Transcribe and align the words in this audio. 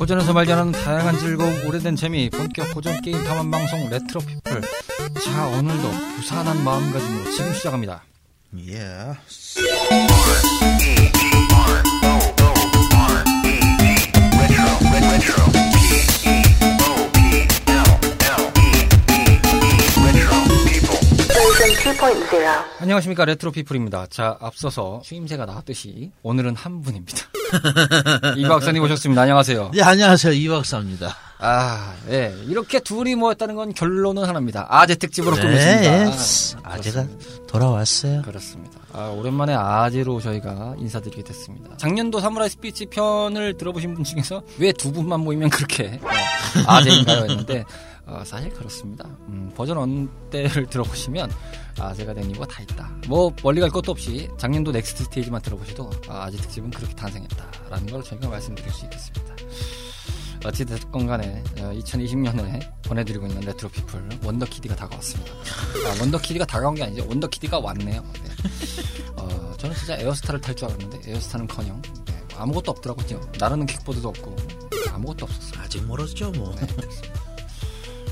고전에서 0.00 0.32
발견하는 0.32 0.72
다양한 0.72 1.18
즐거움, 1.18 1.66
오래된 1.66 1.94
재미, 1.94 2.30
본격 2.30 2.72
고전 2.72 3.02
게임 3.02 3.22
탐험 3.22 3.50
방송 3.50 3.90
레트로 3.90 4.20
피플. 4.20 4.62
자, 5.22 5.46
오늘도 5.48 5.90
부산한 6.16 6.64
마음가짐으로 6.64 7.30
지금 7.32 7.52
시작합니다. 7.52 8.02
예. 8.66 8.78
Version 15.20 15.69
2.0. 21.94 22.64
안녕하십니까 22.82 23.24
레트로 23.24 23.50
피플입니다. 23.50 24.06
자, 24.10 24.36
앞서서 24.40 25.00
추임새가 25.04 25.44
나왔듯이 25.44 26.12
오늘은 26.22 26.54
한 26.54 26.82
분입니다. 26.82 27.18
이 28.36 28.44
박사님 28.46 28.80
오셨습니다. 28.84 29.22
안녕하세요. 29.22 29.72
네, 29.74 29.82
안녕하세요. 29.82 30.32
이 30.32 30.46
박사입니다. 30.48 31.16
아, 31.40 31.94
예. 32.10 32.32
이렇게 32.46 32.78
둘이 32.78 33.16
모였다는 33.16 33.56
건 33.56 33.74
결론은 33.74 34.24
하나입니다. 34.24 34.66
아재 34.70 34.94
특집으로 34.96 35.34
꾸몄습니다. 35.34 35.80
네, 35.80 36.04
아, 36.62 36.74
아재가 36.74 37.02
그렇습니다. 37.06 37.46
돌아왔어요. 37.48 38.22
그렇습니다. 38.22 38.78
아, 38.92 39.08
오랜만에 39.08 39.54
아재로 39.54 40.20
저희가 40.20 40.76
인사드리게 40.78 41.24
됐습니다. 41.24 41.76
작년도 41.76 42.20
사무라이 42.20 42.50
스피치 42.50 42.86
편을 42.86 43.56
들어보신 43.56 43.94
분 43.94 44.04
중에서 44.04 44.42
왜 44.58 44.70
두 44.72 44.92
분만 44.92 45.20
모이면 45.20 45.50
그렇게 45.50 45.98
어, 46.04 46.08
아재인가요? 46.72 47.22
했는데 47.22 47.64
어, 48.10 48.24
사실 48.24 48.50
그렇습니다. 48.52 49.04
음, 49.28 49.52
버전 49.54 49.88
1 49.88 50.08
때를 50.30 50.66
들어보시면 50.66 51.30
아재가 51.78 52.12
된 52.12 52.28
이유가 52.28 52.44
다 52.46 52.60
있다. 52.62 52.90
뭐 53.06 53.32
멀리 53.42 53.60
갈 53.60 53.70
것도 53.70 53.92
없이 53.92 54.28
작년도 54.36 54.72
넥스트 54.72 55.04
스테이지만 55.04 55.40
들어보셔도 55.42 55.90
아, 56.08 56.24
아재 56.24 56.36
특집은 56.38 56.70
그렇게 56.70 56.94
탄생했다라는 56.94 57.86
걸 57.86 58.02
저희가 58.02 58.28
말씀드릴 58.28 58.70
수 58.72 58.84
있겠습니다. 58.84 59.34
어찌됐건 60.44 61.06
간에 61.06 61.44
2020년에 61.54 62.82
보내드리고 62.82 63.26
있는 63.26 63.42
레트로 63.42 63.68
피플 63.68 64.08
원더키디가 64.24 64.74
다가왔습니다. 64.74 65.32
아, 65.32 66.00
원더키디가 66.00 66.46
다가온 66.46 66.74
게 66.74 66.82
아니죠. 66.84 67.06
원더키디가 67.06 67.58
왔네요. 67.60 68.02
네. 68.02 68.30
어, 69.16 69.54
저는 69.58 69.76
진짜 69.76 69.96
에어스타를 69.98 70.40
탈 70.40 70.54
줄 70.56 70.66
알았는데 70.68 71.10
에어스타는커녕 71.12 71.82
네, 72.06 72.24
아무것도 72.36 72.70
없더라고요. 72.72 73.20
나르는 73.38 73.66
킥보드도 73.66 74.08
없고 74.08 74.34
아무것도 74.94 75.26
없었어요. 75.26 75.62
아직 75.62 75.86
멀었죠, 75.86 76.30
뭐. 76.32 76.54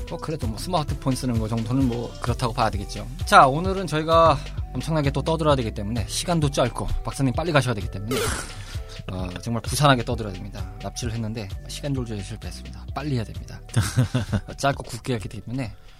뭐 0.09 0.17
그래도 0.17 0.47
뭐 0.47 0.57
스마트폰 0.57 1.15
쓰는 1.15 1.39
거 1.39 1.47
정도는 1.47 1.87
뭐 1.87 2.11
그렇다고 2.21 2.53
봐야 2.53 2.69
되겠죠. 2.69 3.07
자 3.25 3.47
오늘은 3.47 3.87
저희가 3.87 4.37
엄청나게 4.73 5.11
또 5.11 5.21
떠들어야 5.21 5.55
되기 5.55 5.71
때문에 5.71 6.05
시간도 6.07 6.49
짧고 6.51 6.87
박사님 7.03 7.33
빨리 7.33 7.51
가셔야 7.51 7.73
되기 7.73 7.89
때문에 7.89 8.15
어, 9.11 9.27
정말 9.41 9.61
부산하게 9.61 10.03
떠들어야 10.03 10.33
됩니다. 10.33 10.63
납치를 10.81 11.13
했는데 11.13 11.47
시간 11.67 11.93
조절에 11.93 12.21
실패했습니다. 12.21 12.87
빨리 12.93 13.15
해야 13.15 13.23
됩니다. 13.23 13.59
어, 14.47 14.53
짧고 14.57 14.83
굵게 14.83 15.13
했기 15.15 15.29
때문에 15.29 15.73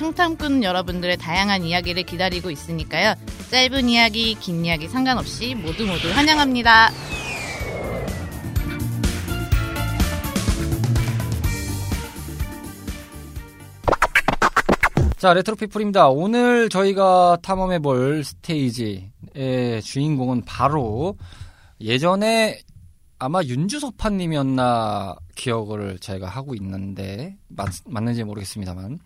청탐꾼 0.00 0.64
여러분들의 0.64 1.18
다양한 1.18 1.62
이야기를 1.62 2.04
기다리고 2.04 2.50
있으니까요. 2.50 3.12
짧은 3.50 3.90
이야기, 3.90 4.34
긴 4.34 4.64
이야기 4.64 4.88
상관없이 4.88 5.54
모두 5.54 5.86
모두 5.86 6.08
환영합니다. 6.08 6.88
자, 15.18 15.34
레트로 15.34 15.56
피플입니다. 15.56 16.08
오늘 16.08 16.70
저희가 16.70 17.36
탐험해 17.42 17.80
볼 17.80 18.24
스테이지의 18.24 19.82
주인공은 19.84 20.46
바로 20.46 21.18
예전에 21.78 22.58
아마 23.18 23.42
윤주소파님이었나 23.42 25.14
기억을 25.34 25.98
제가 25.98 26.26
하고 26.26 26.54
있는데 26.54 27.36
맞, 27.48 27.68
맞는지 27.84 28.24
모르겠습니다만 28.24 28.98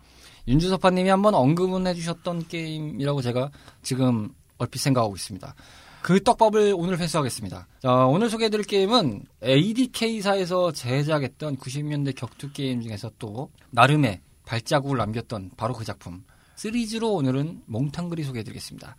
윤주소파님이 0.47 1.09
한번 1.09 1.33
언급은 1.33 1.87
해주셨던 1.87 2.47
게임이라고 2.47 3.21
제가 3.21 3.51
지금 3.81 4.29
얼핏 4.57 4.79
생각하고 4.79 5.15
있습니다. 5.15 5.55
그 6.01 6.21
떡밥을 6.21 6.75
오늘 6.77 6.99
회수하겠습니다. 6.99 7.67
자, 7.81 7.91
오늘 8.05 8.29
소개해드릴 8.29 8.65
게임은 8.65 9.23
ADK사에서 9.43 10.71
제작했던 10.71 11.57
90년대 11.57 12.15
격투 12.15 12.51
게임 12.51 12.81
중에서 12.81 13.09
또 13.17 13.49
나름의 13.71 14.21
발자국을 14.45 14.97
남겼던 14.99 15.51
바로 15.57 15.73
그 15.73 15.83
작품. 15.83 16.23
시리즈로 16.55 17.13
오늘은 17.13 17.63
몽탕그리 17.65 18.23
소개해드리겠습니다. 18.23 18.95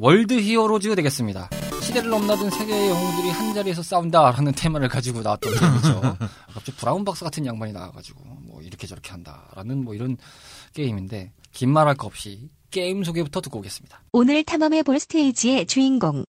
월드 0.00 0.40
히어로즈 0.40 0.94
되겠습니다. 0.94 1.50
시대를 1.82 2.08
넘나든 2.08 2.50
세계의 2.50 2.88
영웅들이 2.88 3.30
한 3.30 3.52
자리에서 3.52 3.82
싸운다라는 3.82 4.52
테마를 4.52 4.88
가지고 4.88 5.22
나왔던 5.22 5.52
게임이죠. 5.52 6.00
갑자기 6.54 6.78
브라운 6.78 7.04
박사 7.04 7.24
같은 7.24 7.44
양반이 7.44 7.72
나와가지고 7.72 8.22
뭐 8.42 8.62
이렇게 8.62 8.86
저렇게 8.86 9.10
한다라는 9.10 9.82
뭐 9.82 9.94
이런 9.94 10.16
게임인데 10.74 11.32
긴 11.50 11.70
말할 11.70 11.96
거 11.96 12.06
없이 12.06 12.48
게임 12.70 13.02
소개부터 13.02 13.40
듣고 13.40 13.58
오겠습니다. 13.58 14.04
오늘 14.12 14.44
탐험해 14.44 14.84
볼 14.84 15.00
스테이지의 15.00 15.66
주인공. 15.66 16.24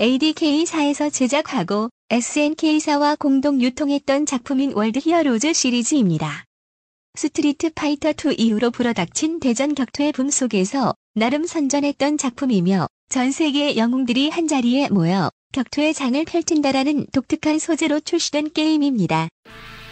ADK사에서 0.00 1.10
제작하고 1.10 1.90
SNK사와 2.10 3.16
공동 3.16 3.60
유통했던 3.60 4.26
작품인 4.26 4.74
월드 4.74 5.00
히어로즈 5.00 5.54
시리즈입니다. 5.54 6.44
스트리트 7.16 7.72
파이터 7.74 8.12
2 8.12 8.34
이후로 8.38 8.70
불어닥친 8.70 9.40
대전 9.40 9.74
격투의 9.74 10.12
붐 10.12 10.30
속에서 10.30 10.94
나름 11.14 11.46
선전했던 11.46 12.16
작품이며 12.16 12.86
전 13.10 13.32
세계의 13.32 13.76
영웅들이 13.76 14.30
한자리에 14.30 14.88
모여 14.88 15.30
격투의 15.52 15.92
장을 15.92 16.24
펼친다라는 16.24 17.06
독특한 17.12 17.58
소재로 17.58 18.00
출시된 18.00 18.52
게임입니다. 18.54 19.28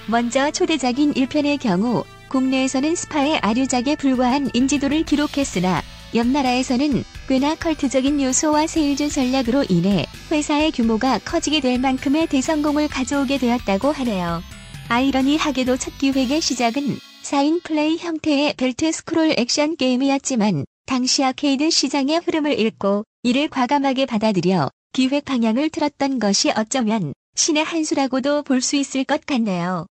먼저 0.07 0.51
초대작인 0.51 1.13
1편의 1.13 1.61
경우 1.61 2.05
국내에서는 2.31 2.95
스파의 2.95 3.37
아류작에 3.41 3.97
불과한 3.97 4.49
인지도를 4.55 5.05
기록했으나 5.05 5.83
옆 6.15 6.27
나라에서는 6.27 7.05
꽤나 7.29 7.55
컬트적인 7.55 8.23
요소와 8.23 8.67
세일즈 8.67 9.11
전략으로 9.11 9.67
인해 9.69 10.07
회사의 10.31 10.73
규모가 10.73 11.19
커지게 11.19 11.61
될 11.61 11.79
만큼의 11.79 12.29
대성공을 12.29 12.89
가져오게 12.89 13.37
되었다고 13.37 13.93
하네요. 13.93 14.43
아이러니하게도 14.89 15.77
첫 15.77 15.99
기획의 15.99 16.41
시작은 16.41 16.97
4인 17.23 17.63
플레이 17.63 17.99
형태의 17.99 18.55
벨트 18.57 18.91
스크롤 18.91 19.35
액션 19.37 19.77
게임이었지만 19.77 20.65
당시 20.91 21.23
아케이드 21.23 21.71
시장의 21.71 22.19
흐름을 22.27 22.59
읽고 22.59 23.05
이를 23.23 23.47
과감하게 23.47 24.07
받아들여 24.07 24.71
기획 24.93 25.25
방향을 25.25 25.71
틀었던 25.71 26.19
것이 26.19 26.51
어쩌면 26.51 27.13
신의 27.37 27.63
한 27.63 27.85
수라고도 27.85 28.43
볼 28.43 28.61
수 28.61 28.75
있을 28.75 29.05
것 29.05 29.25
같네요. 29.25 29.87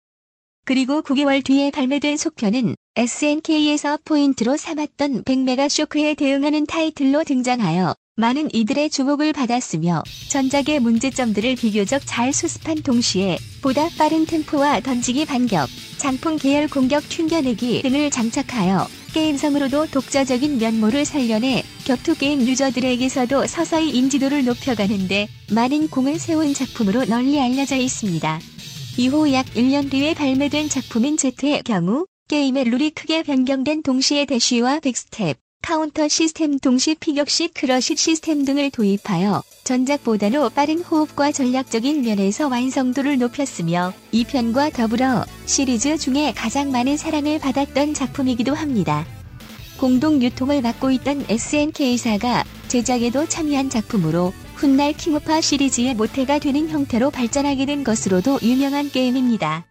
그리고 0.64 1.03
9개월 1.03 1.44
뒤에 1.44 1.70
발매된 1.70 2.16
속편은 2.16 2.75
SNK에서 2.97 3.98
포인트로 4.04 4.56
삼았던 4.56 5.22
100메가 5.22 5.69
쇼크에 5.69 6.14
대응하는 6.14 6.66
타이틀로 6.66 7.22
등장하여 7.22 7.94
많은 8.16 8.53
이들의 8.53 8.91
주목을 8.91 9.32
받았으며 9.32 10.03
전작의 10.30 10.80
문제점들을 10.80 11.54
비교적 11.54 12.03
잘 12.06 12.33
수습한 12.33 12.83
동시에 12.83 13.39
보다 13.62 13.89
빠른 13.98 14.27
템포와 14.27 14.80
던지기 14.80 15.27
반격, 15.27 15.68
장풍 15.98 16.39
계열 16.39 16.66
공격 16.66 17.09
튕겨내기 17.09 17.83
등을 17.83 18.10
장착하여 18.10 18.97
게임성으로도 19.13 19.87
독자적인 19.87 20.59
면모를 20.59 21.05
살려내 21.05 21.65
격투 21.84 22.16
게임 22.16 22.41
유저들에게서도 22.43 23.47
서서히 23.47 23.91
인지도를 23.91 24.45
높여가는데 24.45 25.28
많은 25.53 25.89
공을 25.89 26.19
세운 26.19 26.55
작품으로 26.55 27.05
널리 27.07 27.41
알려져 27.41 27.77
있습니다. 27.77 28.41
이후 28.99 29.33
약 29.33 29.47
1년 29.47 29.91
뒤에 29.91 30.15
발매된 30.15 30.69
작품인 30.69 31.16
Z의 31.16 31.63
경우 31.65 32.07
게임의 32.28 32.65
룰이 32.65 32.91
크게 32.91 33.22
변경된 33.22 33.83
동시에 33.83 34.27
대쉬와 34.27 34.81
백스텝, 34.81 35.39
카운터 35.68 36.09
시스템 36.09 36.59
동시 36.59 36.94
피격시 36.94 37.48
crush 37.48 37.95
시스템 37.94 38.47
등을 38.47 38.70
도입하여 38.70 39.42
전작보다도 39.65 40.48
빠른 40.48 40.80
호흡과 40.80 41.30
전략적인 41.30 42.00
면에서 42.00 42.48
완성도를 42.48 43.18
높였으며 43.18 43.92
2편과 44.10 44.71
더불어 44.70 45.26
시리즈 45.44 45.98
중에 45.98 46.32
가장 46.34 46.70
많은 46.72 46.97
사랑을 46.97 47.38
받았던 47.38 47.92
작품이기도 47.92 48.54
합니다. 48.54 49.04
공동 49.78 50.22
유통을 50.22 50.62
맡고 50.62 50.91
있던 50.92 51.26
SNK사가 51.28 52.44
제작에도 52.68 53.26
참여한 53.26 53.68
작품으로 53.68 54.32
훗날 54.54 54.94
킹오파 54.94 55.42
시리즈의 55.42 55.94
모태가 55.97 56.38
되는 56.38 56.70
형태로 56.70 57.10
발전하게 57.10 57.66
된 57.66 57.84
것으로도 57.84 58.38
유명한 58.41 58.91
게임입니다. 58.91 59.67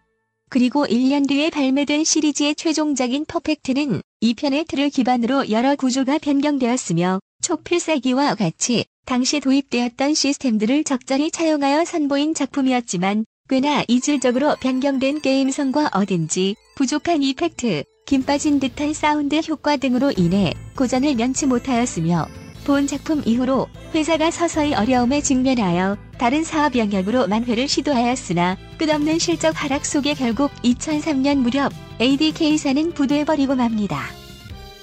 그리고 0.48 0.86
1년 0.86 1.28
뒤에 1.28 1.50
발매된 1.50 2.04
시리즈의 2.04 2.54
최종작인 2.54 3.24
퍼펙트는 3.26 4.00
2편의 4.22 4.66
틀을 4.66 4.90
기반으로 4.90 5.50
여러 5.50 5.76
구조가 5.76 6.18
변경되었으며 6.18 7.20
초필살기와 7.42 8.34
같이 8.34 8.84
당시 9.04 9.40
도입되었던 9.40 10.14
시스템들을 10.14 10.84
적절히 10.84 11.30
차용하여 11.30 11.84
선보인 11.84 12.34
작품이었지만 12.34 13.24
꽤나 13.48 13.82
이질적으로 13.88 14.56
변경된 14.60 15.22
게임성과 15.22 15.90
어딘지 15.94 16.56
부족한 16.76 17.22
이펙트, 17.22 17.84
김 18.06 18.22
빠진 18.22 18.60
듯한 18.60 18.92
사운드 18.92 19.36
효과 19.48 19.76
등으로 19.76 20.12
인해 20.16 20.52
고전을 20.76 21.14
면치 21.14 21.46
못하였으며 21.46 22.26
본 22.68 22.86
작품 22.86 23.22
이후로 23.24 23.66
회사가 23.94 24.30
서서히 24.30 24.74
어려움에 24.74 25.22
직면하여 25.22 25.96
다른 26.18 26.44
사업 26.44 26.76
영역으로 26.76 27.26
만회를 27.26 27.66
시도하였으나 27.66 28.58
끝없는 28.76 29.18
실적 29.18 29.54
하락 29.64 29.86
속에 29.86 30.12
결국 30.12 30.52
2003년 30.56 31.38
무렵 31.38 31.72
ADK사는 31.98 32.92
부도해버리고 32.92 33.54
맙니다. 33.54 34.02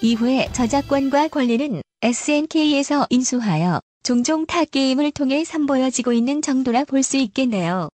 이후에 0.02 0.50
저작권과 0.52 1.28
권리는 1.28 1.84
SNK에서 2.02 3.06
인수하여 3.12 3.80
종종 4.02 4.48
타 4.48 4.66
게임을 4.66 5.12
통해 5.12 5.44
선보여지고 5.44 6.12
있는 6.12 6.42
정도라 6.42 6.86
볼 6.86 7.04
수 7.04 7.18
있겠네요. 7.18 7.90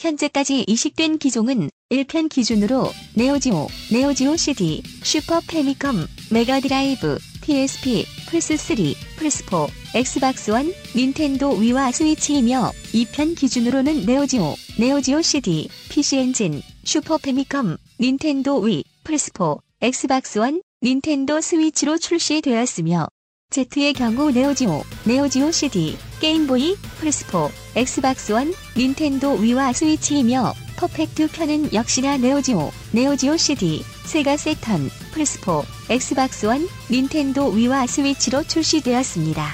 현재까지 0.00 0.64
이식된 0.66 1.18
기종은 1.18 1.70
1편 1.90 2.28
기준으로 2.28 2.90
네오지오, 3.14 3.68
네오지오 3.92 4.36
CD, 4.36 4.82
슈퍼 5.04 5.40
패미컴, 5.48 6.06
메가드라이브, 6.32 7.18
PSP, 7.48 8.04
플스3, 8.26 8.94
플스4, 9.16 9.70
엑스박스 9.94 10.50
원, 10.50 10.70
닌텐도 10.94 11.56
위와 11.56 11.90
스위치이며 11.90 12.72
2편 12.92 13.34
기준으로는 13.38 14.04
네오지오, 14.04 14.54
네오지오 14.78 15.22
CD, 15.22 15.70
PC 15.88 16.18
엔진, 16.18 16.60
슈퍼 16.84 17.16
패미컴, 17.16 17.78
닌텐도 17.98 18.60
위, 18.60 18.84
플스4, 19.04 19.60
엑스박스 19.80 20.38
원, 20.40 20.60
닌텐도 20.82 21.40
스위치로 21.40 21.96
출시되었으며 21.96 23.08
Z의 23.50 23.94
경우 23.94 24.30
네오지오, 24.30 24.84
네오지오 25.04 25.50
CD, 25.52 25.96
게임보이, 26.20 26.76
플스4, 27.00 27.50
엑스박스 27.76 28.32
원, 28.32 28.52
닌텐도 28.76 29.36
위와 29.36 29.72
스위치이며 29.72 30.52
퍼펙트 30.76 31.28
편은 31.28 31.72
역시나 31.72 32.18
네오지오, 32.18 32.70
네오지오 32.92 33.38
CD, 33.38 33.82
세가 34.04 34.36
세턴, 34.36 34.90
플스4, 35.14 35.64
엑스박스 35.88 36.44
원, 36.44 36.68
닌텐도 36.90 37.48
위와 37.52 37.86
스위치로 37.86 38.42
출시되었습니다. 38.42 39.50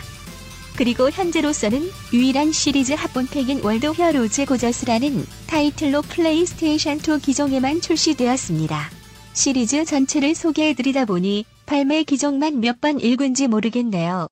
그리고 0.76 1.08
현재로서는 1.08 1.88
유일한 2.12 2.50
시리즈 2.50 2.94
합본팩인 2.94 3.62
월드 3.62 3.92
히어로즈 3.92 4.46
고저스라는 4.46 5.24
타이틀로 5.46 6.02
플레이스테이션 6.02 6.98
2 6.98 7.20
기종에만 7.22 7.80
출시되었습니다. 7.80 8.90
시리즈 9.34 9.84
전체를 9.84 10.34
소개해드리다 10.34 11.04
보니 11.04 11.44
발매 11.66 12.04
기종만 12.04 12.60
몇 12.60 12.80
번 12.80 13.00
읽은지 13.00 13.48
모르겠네요. 13.48 14.28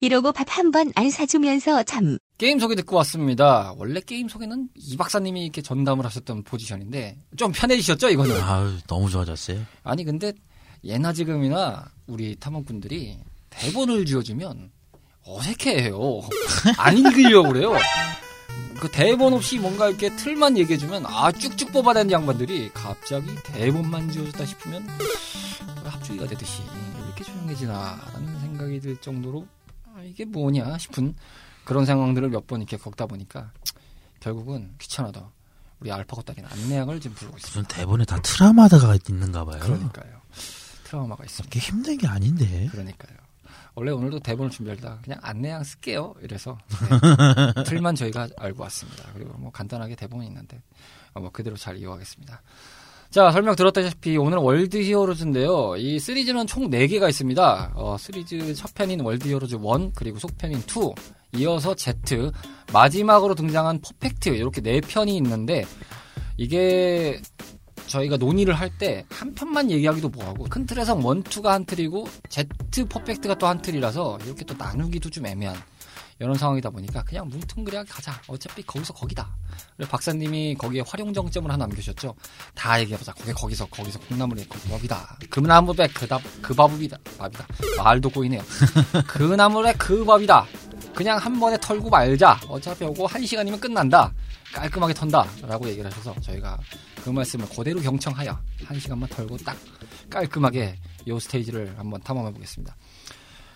이러고 0.00 0.32
밥 0.32 0.46
한 0.58 0.70
번 0.70 0.92
안 0.94 1.10
사주면서 1.10 1.82
참 1.84 2.18
게임 2.38 2.58
소개 2.60 2.74
듣고 2.76 2.94
왔습니다. 2.96 3.72
원래 3.76 4.00
게임 4.00 4.28
소개는 4.28 4.68
이 4.76 4.96
박사님이 4.96 5.42
이렇게 5.44 5.60
전담을 5.60 6.04
하셨던 6.04 6.44
포지션인데 6.44 7.18
좀 7.36 7.50
편해지셨죠 7.52 8.10
이거는? 8.10 8.40
아유, 8.40 8.76
너무 8.86 9.10
좋아졌어요. 9.10 9.60
아니 9.82 10.04
근데 10.04 10.32
예나 10.84 11.12
지금이나 11.12 11.84
우리 12.06 12.36
탐험꾼들이 12.36 13.16
대본을 13.50 14.06
지어주면 14.06 14.70
어색해해요. 15.26 16.22
안 16.78 16.96
읽으려고 16.96 17.48
그래요. 17.48 17.72
그 18.80 18.88
대본 18.90 19.32
없이 19.32 19.58
뭔가 19.58 19.88
이렇게 19.88 20.14
틀만 20.14 20.56
얘기해주면 20.58 21.04
아 21.06 21.32
쭉쭉 21.32 21.72
뽑아내는 21.72 22.10
양반들이 22.12 22.70
갑자기 22.72 23.34
대본만 23.44 24.10
지어줬다 24.10 24.44
싶으면 24.46 24.86
합주기가 25.84 26.26
되듯이 26.26 26.62
왜 26.98 27.04
이렇게 27.06 27.24
조용해지나라는 27.24 28.40
생각이 28.40 28.80
들 28.80 28.96
정도로 28.98 29.46
아, 29.86 30.02
이게 30.02 30.24
뭐냐 30.24 30.78
싶은 30.78 31.14
그런 31.64 31.84
상황들을 31.86 32.28
몇 32.30 32.46
번 32.46 32.60
이렇게 32.60 32.76
겪다 32.76 33.06
보니까 33.06 33.50
결국은 34.20 34.72
귀찮아도 34.78 35.28
우리 35.80 35.90
알파고 35.92 36.22
딸이는 36.22 36.48
안내양을 36.50 37.00
지금 37.00 37.16
부르고 37.16 37.36
있습니다. 37.36 37.60
무슨 37.60 37.68
대본에 37.76 38.04
다 38.04 38.20
트라우마가 38.22 38.96
있는가 39.08 39.44
봐요. 39.44 39.58
그러니까요. 39.60 40.20
트라우마가 40.84 41.24
있습니다. 41.24 41.48
이게 41.56 41.58
힘든 41.64 41.98
게 41.98 42.06
아닌데. 42.06 42.68
그러니까요. 42.70 43.17
원래 43.78 43.92
오늘도 43.92 44.18
대본을 44.18 44.50
준비하다 44.50 44.98
그냥 45.04 45.20
안내양 45.22 45.62
쓸게요. 45.62 46.14
이래서 46.20 46.58
네. 47.54 47.62
틀만 47.62 47.94
저희가 47.94 48.28
알고 48.36 48.64
왔습니다. 48.64 49.04
그리고 49.14 49.38
뭐 49.38 49.52
간단하게 49.52 49.94
대본이 49.94 50.26
있는데 50.26 50.60
어, 51.14 51.20
뭐 51.20 51.30
그대로 51.30 51.56
잘 51.56 51.76
이어가겠습니다. 51.76 52.42
자 53.10 53.30
설명 53.30 53.54
들었다시피 53.54 54.16
오늘은 54.16 54.42
월드 54.42 54.82
히어로즈인데요. 54.82 55.76
이 55.76 56.00
시리즈는 56.00 56.48
총 56.48 56.68
4개가 56.68 57.08
있습니다. 57.08 57.72
어, 57.76 57.96
시리즈 57.98 58.52
첫 58.54 58.74
편인 58.74 59.00
월드 59.00 59.28
히어로즈 59.28 59.54
1 59.54 59.92
그리고 59.94 60.18
속편인 60.18 60.58
2 60.58 61.38
이어서 61.38 61.76
Z 61.76 62.32
마지막으로 62.72 63.36
등장한 63.36 63.80
퍼펙트 63.80 64.30
이렇게 64.30 64.60
4편이 64.60 65.10
있는데 65.18 65.64
이게 66.36 67.20
저희가 67.88 68.16
논의를 68.16 68.54
할 68.54 68.70
때 68.78 69.04
한 69.10 69.34
편만 69.34 69.70
얘기하기도 69.70 70.08
뭐하고 70.10 70.44
큰 70.44 70.66
틀에서 70.66 70.94
one, 70.94 71.22
two가 71.22 71.52
한 71.54 71.64
틀이고 71.64 72.06
Z 72.28 72.84
퍼펙트가 72.88 73.34
또 73.36 73.46
한 73.48 73.60
틀이라서 73.62 74.18
이렇게 74.24 74.44
또 74.44 74.54
나누기도 74.54 75.08
좀 75.10 75.26
애매한 75.26 75.56
이런 76.20 76.34
상황이다 76.34 76.70
보니까 76.70 77.02
그냥 77.04 77.28
뭉뚱그레하게 77.28 77.88
가자. 77.90 78.20
어차피 78.26 78.62
거기서 78.62 78.92
거기다. 78.92 79.28
그리고 79.76 79.90
박사님이 79.92 80.56
거기에 80.56 80.82
활용 80.86 81.12
정점을 81.14 81.48
하나 81.50 81.64
남기셨죠. 81.64 82.14
다 82.54 82.80
얘기해보자. 82.80 83.12
거기 83.12 83.32
거기서 83.32 83.66
거기서 83.66 84.00
콩나물에 84.00 84.44
거기다. 84.46 85.16
금나물에 85.30 85.86
그답 85.88 86.20
그 86.42 86.52
밥이다. 86.54 86.98
밥이다. 87.18 87.46
말도 87.78 88.10
꼬이네요. 88.10 88.42
그 89.06 89.22
나물에 89.22 89.74
그 89.78 90.04
밥이다. 90.04 90.44
그냥 90.94 91.18
한 91.18 91.38
번에 91.38 91.56
털고 91.60 91.88
말자. 91.88 92.40
어차피 92.48 92.84
오고 92.84 93.06
한 93.06 93.24
시간이면 93.24 93.60
끝난다. 93.60 94.12
깔끔하게 94.54 94.94
턴다. 94.94 95.26
라고 95.42 95.68
얘기를 95.68 95.90
하셔서 95.90 96.14
저희가 96.20 96.58
그 97.02 97.10
말씀을 97.10 97.48
그대로 97.48 97.80
경청하여 97.80 98.38
한 98.64 98.80
시간만 98.80 99.08
털고 99.08 99.36
딱 99.38 99.56
깔끔하게 100.10 100.78
이 101.06 101.20
스테이지를 101.20 101.78
한번 101.78 102.00
탐험해 102.02 102.32
보겠습니다. 102.32 102.76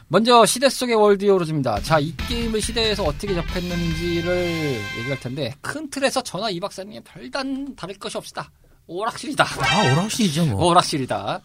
먼저 0.09 0.45
시대 0.45 0.69
속의 0.69 0.95
월드 0.95 1.25
히어로즈입니다. 1.25 1.81
자, 1.81 1.99
이 1.99 2.15
게임을 2.17 2.61
시대에서 2.61 3.03
어떻게 3.05 3.35
접했는지를 3.35 4.81
얘기할 4.99 5.19
텐데 5.21 5.55
큰 5.63 5.89
틀에서 5.89 6.23
저나 6.23 6.51
이 6.51 6.61
박사님의 6.61 7.03
별반 7.05 7.75
다를 7.75 7.99
것이 7.99 8.19
없다. 8.19 8.51
오락실이다. 8.87 9.45
아, 9.45 9.93
오락실이죠, 9.93 10.47
뭐. 10.47 10.67
오락실이다. 10.67 11.41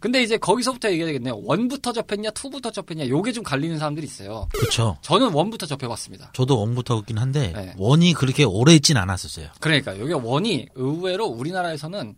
근데 0.00 0.22
이제 0.22 0.36
거기서부터 0.36 0.90
얘기해야겠네요. 0.90 1.40
one부터 1.44 1.92
접했냐, 1.92 2.30
two부터 2.30 2.70
접했냐, 2.70 3.08
요게 3.08 3.32
좀 3.32 3.42
갈리는 3.44 3.78
사람들이 3.78 4.06
있어요. 4.06 4.48
그쵸. 4.52 4.96
저는 5.02 5.32
one부터 5.32 5.66
접해봤습니다. 5.66 6.30
저도 6.34 6.58
one부터 6.60 6.98
있긴 7.00 7.18
한데, 7.18 7.52
네. 7.54 7.74
one이 7.76 8.12
그렇게 8.14 8.44
오래 8.44 8.74
있진 8.74 8.96
않았었어요. 8.96 9.48
그러니까 9.60 9.98
여기 9.98 10.12
one이 10.12 10.68
의외로 10.74 11.26
우리나라에서는 11.26 12.14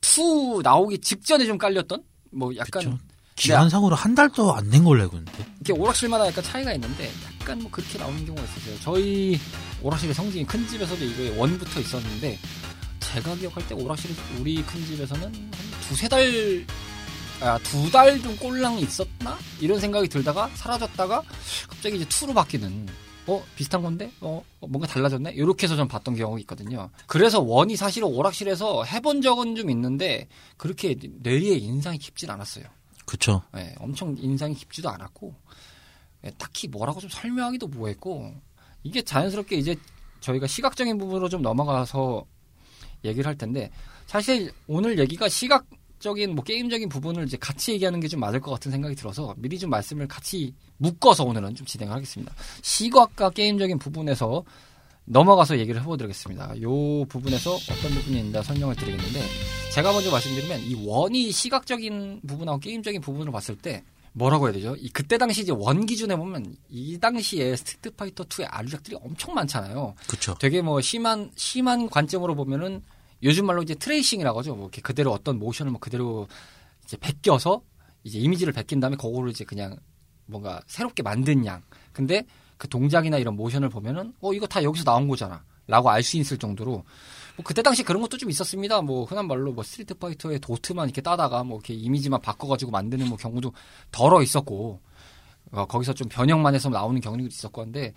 two 0.00 0.60
나오기 0.62 0.98
직전에 0.98 1.46
좀 1.46 1.58
깔렸던 1.58 2.02
뭐 2.32 2.54
약간 2.56 2.84
그쵸. 2.84 2.98
기간상으로 3.36 3.94
한 3.94 4.14
달도 4.14 4.54
안 4.54 4.70
된 4.70 4.82
걸로 4.84 5.02
알고 5.02 5.16
있는데. 5.18 5.46
이렇게 5.64 5.72
오락실마다 5.80 6.26
약간 6.26 6.42
차이가 6.42 6.72
있는데 6.74 7.10
약간 7.40 7.58
뭐 7.60 7.70
그렇게 7.70 7.98
나오는 7.98 8.24
경우가 8.24 8.42
있었어요. 8.44 8.76
저희 8.80 9.38
오락실의 9.82 10.14
성지인 10.14 10.46
큰 10.46 10.66
집에서도 10.66 11.04
이거에 11.04 11.36
one부터 11.38 11.80
있었는데 11.80 12.38
제가 13.00 13.34
기억할 13.36 13.66
때 13.68 13.74
오락실 13.74 14.10
우리 14.40 14.62
큰 14.62 14.84
집에서는 14.86 15.22
한 15.24 15.65
두세 15.88 16.08
달, 16.08 16.64
아, 17.40 17.58
두 17.58 17.90
달 17.90 18.20
좀 18.20 18.36
꼴랑 18.36 18.78
있었나? 18.78 19.38
이런 19.60 19.78
생각이 19.80 20.08
들다가 20.08 20.48
사라졌다가 20.54 21.22
갑자기 21.68 21.96
이제 21.96 22.04
two로 22.08 22.34
바뀌는 22.34 22.86
어 23.28 23.44
비슷한 23.56 23.82
건데 23.82 24.10
어 24.20 24.42
어, 24.60 24.66
뭔가 24.68 24.86
달라졌네 24.86 25.32
이렇게 25.32 25.64
해서 25.66 25.74
좀 25.76 25.88
봤던 25.88 26.14
경우가 26.14 26.38
있거든요. 26.40 26.90
그래서 27.06 27.40
one이 27.40 27.74
사실은 27.76 28.08
오락실에서 28.08 28.84
해본 28.84 29.20
적은 29.22 29.56
좀 29.56 29.68
있는데 29.70 30.28
그렇게 30.56 30.96
뇌리에 31.00 31.56
인상이 31.56 31.98
깊진 31.98 32.30
않았어요. 32.30 32.64
그쵸. 33.04 33.42
예, 33.56 33.74
엄청 33.78 34.14
인상이 34.18 34.54
깊지도 34.54 34.88
않았고 34.90 35.34
예, 36.24 36.30
딱히 36.38 36.68
뭐라고 36.68 37.00
좀 37.00 37.10
설명하기도 37.10 37.66
뭐했고 37.68 38.32
이게 38.84 39.02
자연스럽게 39.02 39.56
이제 39.56 39.74
저희가 40.20 40.46
시각적인 40.46 40.96
부분으로 40.98 41.28
좀 41.28 41.42
넘어가서 41.42 42.24
얘기를 43.04 43.26
할 43.26 43.36
텐데 43.36 43.70
사실 44.06 44.52
오늘 44.66 44.98
얘기가 44.98 45.28
시각적인 45.28 46.34
뭐 46.34 46.44
게임적인 46.44 46.88
부분을 46.88 47.24
이제 47.24 47.36
같이 47.36 47.72
얘기하는 47.72 48.00
게 48.00 48.08
좀 48.08 48.20
맞을 48.20 48.40
것 48.40 48.50
같은 48.52 48.70
생각이 48.70 48.94
들어서 48.94 49.34
미리 49.36 49.58
좀 49.58 49.70
말씀을 49.70 50.06
같이 50.06 50.54
묶어서 50.78 51.24
오늘은 51.24 51.54
좀 51.54 51.66
진행을 51.66 51.92
하겠습니다. 51.94 52.32
시각과 52.62 53.30
게임적인 53.30 53.78
부분에서 53.78 54.44
넘어가서 55.06 55.58
얘기를 55.58 55.80
해보도록하겠습니다. 55.80 56.60
요 56.62 57.04
부분에서 57.06 57.54
어떤 57.54 57.90
부분이 57.94 58.18
있는가 58.18 58.42
설명을 58.42 58.74
드리겠는데 58.76 59.22
제가 59.72 59.92
먼저 59.92 60.10
말씀드리면 60.10 60.60
이 60.62 60.86
one이 60.86 61.30
시각적인 61.32 62.22
부분하고 62.26 62.58
게임적인 62.60 63.00
부분을 63.00 63.32
봤을 63.32 63.56
때 63.56 63.82
뭐라고 64.12 64.46
해야 64.46 64.52
되죠? 64.54 64.74
이 64.78 64.88
그때 64.88 65.18
당시 65.18 65.42
이제 65.42 65.52
one 65.52 65.84
기준에 65.84 66.16
보면 66.16 66.56
이 66.70 66.98
당시에 66.98 67.54
스트리트 67.54 67.90
파이터 67.90 68.24
2의 68.24 68.46
아류작들이 68.48 68.96
엄청 69.02 69.34
많잖아요. 69.34 69.94
그쵸. 70.08 70.34
되게 70.40 70.62
뭐 70.62 70.80
심한 70.80 71.30
심한 71.36 71.88
관점으로 71.88 72.34
보면은 72.34 72.82
요즘 73.22 73.46
말로 73.46 73.62
이제 73.62 73.74
tracing이라고 73.74 74.38
하죠. 74.40 74.54
뭐 74.54 74.64
이렇게 74.64 74.82
그대로 74.82 75.12
어떤 75.12 75.38
모션을 75.38 75.72
뭐 75.72 75.80
그대로 75.80 76.28
이제 76.84 76.96
베껴서 76.96 77.62
이제 78.04 78.18
이미지를 78.18 78.52
베낀 78.52 78.80
다음에 78.80 78.96
그거를 78.96 79.30
이제 79.30 79.44
그냥 79.44 79.76
뭔가 80.26 80.60
새롭게 80.66 81.02
만든 81.02 81.44
양. 81.46 81.62
근데 81.92 82.26
그 82.58 82.68
동작이나 82.68 83.18
이런 83.18 83.36
모션을 83.36 83.68
보면은 83.68 84.14
어 84.20 84.32
이거 84.32 84.46
다 84.46 84.62
여기서 84.62 84.84
나온 84.84 85.08
거잖아 85.08 85.44
라고 85.66 85.90
알 85.90 86.02
수 86.02 86.16
있을 86.16 86.38
정도로 86.38 86.84
뭐 87.36 87.44
그때 87.44 87.62
당시 87.62 87.82
그런 87.82 88.00
것도 88.02 88.16
좀 88.16 88.30
있었습니다. 88.30 88.80
뭐 88.82 89.04
흔한 89.04 89.26
말로 89.26 89.52
뭐 89.52 89.64
스트리트 89.64 89.94
파이터의 89.94 90.38
도트만 90.40 90.86
이렇게 90.88 91.00
따다가 91.02 91.42
뭐 91.44 91.58
이렇게 91.58 91.74
이미지만 91.74 92.20
바꿔 92.20 92.46
가지고 92.48 92.70
만드는 92.70 93.08
뭐 93.08 93.16
경우도 93.18 93.52
더러 93.90 94.22
있었고 94.22 94.80
어, 95.52 95.66
거기서 95.66 95.92
좀 95.92 96.08
변형만 96.08 96.54
해서 96.54 96.68
나오는 96.68 97.00
경우도 97.00 97.26
있었고 97.26 97.62
한데 97.62 97.92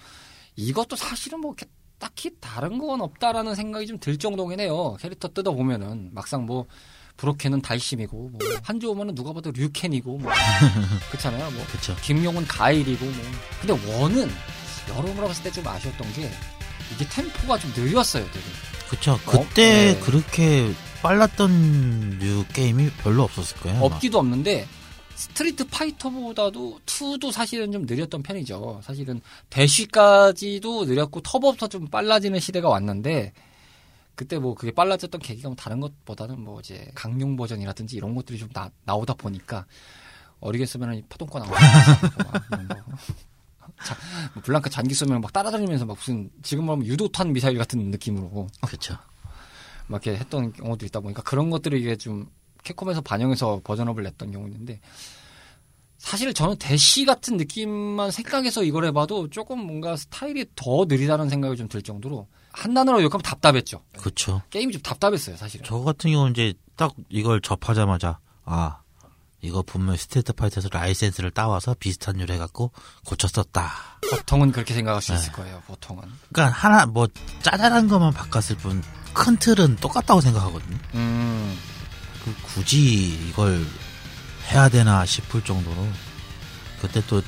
이것도 0.55 0.95
사실은 0.95 1.39
뭐 1.39 1.51
이렇게 1.51 1.71
딱히 1.99 2.31
다른 2.39 2.77
건 2.79 3.01
없다라는 3.01 3.55
생각이 3.55 3.85
좀 3.87 3.99
들 3.99 4.17
정도긴 4.17 4.59
해요. 4.59 4.95
캐릭터 4.99 5.27
뜯어 5.27 5.51
보면은 5.51 6.09
막상 6.13 6.45
뭐 6.45 6.65
브로켄은 7.17 7.61
달심이고 7.61 8.29
뭐 8.31 8.39
한조우면은 8.63 9.13
누가 9.15 9.33
봐도 9.33 9.51
류켄이고 9.51 10.17
뭐 10.19 10.31
그렇잖아요. 11.11 11.51
뭐 11.51 11.65
그쵸. 11.71 11.95
김용은 12.01 12.47
가일이고 12.47 13.05
뭐 13.05 13.13
근데 13.61 13.91
one은 13.91 14.29
여러모로 14.89 15.27
봤을 15.27 15.43
때 15.43 15.51
좀 15.51 15.67
아쉬웠던 15.67 16.13
게 16.13 16.31
이게 16.95 17.07
템포가 17.09 17.59
좀 17.59 17.71
느렸어요, 17.75 18.23
되게. 18.25 18.45
그쵸. 18.89 19.13
어? 19.13 19.31
그때 19.31 19.93
네. 19.93 19.99
그렇게 19.99 20.73
빨랐던 21.03 22.17
류 22.19 22.45
게임이 22.53 22.89
별로 23.03 23.23
없었을 23.23 23.57
거예요. 23.57 23.77
아마. 23.77 23.85
없기도 23.87 24.19
없는데 24.19 24.67
스트리트 25.19 25.67
파이터보다도 25.67 26.79
2도 26.85 27.29
사실은 27.33 27.73
좀 27.73 27.81
느렸던 27.81 28.23
편이죠. 28.23 28.79
사실은 28.81 29.19
대쉬까지도 29.49 30.85
느렸고 30.85 31.19
터보부터 31.19 31.67
좀 31.67 31.87
빨라지는 31.87 32.39
시대가 32.39 32.69
왔는데 32.69 33.33
그때 34.15 34.39
뭐 34.39 34.55
그게 34.55 34.71
빨라졌던 34.71 35.19
계기가 35.19 35.49
뭐 35.49 35.57
다른 35.57 35.81
것보다는 35.81 36.39
뭐 36.39 36.61
이제 36.61 36.89
강룡 36.95 37.35
버전이라든지 37.35 37.97
이런 37.97 38.15
것들이 38.15 38.37
좀 38.39 38.47
나, 38.53 38.71
나오다 38.85 39.15
보니까 39.15 39.65
어리게 40.39 40.65
쓰면 40.65 41.03
파동권 41.09 41.41
나오고 41.41 41.55
막 42.23 42.43
이런 42.53 42.67
거. 42.69 42.75
자, 43.83 43.97
뭐 44.33 44.41
블랑크 44.41 44.69
잔기 44.69 44.93
쏘면 44.93 45.19
막 45.19 45.33
따라다니면서 45.33 45.85
막 45.85 45.97
무슨 45.97 46.29
지금 46.43 46.65
말하면 46.65 46.87
유도탄 46.87 47.33
미사일 47.33 47.57
같은 47.57 47.91
느낌으로 47.91 48.47
그쵸. 48.61 48.97
막 49.87 50.05
이렇게 50.05 50.17
했던 50.17 50.53
경우도 50.53 50.85
있다 50.85 51.01
보니까 51.01 51.23
그런 51.23 51.49
것들을 51.49 51.77
이게 51.77 51.97
좀 51.97 52.29
캡콤에서 52.63 53.01
반영해서 53.01 53.61
버전업을 53.63 54.03
냈던 54.03 54.31
경우 54.31 54.47
있는데 54.47 54.79
사실 55.97 56.33
저는 56.33 56.55
대시 56.57 57.03
같은 57.05 57.35
느낌만 57.37 58.11
생각해서 58.11 58.63
이걸 58.63 58.85
해봐도 58.85 59.29
조금 59.29 59.59
뭔가 59.59 59.95
스타일이 59.97 60.45
더 60.55 60.85
느리다는 60.87 61.29
생각이 61.29 61.57
좀 61.57 61.67
들 61.67 61.81
정도로 61.81 62.27
한 62.51 62.73
단어로 62.73 63.03
욕하면 63.03 63.21
답답했죠. 63.21 63.83
그쵸. 64.01 64.41
게임이 64.49 64.73
좀 64.73 64.81
답답했어요, 64.81 65.35
사실은. 65.37 65.65
저 65.65 65.79
같은 65.79 66.11
경우는 66.11 66.31
이제 66.31 66.53
딱 66.75 66.93
이걸 67.09 67.41
접하자마자 67.41 68.19
아 68.45 68.79
이거 69.41 69.61
분명 69.61 69.95
스트리트 69.95 70.33
파이터에서 70.33 70.69
라이센스를 70.71 71.31
따와서 71.31 71.75
비슷한 71.79 72.15
류로 72.17 72.33
해갖고 72.33 72.71
고쳤었다. 73.05 73.71
보통은 74.09 74.51
그렇게 74.51 74.73
생각할 74.73 75.01
수 75.01 75.11
네. 75.11 75.19
있을 75.19 75.31
거예요, 75.33 75.61
보통은. 75.67 76.03
그러니까 76.33 76.57
하나 76.57 76.85
뭐 76.85 77.07
짜잘한 77.43 77.87
것만 77.87 78.13
바꿨을 78.13 78.57
뿐 78.57 78.81
큰 79.13 79.37
틀은 79.37 79.77
똑같다고 79.77 80.21
생각하거든요. 80.21 80.77
음, 80.95 81.57
그 81.78 81.78
굳이 82.43 83.29
이걸 83.29 83.65
해야 84.51 84.69
되나 84.69 85.05
싶을 85.05 85.43
정도로 85.43 85.87
그때 86.81 87.05
또 87.07 87.19
이 87.19 87.23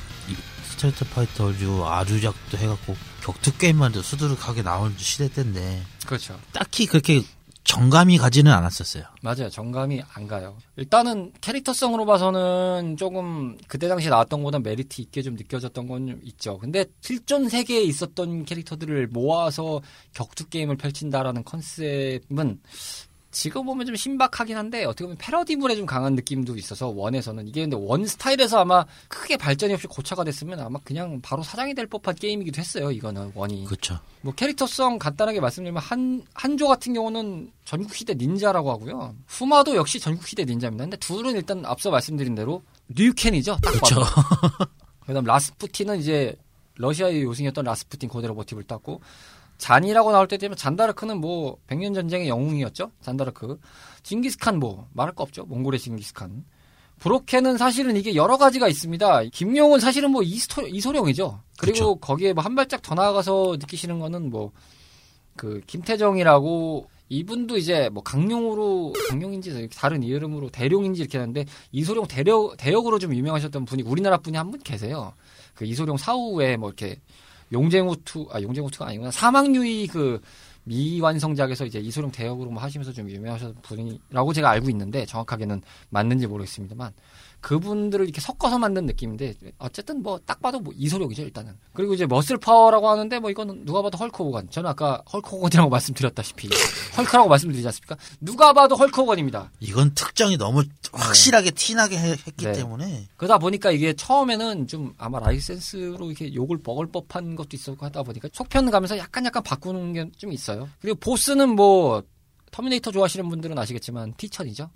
스트리트 0.64 1.04
파이터 1.10 1.50
류 1.52 1.84
아류작도 1.84 2.58
해갖고 2.58 2.96
격투 3.22 3.58
게임만 3.58 3.92
도 3.92 4.02
수두룩하게 4.02 4.62
나온 4.62 4.94
시대 4.98 5.28
때인데 5.28 5.82
그렇죠. 6.06 6.38
딱히 6.52 6.86
그렇게 6.86 7.22
정감이 7.64 8.18
가지는 8.18 8.50
않았었어요. 8.52 9.04
맞아요. 9.22 9.48
정감이 9.48 10.02
안 10.14 10.26
가요. 10.26 10.58
일단은 10.76 11.32
캐릭터성으로 11.40 12.04
봐서는 12.04 12.96
조금 12.98 13.56
그때 13.68 13.88
당시 13.88 14.08
나왔던 14.08 14.40
것보다 14.40 14.58
메리트 14.58 15.00
있게 15.00 15.22
좀 15.22 15.34
느껴졌던 15.34 15.86
건좀 15.86 16.20
있죠. 16.24 16.58
근데 16.58 16.84
실존 17.00 17.48
세계에 17.48 17.82
있었던 17.82 18.44
캐릭터들을 18.44 19.06
모아서 19.08 19.80
격투 20.12 20.48
게임을 20.48 20.76
펼친다라는 20.76 21.44
컨셉은 21.44 22.60
지금 23.32 23.64
보면 23.64 23.86
좀 23.86 23.96
신박하긴 23.96 24.56
한데 24.56 24.84
어떻게 24.84 25.04
보면 25.04 25.16
패러디물에 25.16 25.74
좀 25.74 25.86
강한 25.86 26.14
느낌도 26.14 26.54
있어서 26.56 26.88
one에서는 26.88 27.48
이게 27.48 27.62
근데 27.62 27.76
one 27.76 28.06
스타일에서 28.06 28.60
아마 28.60 28.84
크게 29.08 29.38
발전이 29.38 29.72
없이 29.72 29.86
고착화가 29.86 30.22
됐으면 30.22 30.60
아마 30.60 30.78
그냥 30.84 31.18
바로 31.22 31.42
사장이 31.42 31.74
될 31.74 31.86
법한 31.86 32.14
게임이기도 32.14 32.60
했어요. 32.60 32.92
이거는 32.92 33.32
one이. 33.34 33.64
그렇죠. 33.64 33.98
뭐 34.20 34.34
캐릭터성 34.34 34.98
간단하게 34.98 35.40
말씀드리면 35.40 35.82
한 35.82 36.22
한조 36.34 36.68
같은 36.68 36.92
경우는 36.92 37.50
전국 37.64 37.94
시대 37.94 38.14
닌자라고 38.14 38.70
하고요. 38.70 39.16
후마도 39.26 39.76
역시 39.76 39.98
전국 39.98 40.28
시대 40.28 40.44
닌자입니다. 40.44 40.84
근데 40.84 40.96
둘은 40.98 41.34
일단 41.34 41.64
앞서 41.64 41.90
말씀드린 41.90 42.34
대로. 42.34 42.62
딱 43.62 43.70
그렇죠. 43.72 44.02
그다음 45.06 45.24
라스푸틴은 45.24 46.00
이제 46.00 46.36
러시아의 46.76 47.22
요승이었던 47.22 47.64
라스푸틴 47.64 48.08
그대로 48.08 48.34
모티브를 48.34 48.66
땄고 48.66 49.00
잔이라고 49.62 50.10
나올 50.10 50.26
때 50.26 50.38
되면 50.38 50.56
잔다르크는 50.56 51.20
뭐 51.20 51.56
백년 51.68 51.94
전쟁의 51.94 52.28
영웅이었죠. 52.28 52.90
잔다르크. 53.00 53.60
징기스칸 54.02 54.58
뭐 54.58 54.88
말할 54.92 55.14
거 55.14 55.22
없죠. 55.22 55.44
몽골의 55.44 55.78
징기스칸. 55.78 56.44
브로켄은 56.98 57.58
사실은 57.58 57.96
이게 57.96 58.14
여러 58.16 58.36
가지가 58.36 58.66
있습니다. 58.68 59.24
김용은 59.32 59.78
사실은 59.78 60.10
뭐 60.10 60.22
이스토, 60.22 60.66
이소룡이죠. 60.66 61.40
그리고 61.58 61.72
그쵸. 61.74 61.94
거기에 61.96 62.32
뭐 62.32 62.42
한 62.44 62.56
발짝 62.56 62.82
더 62.82 62.94
나아가서 62.96 63.56
느끼시는 63.60 64.00
거는 64.00 64.30
뭐 64.30 64.52
그 65.34 65.62
김태정이라고 65.66 66.86
이분도 67.08 67.56
이제 67.56 67.88
뭐 67.90 68.02
강용으로 68.02 68.92
강용인지 69.08 69.68
다른 69.74 70.02
이름으로 70.02 70.50
대룡인지 70.50 71.00
이렇게 71.00 71.16
하는데 71.16 71.46
이소룡 71.72 72.06
대력 72.06 72.56
대역으로 72.58 72.98
좀 72.98 73.14
유명하셨던 73.14 73.64
분이 73.64 73.82
우리나라 73.82 74.18
분이 74.18 74.36
한 74.36 74.50
분 74.50 74.60
계세요. 74.60 75.14
그 75.54 75.64
이소룡 75.64 75.96
사후에 75.96 76.58
뭐 76.58 76.68
이렇게 76.68 77.00
용쟁호투 77.52 78.28
아 78.32 78.40
용쟁호투가 78.40 78.86
아니구나. 78.86 79.10
사망유희 79.10 79.86
그 79.88 80.20
미완성작에서 80.64 81.66
이제 81.66 81.80
이소룡 81.80 82.10
대역으로 82.12 82.50
뭐 82.50 82.62
하시면서 82.62 82.92
좀 82.92 83.10
유명하셨던 83.10 83.62
분이라고 83.62 84.32
제가 84.32 84.50
알고 84.50 84.70
있는데 84.70 85.04
정확하게는 85.04 85.62
맞는지 85.90 86.26
모르겠습니다만 86.26 86.92
그분들을 87.42 88.06
이렇게 88.06 88.20
섞어서 88.20 88.58
만든 88.58 88.86
느낌인데 88.86 89.34
어쨌든 89.58 90.02
뭐 90.02 90.18
딱 90.24 90.40
봐도 90.40 90.60
뭐 90.60 90.72
이소룡이죠 90.76 91.22
일단은. 91.22 91.52
그리고 91.74 91.92
이제 91.92 92.06
머슬 92.06 92.38
파워라고 92.38 92.88
하는데 92.88 93.18
뭐 93.18 93.30
이거는 93.30 93.64
누가 93.66 93.82
봐도 93.82 93.98
헐크 93.98 94.22
호건. 94.22 94.48
저는 94.50 94.70
아까 94.70 95.02
헐크 95.12 95.28
호건이라고 95.30 95.68
말씀드렸다시피 95.70 96.48
헐크라고 96.96 97.28
말씀드리지 97.28 97.66
않습니까? 97.66 97.96
누가 98.20 98.52
봐도 98.52 98.76
헐크 98.76 99.00
호건입니다. 99.00 99.50
이건 99.60 99.92
특정이 99.94 100.36
너무 100.38 100.62
확실하게 100.92 101.50
티나게 101.50 101.98
해- 101.98 102.10
했기 102.26 102.44
네. 102.46 102.52
때문에. 102.52 103.08
그러다 103.16 103.38
보니까 103.38 103.72
이게 103.72 103.92
처음에는 103.92 104.68
좀 104.68 104.94
아마 104.96 105.18
라이센스로 105.18 106.06
이렇게 106.10 106.32
욕을 106.34 106.58
먹을 106.64 106.86
법한 106.86 107.34
것도 107.34 107.48
있었고 107.54 107.84
하다 107.86 108.04
보니까 108.04 108.28
속편 108.32 108.70
가면서 108.70 108.96
약간 108.96 109.24
약간 109.24 109.42
바꾸는 109.42 109.92
게 109.92 110.02
좀 110.18 110.30
있어요. 110.32 110.68
그리고 110.80 110.98
보스는 111.00 111.48
뭐 111.50 112.02
터미네이터 112.52 112.92
좋아하시는 112.92 113.28
분들은 113.28 113.58
아시겠지만 113.58 114.12
T천이죠. 114.16 114.70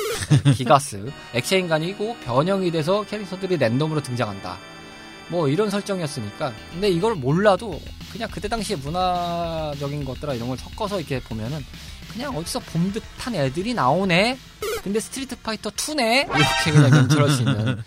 기가스. 0.56 1.12
액체 1.35 1.59
인간이고 1.59 2.16
변형이 2.25 2.71
돼서 2.71 3.04
캐릭터들이 3.04 3.59
랜덤으로 3.59 4.02
등장한다. 4.02 4.59
뭐 5.28 5.49
이런 5.49 5.68
설정이었으니까. 5.71 6.52
근데 6.73 6.88
이걸 6.88 7.14
몰라도 7.14 7.80
그냥 8.12 8.30
그때 8.33 8.49
당시에 8.49 8.76
문화적인 8.76 10.04
것들아 10.04 10.35
이런 10.35 10.49
걸 10.49 10.56
섞어서 10.56 10.99
이렇게 10.99 11.21
보면은 11.21 11.62
그냥 12.12 12.35
어디서 12.35 12.61
본 12.61 12.92
듯한 12.92 13.35
애들이 13.35 13.75
나오네? 13.75 14.38
근데 14.83 14.99
스트리트 14.99 15.37
파이터 15.42 15.68
2네? 15.71 16.26
이렇게 16.26 16.73
그냥 16.73 16.90
연출할 17.02 17.30
수 17.30 17.42
있는. 17.42 17.83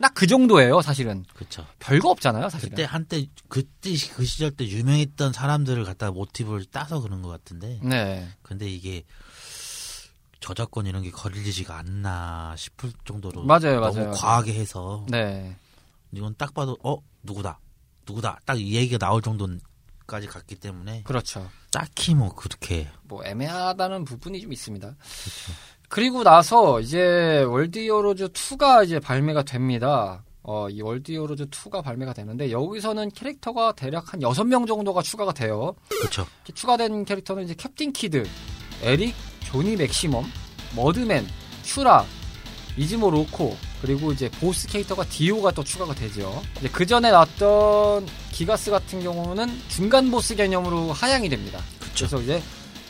딱그 0.00 0.26
정도예요 0.26 0.80
사실은. 0.82 1.24
그렇죠. 1.34 1.66
별거 1.78 2.10
없잖아요 2.10 2.48
사실은. 2.48 2.70
그때 2.70 2.84
한때 2.84 3.26
그때 3.48 3.90
그 4.14 4.24
시절 4.24 4.50
때 4.50 4.66
유명했던 4.66 5.32
사람들을 5.32 5.84
갖다 5.84 6.10
모티브를 6.10 6.66
따서 6.66 7.00
그런 7.00 7.22
것 7.22 7.28
같은데. 7.28 7.80
네. 7.82 8.28
근데 8.42 8.68
이게 8.68 9.04
저작권 10.40 10.86
이런 10.86 11.02
게 11.02 11.10
걸리지가 11.10 11.76
않나 11.78 12.54
싶을 12.56 12.92
정도로 13.04 13.44
맞아요, 13.44 13.80
너무 13.80 13.98
맞아요. 13.98 14.10
과하게 14.12 14.54
해서 14.54 15.04
네. 15.08 15.56
이건 16.12 16.34
딱 16.36 16.54
봐도 16.54 16.76
어 16.82 16.96
누구다 17.22 17.58
누구다 18.06 18.40
딱 18.44 18.56
이 18.58 18.74
얘기가 18.74 18.98
나올 18.98 19.20
정도까지 19.22 20.26
갔기 20.28 20.56
때문에 20.56 21.02
그렇죠 21.02 21.48
딱히 21.72 22.14
뭐 22.14 22.34
그렇게 22.34 22.88
뭐 23.02 23.24
애매하다는 23.24 24.04
부분이 24.04 24.40
좀 24.40 24.52
있습니다. 24.52 24.94
그리고 25.88 26.22
나서 26.24 26.80
이제 26.80 27.42
월드 27.42 27.78
히어로즈 27.78 28.28
2가 28.28 28.84
이제 28.84 28.98
발매가 28.98 29.42
됩니다. 29.42 30.24
어, 30.42 30.68
이 30.68 30.80
월드 30.80 31.12
히어로즈 31.12 31.46
2가 31.46 31.82
발매가 31.82 32.12
되는데 32.12 32.50
여기서는 32.50 33.10
캐릭터가 33.10 33.72
대략 33.72 34.12
한 34.12 34.20
6명 34.20 34.66
정도가 34.66 35.02
추가가 35.02 35.32
돼요. 35.32 35.74
그렇죠. 35.88 36.26
추가된 36.54 37.04
캐릭터는 37.04 37.44
이제 37.44 37.54
캡틴 37.54 37.92
키드, 37.92 38.26
에릭, 38.82 39.14
조니 39.46 39.76
맥시멈, 39.76 40.24
머드맨, 40.74 41.26
슈라, 41.62 42.04
이즈모 42.76 43.10
료코, 43.10 43.56
그리고 43.80 44.12
이제 44.12 44.30
보스 44.30 44.66
캐릭터가 44.66 45.04
디오가 45.04 45.50
또 45.50 45.62
추가가 45.64 45.94
되죠. 45.94 46.42
이제 46.58 46.68
그 46.68 46.84
전에 46.84 47.10
나왔던 47.10 48.06
기가스 48.32 48.70
같은 48.70 49.02
경우는 49.02 49.48
중간 49.68 50.10
보스 50.10 50.34
개념으로 50.34 50.92
하향이 50.92 51.28
됩니다. 51.28 51.60
그렇죠. 51.80 52.06
그래서 52.06 52.20
이제 52.22 52.42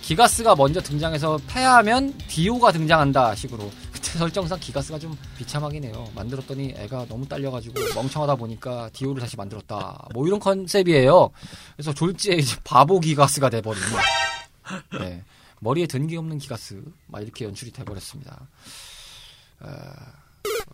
기가스가 0.03 0.55
먼저 0.55 0.81
등장해서 0.81 1.39
패하면 1.49 2.17
디오가 2.29 2.71
등장한다 2.71 3.35
식으로 3.35 3.71
그때 3.93 4.13
설정상 4.19 4.59
기가스가 4.61 4.99
좀 4.99 5.17
비참하긴 5.37 5.85
해요. 5.85 6.09
만들었더니 6.15 6.75
애가 6.77 7.07
너무 7.09 7.27
딸려가지고 7.27 7.75
멍청하다 7.95 8.37
보니까 8.37 8.89
디오를 8.93 9.21
다시 9.21 9.37
만들었다. 9.37 10.07
뭐 10.15 10.27
이런 10.27 10.39
컨셉이에요. 10.39 11.31
그래서 11.77 11.93
졸지에 11.93 12.37
이제 12.37 12.57
바보 12.63 13.01
기가스가 13.01 13.51
돼버린. 13.51 13.83
네. 15.01 15.23
머리에 15.61 15.87
든 15.87 16.07
게 16.07 16.17
없는 16.17 16.39
기가스 16.39 16.83
막 17.07 17.23
이렇게 17.23 17.45
연출이 17.45 17.71
돼버렸습니다. 17.73 18.49
어, 19.61 19.69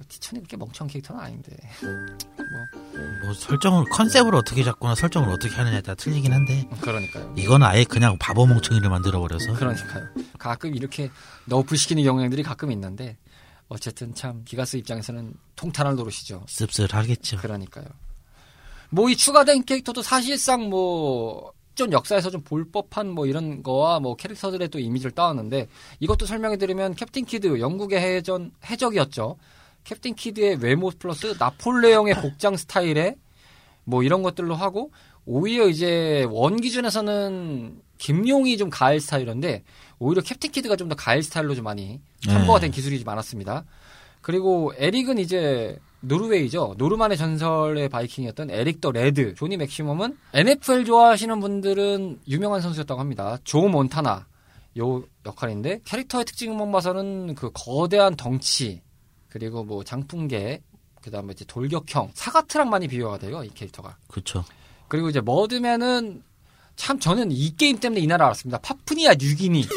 티천이 0.09 0.41
그렇게 0.41 0.57
멍청한 0.57 0.91
캐릭터는 0.91 1.23
아닌데 1.23 1.57
뭐 3.23 3.33
설정을 3.35 3.85
컨셉을 3.91 4.35
어떻게 4.35 4.63
잡거나 4.65 4.95
설정을 4.95 5.29
어떻게 5.31 5.55
하느냐에 5.55 5.81
따라 5.81 5.95
틀리긴 5.95 6.33
한데 6.33 6.69
그러니까요. 6.81 7.33
이건 7.39 7.63
아예 7.63 7.85
그냥 7.85 8.19
바보 8.19 8.45
멍청이를 8.47 8.91
만들어 8.91 9.21
버려서 9.21 9.55
그러니까요. 9.55 10.09
가끔 10.39 10.75
이렇게 10.75 11.11
너프시키는 11.47 12.03
경향들이 12.03 12.43
가끔 12.43 12.71
있는데 12.73 13.17
어쨌든 13.69 14.15
참 14.15 14.43
기가스 14.45 14.77
입장에서는 14.77 15.33
통탄할 15.57 15.95
노릇이죠. 15.97 16.45
씁쓸하겠죠. 16.49 17.39
그러니까요. 17.39 17.87
뭐 18.91 19.09
이 19.09 19.17
추가된 19.17 19.65
캐릭터도 19.65 20.03
사실상 20.03 20.69
뭐 20.69 21.53
좀 21.75 21.93
역사에서 21.93 22.31
좀 22.31 22.43
볼 22.43 22.71
법한 22.71 23.09
뭐 23.09 23.27
이런 23.27 23.63
거와 23.63 24.01
뭐 24.01 24.17
캐릭터들의 24.17 24.69
또 24.69 24.79
이미지를 24.79 25.13
따왔는데 25.13 25.69
이것도 26.01 26.27
설명해 26.27 26.57
드리면 26.59 26.95
캡틴 26.95 27.25
키드 27.25 27.61
영국의 27.61 28.01
해전 28.01 28.53
해적이었죠. 28.65 29.37
캡틴 29.85 30.15
키드의 30.15 30.57
외모 30.57 30.91
플러스 30.91 31.35
나폴레옹의 31.39 32.15
복장 32.21 32.57
스타일에 32.57 33.17
뭐 33.85 34.03
이런 34.03 34.23
것들로 34.23 34.55
하고 34.55 34.91
오히려 35.25 35.69
이제 35.69 36.27
one 36.31 36.61
기준에서는 36.61 37.81
김용이 37.99 38.57
좀 38.57 38.69
가일 38.71 39.01
스타일인데 39.01 39.63
오히려 39.99 40.21
캡틴 40.23 40.51
키드가 40.51 40.77
좀 40.77 40.89
더 40.89 40.97
가일 40.97 41.23
스타일로 41.23 41.55
좀 41.55 41.65
많이 41.65 42.01
첨부가 42.29 42.59
된 42.61 42.71
기술이 42.73 42.99
좀 42.99 43.07
많았습니다. 43.07 43.65
그리고 44.21 44.73
에릭은 44.77 45.19
이제 45.19 45.79
노르웨이죠. 46.03 46.75
노르만의 46.79 47.17
전설의 47.17 47.89
바이킹이었던 47.89 48.51
에릭 48.51 48.81
더 48.81 48.91
레드. 48.91 49.35
조니 49.35 49.57
맥시멈은 49.57 50.19
NFL 50.35 50.85
좋아하시는 50.85 51.41
분들은 51.41 52.21
유명한 52.29 52.61
선수였다고 52.61 53.01
합니다. 53.01 53.39
조 53.45 53.69
몬타나 53.69 54.27
요 54.79 55.05
역할인데 55.27 55.81
캐릭터의 55.85 56.25
특징만 56.25 56.73
봐서는 56.73 57.35
그 57.35 57.51
거대한 57.53 58.17
덩치 58.17 58.83
그리고 59.29 59.65
뭐 59.65 59.85
장풍계 59.85 60.63
그다음에 61.03 61.33
이제 61.33 61.45
돌격형 61.45 62.11
사가트랑 62.15 62.71
많이 62.71 62.89
비교가 62.89 63.19
돼요 63.19 63.43
이 63.45 63.51
캐릭터가. 63.51 63.97
그렇죠. 64.09 64.45
그리고 64.89 65.09
이제 65.09 65.21
머드맨은 65.21 66.23
참 66.77 66.99
저는 66.99 67.31
이 67.31 67.55
게임 67.57 67.79
때문에 67.79 68.01
이 68.01 68.07
나라 68.07 68.27
알았습니다. 68.27 68.59
파푸니아 68.59 69.15
뉴기니. 69.15 69.67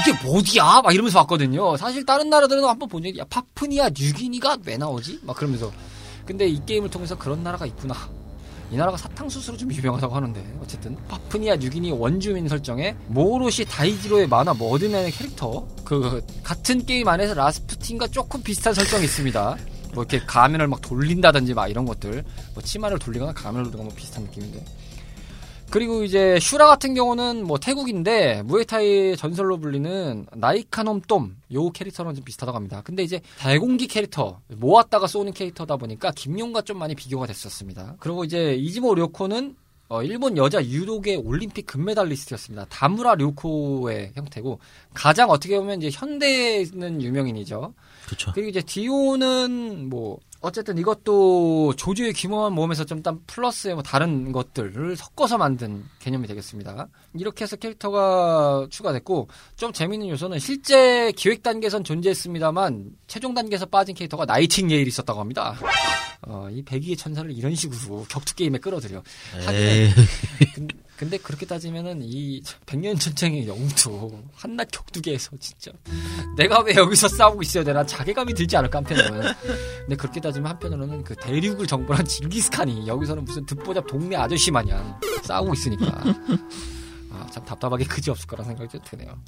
이게 0.00 0.26
뭐디야? 0.26 0.82
막 0.82 0.92
이러면서 0.92 1.20
봤거든요. 1.20 1.76
사실 1.76 2.04
다른 2.04 2.28
나라들은 2.30 2.64
한번 2.64 2.88
본 2.88 3.02
적이 3.02 3.18
야 3.18 3.24
파푸니아 3.28 3.90
뉴기니가 3.90 4.58
왜 4.64 4.76
나오지? 4.76 5.20
막 5.22 5.36
그러면서 5.36 5.72
근데 6.24 6.46
이 6.46 6.60
게임을 6.64 6.90
통해서 6.90 7.16
그런 7.16 7.42
나라가 7.42 7.66
있구나. 7.66 7.94
이 8.70 8.76
나라가 8.76 8.96
사탕수수로 8.96 9.56
좀 9.56 9.72
유명하다고 9.72 10.14
하는데 10.14 10.58
어쨌든 10.60 10.96
파푸아 11.06 11.56
뉴기니 11.56 11.92
원주민 11.92 12.48
설정에 12.48 12.96
모로호시 13.06 13.64
다이지로의 13.64 14.26
만화 14.26 14.52
머드맨의 14.54 15.12
캐릭터 15.12 15.66
그 15.84 16.20
같은 16.42 16.84
게임 16.84 17.06
안에서 17.06 17.34
라스푸틴과 17.34 18.08
조금 18.08 18.42
비슷한 18.42 18.74
설정이 18.74 19.04
있습니다. 19.04 19.56
뭐 19.94 20.02
이렇게 20.02 20.18
가면을 20.26 20.66
막 20.66 20.80
돌린다든지 20.80 21.54
막 21.54 21.68
이런 21.68 21.86
것들 21.86 22.24
뭐 22.54 22.62
치마를 22.62 22.98
돌리거나 22.98 23.32
가면을 23.32 23.64
돌리거나 23.66 23.84
뭐 23.84 23.94
비슷한 23.94 24.24
느낌인데 24.24 24.64
그리고 25.70 26.04
이제 26.04 26.38
슈라 26.40 26.66
같은 26.66 26.94
경우는 26.94 27.44
뭐 27.44 27.58
태국인데 27.58 28.42
무에타이 28.42 29.16
전설로 29.16 29.58
불리는 29.58 30.26
나이카놈 30.34 31.02
똠 31.02 31.30
요 31.52 31.70
캐릭터랑 31.70 32.14
좀 32.14 32.24
비슷하다고 32.24 32.56
합니다. 32.56 32.82
근데 32.84 33.02
이제 33.02 33.20
대공기 33.38 33.86
캐릭터 33.86 34.40
모았다가 34.48 35.06
쏘는 35.06 35.32
캐릭터다 35.32 35.76
보니까 35.76 36.10
김용과 36.12 36.62
좀 36.62 36.78
많이 36.78 36.94
비교가 36.94 37.26
됐었습니다. 37.26 37.96
그리고 38.00 38.24
이제 38.24 38.54
이즈모 38.54 38.94
료코는 38.94 39.56
어, 39.88 40.02
일본 40.02 40.36
여자 40.36 40.64
유도계 40.64 41.14
올림픽 41.16 41.64
금메달리스트였습니다. 41.66 42.66
다무라 42.68 43.14
료코의 43.14 44.12
형태고 44.16 44.58
가장 44.92 45.30
어떻게 45.30 45.56
보면 45.58 45.80
이제 45.80 45.96
현대는 45.96 47.00
유명인이죠. 47.00 47.72
그렇죠. 48.06 48.32
그리고 48.34 48.48
이제 48.48 48.62
디오는 48.62 49.88
뭐 49.88 50.18
어쨌든 50.40 50.78
이것도 50.78 51.74
조조의 51.76 52.12
기모한 52.12 52.52
몸에서 52.52 52.84
좀딴 52.84 53.20
플러스의 53.26 53.74
뭐 53.74 53.82
다른 53.82 54.32
것들을 54.32 54.96
섞어서 54.96 55.38
만든 55.38 55.84
개념이 55.98 56.26
되겠습니다. 56.28 56.88
이렇게 57.14 57.44
해서 57.44 57.56
캐릭터가 57.56 58.66
추가됐고 58.70 59.28
좀 59.56 59.72
재밌는 59.72 60.08
요소는 60.08 60.38
실제 60.38 61.12
기획 61.12 61.42
단계에선 61.42 61.84
존재했습니다만 61.84 62.90
최종 63.06 63.34
단계에서 63.34 63.66
빠진 63.66 63.94
캐릭터가 63.94 64.24
나이팅게일이 64.26 64.88
있었다고 64.88 65.20
합니다. 65.20 65.56
어, 66.22 66.48
이 66.50 66.62
백의의 66.62 66.96
천사를 66.96 67.30
이런 67.30 67.54
식으로 67.54 68.04
격투 68.08 68.34
게임에 68.34 68.58
끌어들여. 68.58 69.02
에이, 69.48 69.90
근- 70.96 71.06
근데 71.06 71.18
그렇게 71.18 71.44
따지면은 71.46 72.00
이 72.02 72.42
백년 72.64 72.98
전쟁의 72.98 73.46
영웅도 73.46 74.22
한낱 74.34 74.68
격투계에서 74.72 75.30
진짜 75.38 75.70
내가 76.36 76.62
왜 76.62 76.74
여기서 76.74 77.08
싸우고 77.08 77.42
있어야 77.42 77.62
되나 77.64 77.84
자괴감이 77.84 78.32
들지 78.34 78.56
않을까 78.56 78.78
한편으로는 78.78 79.32
근데 79.80 79.96
그렇게 79.96 80.20
따지면 80.20 80.50
한편으로는 80.52 81.04
그 81.04 81.14
대륙을 81.16 81.66
정벌한 81.66 82.06
징기스칸이 82.06 82.86
여기서는 82.88 83.24
무슨 83.24 83.44
듣보잡 83.46 83.86
동네 83.86 84.16
아저씨 84.16 84.50
마냥 84.50 84.98
싸우고 85.22 85.52
있으니까 85.54 86.02
아, 87.10 87.26
참 87.30 87.44
답답하게 87.44 87.84
그지 87.84 88.10
없을 88.10 88.26
거라 88.26 88.42
생각이 88.44 88.68
좀 88.70 88.80
드네요. 88.84 89.18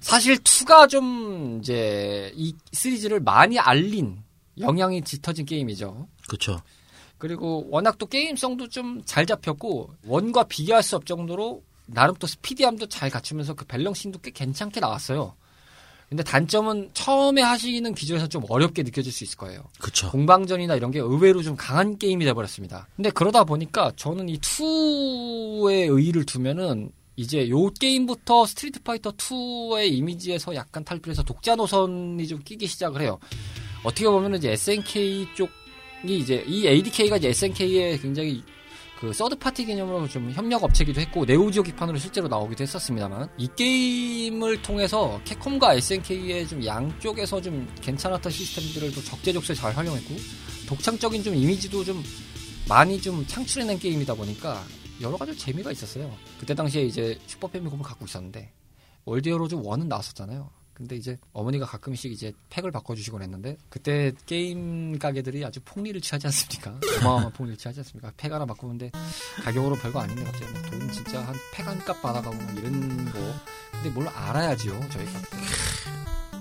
사실 0.00 0.36
2가 0.36 0.88
좀 0.88 1.58
이제 1.60 2.32
이 2.36 2.54
시리즈를 2.72 3.18
많이 3.20 3.58
알린 3.58 4.22
영향이 4.58 5.02
짙어진 5.02 5.44
게임이죠. 5.46 6.06
그렇죠. 6.28 6.60
그리고 7.26 7.66
워낙 7.70 7.98
또 7.98 8.06
게임성도 8.06 8.68
좀 8.68 9.02
잘 9.04 9.26
잡혔고 9.26 9.90
one과 10.06 10.44
비교할 10.44 10.82
수 10.82 10.96
없을 10.96 11.06
정도로 11.06 11.62
나름 11.86 12.14
또 12.18 12.26
스피디함도 12.26 12.86
잘 12.86 13.10
갖추면서 13.10 13.54
그 13.54 13.64
balancing도 13.64 14.20
꽤 14.20 14.30
괜찮게 14.30 14.80
나왔어요. 14.80 15.34
근데 16.08 16.22
단점은 16.22 16.90
처음에 16.94 17.42
하시는 17.42 17.92
기준에서 17.94 18.28
좀 18.28 18.44
어렵게 18.48 18.84
느껴질 18.84 19.12
수 19.12 19.24
있을 19.24 19.36
거예요. 19.38 19.64
그렇죠. 19.80 20.08
공방전이나 20.10 20.76
이런 20.76 20.92
게 20.92 21.00
의외로 21.00 21.42
좀 21.42 21.56
강한 21.56 21.98
게임이 21.98 22.24
돼버렸습니다. 22.24 22.86
근데 22.94 23.10
그러다 23.10 23.42
보니까 23.44 23.92
저는 23.96 24.28
이 24.28 24.38
2의 24.38 25.90
의의를 25.90 26.24
두면은 26.24 26.92
이제 27.16 27.48
요 27.48 27.70
게임부터 27.70 28.46
스트리트 28.46 28.82
파이터 28.82 29.12
2의 29.12 29.92
이미지에서 29.92 30.54
약간 30.54 30.84
탈피해서 30.84 31.22
독자 31.24 31.56
노선이 31.56 32.26
좀 32.28 32.40
끼기 32.44 32.66
시작을 32.68 33.00
해요. 33.00 33.18
어떻게 33.82 34.06
보면은 34.06 34.38
이제 34.38 34.52
SNK 34.52 35.28
쪽 35.34 35.50
이 36.04 36.18
이제 36.18 36.44
이 36.46 36.66
ADK가 36.66 37.16
이제 37.16 37.28
SNK의 37.28 37.98
굉장히 38.00 38.42
그 38.98 39.12
third 39.12 39.36
party 39.36 39.66
개념으로 39.66 40.08
좀 40.08 40.30
협력 40.30 40.64
업체기도 40.64 41.00
했고 41.00 41.24
네오지오 41.24 41.62
기판으로 41.62 41.98
실제로 41.98 42.28
나오기도 42.28 42.62
했었습니다만 42.62 43.28
이 43.36 43.48
게임을 43.54 44.62
통해서 44.62 45.20
캡콤과 45.24 45.74
SNK의 45.74 46.48
좀 46.48 46.64
양쪽에서 46.64 47.40
좀 47.42 47.68
괜찮았던 47.82 48.32
시스템들을 48.32 48.94
또 48.94 49.02
적재적소에 49.02 49.54
잘 49.54 49.76
활용했고 49.76 50.14
독창적인 50.66 51.22
좀 51.22 51.34
이미지도 51.34 51.84
좀 51.84 52.02
많이 52.68 53.00
좀 53.00 53.24
창출해낸 53.26 53.78
게임이다 53.78 54.14
보니까 54.14 54.64
여러 55.02 55.16
가지 55.18 55.36
재미가 55.36 55.72
있었어요. 55.72 56.10
그때 56.40 56.54
당시에 56.54 56.82
이제 56.82 57.18
슈퍼 57.26 57.48
패미컴을 57.48 57.84
갖고 57.84 58.06
있었는데 58.06 58.50
월드 59.04 59.28
히어로즈 59.28 59.56
1은 59.56 59.86
나왔었잖아요. 59.86 60.50
근데 60.76 60.94
이제 60.94 61.18
어머니가 61.32 61.64
가끔씩 61.64 62.12
이제 62.12 62.32
팩을 62.50 62.70
바꿔주시곤 62.70 63.22
했는데 63.22 63.56
그때 63.70 64.12
게임 64.26 64.98
가게들이 64.98 65.42
아주 65.44 65.58
폭리를 65.64 65.98
취하지 66.02 66.26
않습니까? 66.26 66.78
어마어마한 67.00 67.32
폭리를 67.32 67.56
취하지 67.56 67.80
않습니까? 67.80 68.12
팩 68.18 68.30
하나 68.30 68.44
바꾸는데 68.44 68.90
가격으로 69.42 69.74
별거 69.76 70.00
아닌데 70.00 70.22
갑자기 70.24 70.52
뭐 70.52 70.62
돈 70.70 70.92
진짜 70.92 71.22
한 71.26 71.34
팩 71.54 71.66
한 71.66 71.78
값 71.86 72.02
받아가고 72.02 72.36
뭐 72.36 72.52
이런 72.60 73.04
거 73.10 73.18
근데 73.72 73.88
뭘 73.90 74.06
알아야지요 74.08 74.78
저희가 74.90 75.12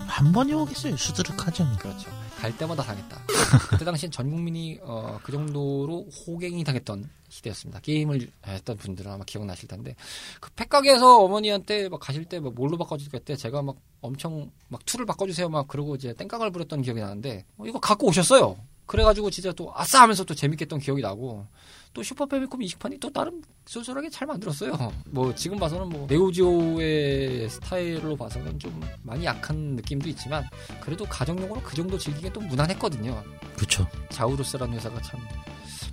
한두 0.07 0.31
번이겠어요. 0.31 0.95
수두룩하죠. 0.97 1.65
그렇죠. 1.79 2.09
갈 2.45 2.55
때마다 2.55 2.83
당했다. 2.83 3.19
그때 3.71 3.83
당시엔 3.85 4.11
전 4.11 4.29
국민이 4.29 4.77
어, 4.83 5.19
그 5.23 5.31
정도로 5.31 6.05
호갱이 6.27 6.63
당했던 6.63 7.09
시대였습니다. 7.29 7.79
게임을 7.79 8.29
했던 8.45 8.77
분들은 8.77 9.11
아마 9.11 9.23
기억나실 9.25 9.67
텐데 9.67 9.95
그 10.39 10.51
팩가게에서 10.51 11.23
어머니한테 11.23 11.89
막 11.89 11.99
가실 11.99 12.25
때 12.25 12.39
막 12.39 12.53
뭘로 12.53 12.77
바꿔주실 12.77 13.19
때 13.21 13.35
제가 13.35 13.63
막 13.63 13.77
엄청 14.01 14.51
막 14.67 14.85
two를 14.85 15.07
바꿔주세요 15.07 15.49
막 15.49 15.67
그러고 15.67 15.95
이제 15.95 16.13
땡깡을 16.13 16.51
부렸던 16.51 16.83
기억이 16.83 16.99
나는데 16.99 17.45
어, 17.57 17.65
이거 17.65 17.79
갖고 17.79 18.07
오셨어요. 18.07 18.55
그래가지고 18.85 19.29
진짜 19.31 19.51
또 19.53 19.71
아싸 19.75 20.01
하면서 20.01 20.23
또 20.23 20.33
재밌게 20.33 20.63
했던 20.63 20.79
기억이 20.79 21.01
나고 21.01 21.47
또 21.93 22.03
슈퍼 22.03 22.25
패미콤 22.25 22.61
이식판이 22.61 22.99
또 22.99 23.09
나름 23.09 23.41
쏠쏠하게 23.65 24.09
잘 24.09 24.27
만들었어요. 24.27 24.93
뭐 25.09 25.33
지금 25.33 25.57
봐서는 25.57 25.89
뭐 25.89 26.05
네오지오의 26.09 27.49
스타일로 27.49 28.17
봐서는 28.17 28.59
좀 28.59 28.81
많이 29.01 29.25
약한 29.25 29.55
느낌도 29.75 30.09
있지만 30.09 30.47
그래도 30.81 31.05
가정용으로 31.05 31.61
그 31.61 31.75
정도 31.75 31.97
즐기기엔 31.97 32.33
또 32.33 32.41
무난했거든요. 32.41 33.23
그렇죠. 33.55 33.87
자우루스라는 34.09 34.75
회사가 34.75 35.01
참 35.01 35.19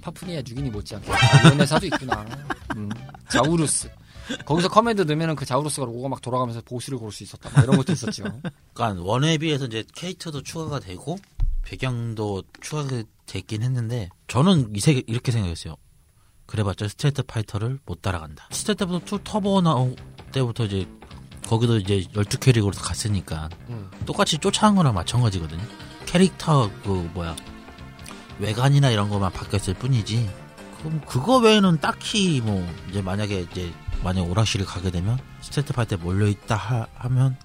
파푸니아 0.03 0.39
뉴기니 0.39 0.71
못지않게 0.71 1.11
이런 1.45 1.61
회사도 1.61 1.87
있구나. 1.87 2.27
음, 2.77 2.91
자우루스. 3.31 3.89
거기서 4.45 4.69
command 4.69 5.03
넣으면은 5.03 5.35
그 5.35 5.45
자우루스가 5.45 5.87
로고가 5.87 6.09
막 6.09 6.21
돌아가면서 6.21 6.63
보스를 6.65 6.99
고를 6.99 7.13
수 7.13 7.23
있었다. 7.23 7.51
막 7.51 7.63
이런 7.65 7.77
것도 7.77 7.93
있었죠. 7.93 8.25
그러니까 8.73 9.03
one에 9.03 9.39
비해서 9.39 9.67
이제 9.67 9.85
캐릭터도 9.95 10.43
추가가 10.43 10.81
되고 10.81 11.19
배경도 11.63 12.43
추가가 12.61 13.03
됐긴 13.27 13.63
했는데 13.63 14.09
저는 14.29 14.75
이세 14.75 15.03
이렇게 15.07 15.33
생각했어요. 15.33 15.77
그래봤자 16.47 16.89
Street 16.89 17.23
Fighter를 17.23 17.79
못 17.87 18.03
따라간다. 18.03 18.49
Street 18.51 18.85
Fighter 18.87 19.17
2 19.17 19.21
터보 19.25 19.61
나올 19.63 19.97
때부터 20.33 20.65
이제 20.65 20.87
거기도 21.47 21.79
이제 21.79 22.05
12 22.15 22.39
캐릭으로 22.39 22.73
갔으니까 22.73 23.49
음. 23.69 23.91
똑같이 24.07 24.39
쫓아간 24.39 24.75
거랑 24.75 24.95
마찬가지거든요. 24.95 25.63
캐릭터 26.07 26.71
그 26.83 27.11
뭐야 27.15 27.37
외관이나 28.39 28.91
이런 28.91 29.09
것만 29.09 29.33
바뀌었을 29.33 29.75
뿐이지. 29.75 30.29
그럼 30.79 31.01
그거 31.07 31.39
외에는 31.39 31.81
딱히 31.81 32.41
뭐 32.41 32.67
이제 32.91 33.01
만약에 33.01 33.41
이제 33.41 33.73
만약 34.03 34.29
오락실을 34.29 34.67
가게 34.67 34.91
되면 34.91 35.19
Street 35.41 35.73
Fighter에 35.73 35.99
몰려 35.99 36.27
있다 36.27 36.57
하, 36.57 37.09
면 37.09 37.37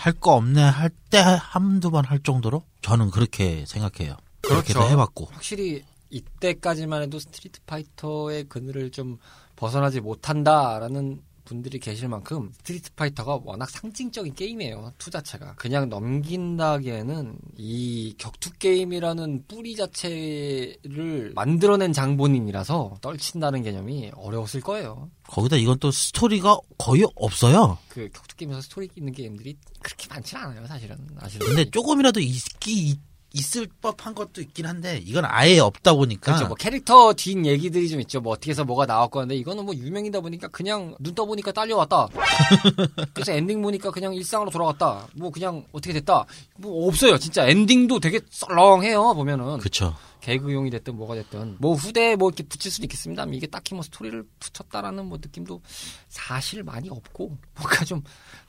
할 0.00 0.12
거 0.18 0.34
없네 0.34 0.62
할 0.62 0.90
때 1.10 1.18
한두 1.18 1.90
번 1.90 2.04
할 2.06 2.20
정도로 2.20 2.62
저는 2.82 3.10
그렇게 3.10 3.64
생각해요. 3.66 4.16
그렇게도 4.42 4.80
그렇죠. 4.80 4.92
해봤고 4.92 5.28
확실히 5.32 5.84
이때까지만 6.10 7.02
해도 7.02 7.18
Street 7.18 7.60
Fighter의 7.66 8.44
그늘을 8.44 8.90
좀 8.90 9.18
벗어나지 9.56 10.00
못한다라는 10.00 11.20
분들이 11.50 11.80
계실 11.80 12.06
만큼 12.06 12.52
Street 12.58 12.92
Fighter가 12.92 13.40
워낙 13.44 13.68
상징적인 13.68 14.34
게임이에요. 14.34 14.92
two 14.98 15.10
자체가. 15.10 15.56
그냥 15.56 15.88
넘긴다기에는 15.88 17.38
이 17.56 18.14
격투 18.18 18.52
게임이라는 18.60 19.46
뿌리 19.48 19.74
자체를 19.74 21.32
만들어낸 21.34 21.92
장본인이라서 21.92 22.98
떨친다는 23.00 23.64
개념이 23.64 24.12
어려웠을 24.14 24.60
거예요. 24.60 25.10
거기다 25.24 25.56
이건 25.56 25.80
또 25.80 25.90
스토리가 25.90 26.56
거의 26.78 27.04
없어요. 27.16 27.78
그 27.88 28.08
격투 28.10 28.36
게임에서 28.36 28.60
스토리 28.60 28.88
있는 28.94 29.12
게임들이 29.12 29.56
그렇게 29.82 30.06
많지 30.08 30.36
않아요, 30.36 30.64
사실은. 30.68 30.96
사실은. 31.20 31.46
근데 31.48 31.68
조금이라도 31.68 32.20
있기 32.20 32.96
있을 33.32 33.68
법한 33.80 34.14
것도 34.14 34.40
있긴 34.40 34.66
한데 34.66 35.00
이건 35.04 35.24
아예 35.24 35.58
없다 35.60 35.94
보니까 35.94 36.32
그렇죠. 36.32 36.46
뭐 36.48 36.56
캐릭터 36.56 37.12
뒷 37.12 37.44
얘기들이 37.44 37.88
좀 37.88 38.00
있죠. 38.00 38.20
뭐 38.20 38.32
어떻게 38.32 38.50
해서 38.50 38.64
뭐가 38.64 38.86
나왔고 38.86 39.20
하는데 39.20 39.36
이거는 39.36 39.64
뭐 39.64 39.74
유명이다 39.74 40.20
보니까 40.20 40.48
그냥 40.48 40.94
눈 40.98 41.14
떠 41.14 41.24
보니까 41.26 41.52
딸려왔다. 41.52 42.08
그래서 43.14 43.32
엔딩 43.32 43.62
보니까 43.62 43.90
그냥 43.90 44.14
일상으로 44.14 44.50
돌아갔다. 44.50 45.06
뭐 45.14 45.30
그냥 45.30 45.64
어떻게 45.72 45.92
됐다. 45.92 46.24
뭐 46.56 46.86
없어요. 46.88 47.18
진짜 47.18 47.46
엔딩도 47.46 48.00
되게 48.00 48.20
썰렁해요. 48.30 49.14
보면은 49.14 49.58
그렇죠. 49.58 49.94
개그용이 50.20 50.70
됐든 50.70 50.96
뭐가 50.96 51.14
됐든 51.14 51.56
뭐 51.60 51.74
후대에 51.74 52.16
뭐 52.16 52.28
이렇게 52.28 52.42
붙일 52.42 52.70
수는 52.70 52.84
있겠습니다만 52.86 53.34
이게 53.34 53.46
딱히 53.46 53.74
뭐 53.74 53.82
스토리를 53.82 54.24
붙였다라는 54.38 55.06
뭐 55.06 55.18
느낌도 55.20 55.62
사실 56.08 56.62
많이 56.62 56.88
없고 56.88 57.38
뭔가 57.54 57.84
좀 57.84 58.02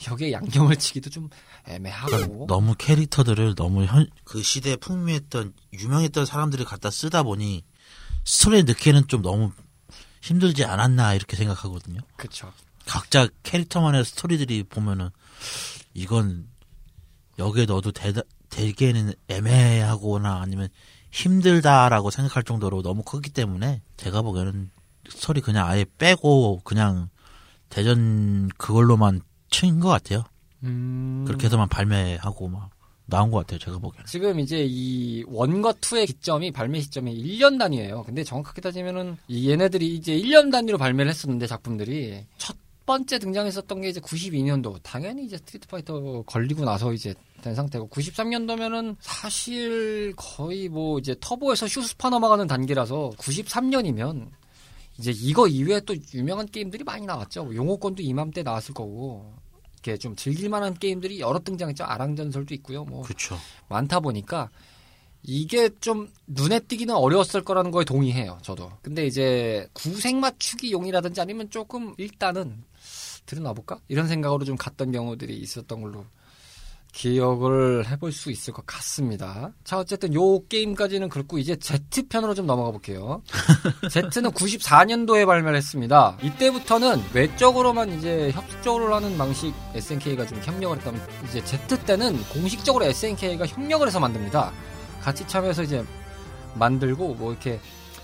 여기에 0.10 0.32
양념을 0.34 0.76
치기도 0.78 1.10
좀 1.10 1.30
애매하고 1.68 2.48
너무 2.48 2.76
캐릭터들을 2.78 3.56
너무 3.56 3.86
현, 3.86 4.08
그 4.24 4.42
시대에 4.44 4.76
풍미했던 4.76 5.54
유명했던 5.74 6.26
사람들을 6.26 6.66
갖다 6.66 6.92
쓰다 6.92 7.24
보니 7.24 7.64
스토리에 8.26 8.64
넣기에는 8.64 9.08
좀 9.08 9.22
너무 9.22 9.52
힘들지 10.22 10.66
않았나 10.66 11.16
이렇게 11.16 11.36
생각하거든요. 11.36 12.00
그렇죠. 12.16 12.54
각자 12.86 13.28
캐릭터만의 13.44 14.06
스토리들이 14.06 14.64
보면은 14.64 15.10
이건 15.94 16.48
여기에 17.40 17.66
넣어도 17.66 17.92
되다, 17.92 18.22
되기에는 18.50 19.14
애매하거나 19.28 20.42
아니면 20.42 20.70
힘들다라고 21.12 22.10
생각할 22.10 22.44
정도로 22.44 22.82
너무 22.82 23.04
크기 23.04 23.30
때문에 23.30 23.82
제가 23.98 24.22
보기에는 24.22 24.72
스토리 25.10 25.42
그냥 25.42 25.68
아예 25.68 25.86
빼고 25.98 26.62
그냥 26.64 27.10
대전 27.70 28.50
그걸로만 28.58 29.22
친 29.50 29.80
것 29.80 29.90
같아요. 29.90 30.24
음... 30.64 31.24
그렇게 31.28 31.46
해서만 31.48 31.68
발매하고 31.70 32.48
막 32.48 32.70
나온 33.06 33.30
것 33.32 33.40
같아요. 33.40 33.60
제가 33.60 33.78
보기에는. 33.80 34.06
지금 34.06 34.40
이제 34.40 34.66
이 34.66 35.24
one과 35.28 35.74
two의 35.82 36.06
기점이 36.08 36.52
발매 36.52 36.80
시점이 36.80 37.14
1년 37.14 37.60
단위예요. 37.60 38.04
근데 38.04 38.24
정확하게 38.24 38.62
따지면은 38.62 39.18
이 39.28 39.50
얘네들이 39.50 39.96
이제 39.96 40.14
1년 40.18 40.50
단위로 40.52 40.78
발매를 40.78 41.10
했었는데 41.10 41.48
작품들이 41.48 42.26
첫 42.38 42.56
번째 42.86 43.20
등장했었던 43.20 43.82
게 43.82 43.90
이제 43.90 44.00
92년도. 44.00 44.80
당연히 44.84 45.26
이제 45.26 45.38
Street 45.38 45.68
Fighter 45.68 46.24
깔리고 46.24 46.66
나서 46.66 46.94
이제 46.94 47.14
된 47.42 47.56
상태고 47.56 47.90
93년도면은 47.90 48.96
사실 49.00 50.14
거의 50.16 50.70
뭐 50.70 51.00
이제 51.00 51.16
터보에서 51.20 51.68
슈스파 51.68 52.10
넘어가는 52.10 52.48
단계라서 52.48 53.12
93년이면 53.18 54.30
이제 55.00 55.12
이거 55.16 55.48
이외에 55.48 55.80
또 55.82 55.96
유명한 56.14 56.46
게임들이 56.46 56.84
많이 56.84 57.06
나왔죠. 57.06 57.46
뭐 57.46 57.56
용호권도 57.56 58.04
이맘때 58.04 58.44
나왔을 58.44 58.74
거고. 58.74 59.34
이렇게 59.84 59.98
좀 59.98 60.16
즐길만한 60.16 60.76
게임들이 60.76 61.20
여러 61.20 61.40
등장했죠. 61.40 61.84
아랑전설도 61.84 62.54
있고요. 62.56 62.84
뭐 62.86 63.02
그렇죠. 63.02 63.36
많다 63.68 64.00
보니까 64.00 64.52
이게 65.24 65.70
좀 65.80 66.12
눈에 66.28 66.60
띄기는 66.60 66.94
어려웠을 66.94 67.44
거라는 67.44 67.72
거에 67.72 67.84
동의해요. 67.84 68.38
저도. 68.44 68.72
근데 68.82 69.06
이제 69.06 69.68
구색 69.74 70.16
맞추기 70.16 70.72
용이라든지 70.72 71.20
아니면 71.22 71.50
조금 71.50 71.94
일단은 71.98 72.64
들여놔 73.26 73.54
볼까 73.54 73.80
이런 73.88 74.08
생각으로 74.08 74.46
좀 74.46 74.56
갔던 74.56 74.92
경우들이 74.92 75.38
있었던 75.38 75.82
걸로 75.82 76.06
기억을 76.92 77.90
해볼 77.90 78.12
수 78.12 78.32
있을 78.32 78.54
것 78.54 78.66
같습니다. 78.66 79.54
자, 79.64 79.80
어쨌든 79.80 80.14
요 80.14 80.46
게임까지는 80.48 81.10
그렇고 81.10 81.38
이제 81.38 81.56
Z편으로 81.56 82.34
좀 82.34 82.46
넘어가 82.46 82.72
볼게요. 82.72 83.22
Z는 83.90 84.32
94년도에 84.32 85.26
발매를 85.26 85.56
했습니다. 85.56 86.18
이때부터는 86.22 87.02
외적으로만 87.14 87.98
이제 87.98 88.32
협력적으로 88.32 88.94
하는 88.94 89.18
방식 89.18 89.54
SNK가 89.74 90.28
좀 90.28 90.40
협력을 90.42 90.78
했다면 90.78 91.02
이제 91.30 91.44
Z 91.44 91.86
때는 91.86 92.22
공식적으로 92.26 92.86
SNK가 92.86 93.48
협력을 93.48 93.88
해서 93.88 94.00
만듭니다. 94.00 94.52
같이 95.02 95.26
참여해서 95.26 95.64
이제 95.64 95.86
만들고 96.56 97.16
뭐 97.16 97.32
이렇게 97.32 97.60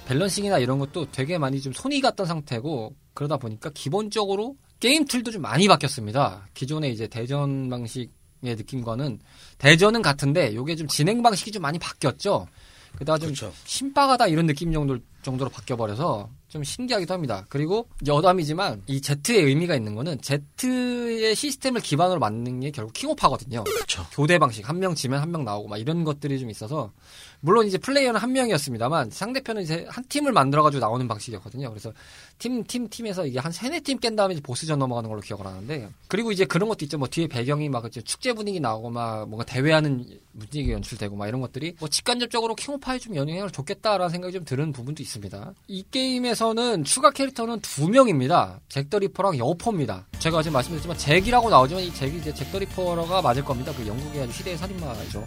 밸런싱이나 0.07 0.59
이런 0.59 0.79
것도 0.79 1.11
되게 1.11 1.37
많이 1.37 1.61
좀 1.61 1.73
손이 1.73 1.99
갔던 1.99 2.25
상태고 2.25 2.95
그러다 3.13 3.35
보니까 3.35 3.69
기본적으로 3.73 4.55
게임 4.79 5.05
틀도 5.05 5.31
좀 5.31 5.41
많이 5.41 5.67
바뀌었습니다. 5.67 6.47
기존의 6.53 6.93
이제 6.93 7.07
대전 7.07 7.69
방식 7.69 8.11
의 8.43 8.55
느낌과는 8.55 9.19
대전은 9.57 10.03
같은데 10.03 10.53
요게 10.53 10.75
좀 10.75 10.87
진행 10.87 11.23
방식이 11.23 11.51
좀 11.51 11.63
많이 11.63 11.79
바뀌었죠. 11.79 12.47
게다가 12.99 13.17
좀 13.17 13.29
그렇죠. 13.33 13.51
신박하다 13.65 14.27
이런 14.27 14.45
느낌 14.45 14.71
정도 14.71 14.99
정도로 15.23 15.49
바뀌어 15.49 15.75
버려서 15.75 16.29
좀 16.47 16.63
신기하기도 16.63 17.11
합니다. 17.13 17.45
그리고 17.49 17.89
여담이지만 18.05 18.83
이 18.85 19.01
Z의 19.01 19.43
의미가 19.43 19.75
있는 19.75 19.95
거는 19.95 20.19
Z의 20.55 21.35
시스템을 21.35 21.81
기반으로 21.81 22.19
만든 22.19 22.59
게 22.59 22.69
결국 22.69 22.93
킹오파거든요. 22.93 23.63
그렇죠. 23.63 24.05
교대 24.11 24.37
방식 24.37 24.69
한 24.69 24.77
명 24.79 24.93
지면 24.93 25.19
한 25.19 25.31
명 25.31 25.43
나오고 25.43 25.67
막 25.67 25.77
이런 25.77 26.03
것들이 26.03 26.39
좀 26.39 26.51
있어서 26.51 26.93
물론 27.39 27.67
이제 27.67 27.77
플레이어는 27.77 28.19
한 28.19 28.31
명이었습니다만 28.31 29.11
상대편은 29.11 29.61
이제 29.61 29.85
한 29.89 30.03
팀을 30.09 30.31
만들어 30.31 30.63
가지고 30.63 30.81
나오는 30.81 31.07
방식이었거든요. 31.07 31.69
그래서 31.69 31.93
팀 32.39 32.63
팀 32.65 32.87
팀 32.89 33.07
에서 33.07 33.25
이게 33.25 33.39
한 33.39 33.51
세네 33.51 33.79
팀 33.81 33.99
깬 33.99 34.15
다음에 34.15 34.33
이제 34.33 34.41
보스전 34.41 34.77
넘어가는 34.79 35.09
걸로 35.09 35.21
기억을 35.21 35.45
하는데 35.45 35.89
그리고 36.07 36.31
이제 36.31 36.45
그런 36.45 36.69
것도 36.69 36.85
있죠. 36.85 36.97
뭐 36.97 37.07
뒤에 37.07 37.27
배경이 37.27 37.67
막 37.69 37.85
이제 37.85 38.01
축제 38.01 38.33
분위기 38.33 38.59
나오고 38.59 38.89
막 38.89 39.27
뭔가 39.27 39.43
대회하는 39.45 40.05
분위기 40.37 40.71
연출되고 40.71 41.15
막 41.15 41.27
이런 41.27 41.41
것들이 41.41 41.75
뭐 41.79 41.89
직간접적으로 41.89 42.55
킹오파에 42.55 42.99
좀 42.99 43.15
영향을 43.15 43.49
줬겠다라는 43.51 44.09
생각이 44.09 44.33
좀 44.33 44.45
드는 44.45 44.71
부분도 44.71 45.01
있습니다. 45.01 45.53
이 45.67 45.83
게임에서는 45.89 46.83
추가 46.83 47.09
캐릭터는 47.11 47.59
두 47.61 47.89
명입니다. 47.89 48.59
Jack 48.69 48.86
the 48.86 48.99
Ripper랑 48.99 49.37
여포입니다. 49.37 50.05
제가 50.19 50.41
지금 50.43 50.53
말씀드렸지만 50.53 50.97
잭이라고 50.97 51.49
나오지만 51.49 51.83
이 51.83 51.93
잭이 51.93 52.17
이제 52.19 52.33
Jack 52.33 52.48
the 52.48 52.59
Ripper가 52.59 53.21
맞을 53.21 53.43
겁니다. 53.43 53.73
그 53.75 53.85
영국의 53.87 54.21
아주 54.23 54.31
시대의 54.33 54.57
살인마죠. 54.57 55.23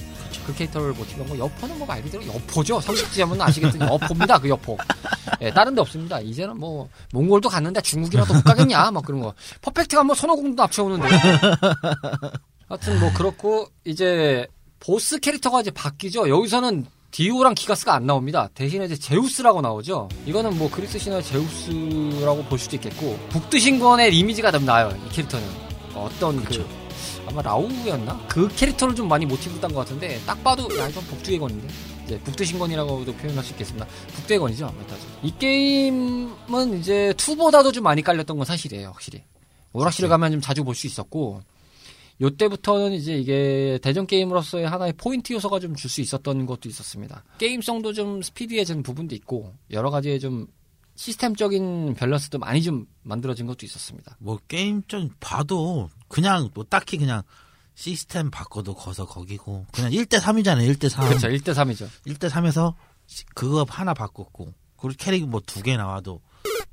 그 0.46 0.54
캐릭터를 0.54 0.92
모티브한 0.92 1.28
거 1.28 1.38
여포는 1.38 1.78
뭐 1.78 1.90
말 1.90 1.99
그대로 2.02 2.26
여포죠. 2.26 2.80
성직지하면 2.80 3.40
아시겠더니 3.40 3.84
여포입니다. 3.84 4.38
그 4.38 4.48
여포. 4.48 4.76
예, 5.42 5.50
다른 5.50 5.74
데 5.74 5.80
없습니다. 5.80 6.20
이제는 6.20 6.58
뭐 6.58 6.88
몽골도 7.12 7.48
갔는데 7.48 7.80
중국이라도 7.80 8.34
못 8.34 8.44
가겠냐? 8.44 8.90
막 8.90 9.04
그런 9.04 9.20
거. 9.20 9.34
퍼펙트가 9.62 10.04
뭐 10.04 10.14
손오공도 10.14 10.62
납치오는데. 10.62 11.08
하여튼 12.68 13.00
뭐 13.00 13.12
그렇고 13.12 13.68
이제 13.84 14.46
보스 14.78 15.18
캐릭터가 15.18 15.60
이제 15.60 15.70
바뀌죠. 15.70 16.28
여기서는 16.28 16.86
디오랑 17.10 17.54
기가스가 17.54 17.94
안 17.94 18.06
나옵니다. 18.06 18.48
대신에 18.54 18.84
이제 18.84 18.96
제우스라고 18.96 19.60
나오죠. 19.60 20.08
이거는 20.26 20.56
뭐 20.56 20.70
그리스 20.70 20.98
신화의 20.98 21.24
제우스라고 21.24 22.44
볼 22.44 22.58
수도 22.58 22.76
있겠고 22.76 23.18
북두신권의 23.30 24.16
이미지가 24.16 24.52
좀 24.52 24.64
나요. 24.64 24.96
이 25.06 25.08
캐릭터는 25.10 25.46
어떤 25.94 26.42
그 26.44 26.64
아마 27.26 27.42
라우였나? 27.42 28.20
그 28.28 28.48
캐릭터를 28.54 28.94
좀 28.94 29.08
많이 29.08 29.26
모티브 29.26 29.58
딴것 29.60 29.86
같은데 29.86 30.20
딱 30.24 30.42
봐도 30.42 30.64
야 30.78 30.88
이건 30.88 31.04
북두의권인데 31.04 31.68
이제 32.10 32.18
북두신권이라고도 32.24 33.14
표현할 33.14 33.44
수 33.44 33.52
있겠습니다. 33.52 33.86
북두의권이죠. 34.14 34.66
맞다죠. 34.66 35.06
이 35.22 35.32
게임은 35.38 36.80
이제 36.80 37.14
2보다도 37.16 37.72
좀 37.72 37.84
많이 37.84 38.02
깔렸던 38.02 38.36
건 38.36 38.44
사실이에요. 38.44 38.88
확실히 38.88 39.22
오락실에 39.72 40.08
가면 40.08 40.32
좀 40.32 40.40
자주 40.40 40.64
볼 40.64 40.74
수 40.74 40.88
있었고 40.88 41.42
요때부터는 42.20 42.92
이제 42.92 43.16
이게 43.16 43.78
대전 43.82 44.06
게임으로서의 44.06 44.68
하나의 44.68 44.92
포인트 44.94 45.32
요소가 45.32 45.60
좀 45.60 45.74
줄 45.76 45.88
수 45.88 46.00
있었던 46.00 46.46
것도 46.46 46.68
있었습니다. 46.68 47.22
게임성도 47.38 47.92
좀 47.92 48.20
스피디해진 48.22 48.82
부분도 48.82 49.14
있고 49.14 49.54
여러 49.70 49.90
가지의 49.90 50.18
좀 50.18 50.48
시스템적인 50.96 51.94
밸런스도 51.94 52.38
많이 52.38 52.60
좀 52.60 52.86
만들어진 53.02 53.46
것도 53.46 53.64
있었습니다. 53.64 54.16
뭐 54.18 54.38
게임 54.48 54.82
좀 54.88 55.10
봐도 55.20 55.88
그냥 56.08 56.50
뭐 56.54 56.64
딱히 56.68 56.98
그냥 56.98 57.22
시스템 57.84 58.30
바꿔도 58.30 58.74
거기서 58.74 59.06
거기고 59.06 59.64
그냥 59.72 59.90
1대 59.90 60.20
3이잖아요. 60.20 60.70
1대 60.76 60.90
3. 60.90 61.08
그렇죠. 61.08 61.28
1대 61.28 61.54
3이죠. 61.54 61.88
1대 62.08 62.28
3에서 62.28 62.74
그거 63.34 63.64
하나 63.66 63.94
바꿨고 63.94 64.52
그리고 64.76 64.94
캐릭이 64.98 65.24
뭐두 65.24 65.62
개 65.62 65.78
나와도 65.78 66.20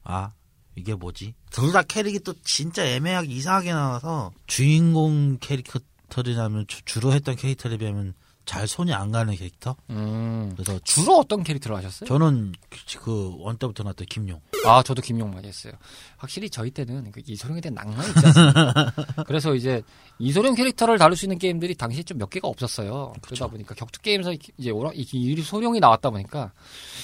아 0.04 0.34
이게 0.76 0.94
뭐지? 0.96 1.34
둘 1.50 1.72
다 1.72 1.82
캐릭이 1.84 2.20
또 2.20 2.34
진짜 2.44 2.86
애매하게 2.86 3.30
이상하게 3.30 3.72
나와서 3.72 4.32
주인공 4.48 5.38
캐릭터들이라면 5.40 6.68
주- 6.68 6.82
주로 6.84 7.14
했던 7.14 7.38
캐릭터에 7.38 7.78
비하면 7.78 8.14
잘 8.48 8.66
손이 8.66 8.94
안 8.94 9.12
가는 9.12 9.36
캐릭터? 9.36 9.76
음. 9.90 10.54
그래서 10.56 10.80
주로 10.86 11.18
어떤 11.18 11.44
캐릭터를 11.44 11.76
하셨어요? 11.78 12.08
저는 12.08 12.54
그 13.02 13.30
one 13.30 13.58
때부터 13.58 13.84
나왔던 13.84 14.08
김용. 14.10 14.40
아, 14.66 14.82
저도 14.82 15.02
김용 15.02 15.32
많이 15.32 15.48
했어요. 15.50 15.74
확실히 16.16 16.50
저희 16.50 16.72
때는 16.72 17.12
그 17.12 17.22
이소룡에 17.28 17.60
대한 17.62 17.76
낭만이 17.76 18.08
있지 18.08 18.26
않습니까? 18.26 18.94
그래서 19.28 19.54
이제 19.54 19.84
이소룡 20.20 20.56
캐릭터를 20.56 20.98
다룰 20.98 21.18
수 21.18 21.26
있는 21.26 21.38
게임들이 21.38 21.76
당시에 21.76 22.04
좀 22.04 22.18
몇 22.18 22.30
개가 22.32 22.48
없었어요. 22.48 23.14
그러다 23.22 23.48
보니까 23.48 23.76
격투 23.76 24.02
게임에서 24.02 24.32
이제 24.34 24.72
이 24.96 25.34
이소룡이 25.34 25.80
나왔다 25.80 26.10
보니까 26.10 26.52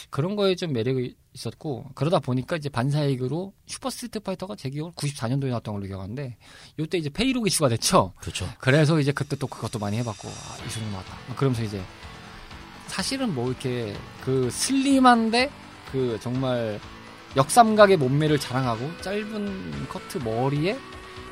그런 0.10 0.36
거에 0.36 0.56
좀 0.56 0.71
매력이 0.73 1.15
있었고 1.34 1.86
그러다 1.96 2.19
보니까 2.19 2.56
이제 2.56 2.69
반사이익으로 2.69 3.54
Super 3.65 3.89
Street 3.89 4.19
Fighter가 4.19 4.56
제 4.56 4.69
기억으로 4.69 4.93
94년도에 4.93 5.48
나왔던 5.48 5.74
걸로 5.74 5.88
기억하는데 5.88 6.38
요때 6.80 6.98
이제 6.98 7.10
페이롱이 7.10 7.49
추가됐죠. 7.50 8.13
그렇죠. 8.19 8.48
그래서 8.60 9.00
이제 9.00 9.12
그때 9.12 9.36
또 9.36 9.48
그것도 9.48 9.80
많이 9.80 9.98
해봤고 9.98 10.28
아, 10.28 10.91
나왔다. 10.91 11.17
막 11.28 11.38
그러면서 11.38 11.63
이제 11.63 11.82
사실은 12.88 13.34
뭐 13.34 13.50
이렇게 13.50 13.96
그 14.24 14.50
슬림한데 14.52 15.50
그 15.91 16.19
정말 16.22 16.80
역삼각의 17.36 17.98
몸매를 17.98 18.39
자랑하고 18.39 19.02
짧은 19.02 19.88
커트 19.89 20.19
머리에 20.19 20.78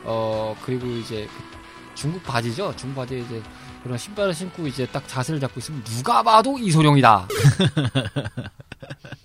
어 0.03 0.55
그리고 0.63 0.87
이제 0.87 1.27
그 1.27 1.95
중국 1.95 2.23
바지죠. 2.23 2.75
중국 2.75 3.01
바지에 3.01 3.19
이제 3.19 3.43
그런 3.83 3.97
신발을 3.97 4.33
신고 4.33 4.67
이제 4.67 4.85
딱 4.87 5.07
자세를 5.07 5.39
잡고 5.39 5.59
있으면 5.59 5.83
누가 5.83 6.23
봐도 6.23 6.57
이소룡이다. 6.57 7.27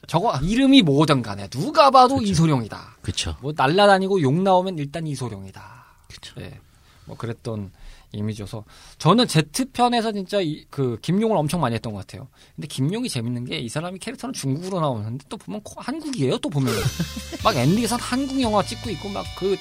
저거 0.07 0.37
이름이 0.39 0.83
뭐든 0.83 1.23
간에 1.23 1.49
누가 1.49 1.91
봐도 1.91 2.23
이소룡이다. 2.23 2.97
그렇죠. 3.03 3.37
뭐 3.41 3.53
날라다니고 3.55 4.23
욕 4.23 4.35
나오면 4.35 4.79
일단 4.79 5.07
이소룡이다. 5.07 5.85
그쵸. 6.09 6.41
네. 6.41 6.59
뭐 7.05 7.17
그랬던 7.17 7.71
이미지여서 8.13 8.65
저는 8.99 9.27
Z편에서 9.27 10.13
진짜 10.13 10.41
이, 10.41 10.65
그 10.71 10.99
김용을 11.03 11.37
엄청 11.37 11.61
많이 11.61 11.75
했던 11.75 11.93
것 11.93 11.99
같아요. 12.07 12.29
근데 12.55 12.67
김용이 12.69 13.09
재밌는 13.09 13.45
게 13.45 13.59
이 13.59 13.69
사람이 13.69 13.99
캐릭터는 13.99 14.33
중국으로 14.33 14.81
나오는데 14.81 15.25
또 15.29 15.37
보면 15.37 15.61
코- 15.63 15.81
한국이에요. 15.81 16.39
또 16.39 16.49
보면 16.49 16.73
막 17.45 17.55
엔딩에선 17.57 17.99
한국 18.01 18.41
영화 18.41 18.63
찍고 18.65 18.91
있고 18.91 19.09
막 19.11 19.25
그 19.39 19.57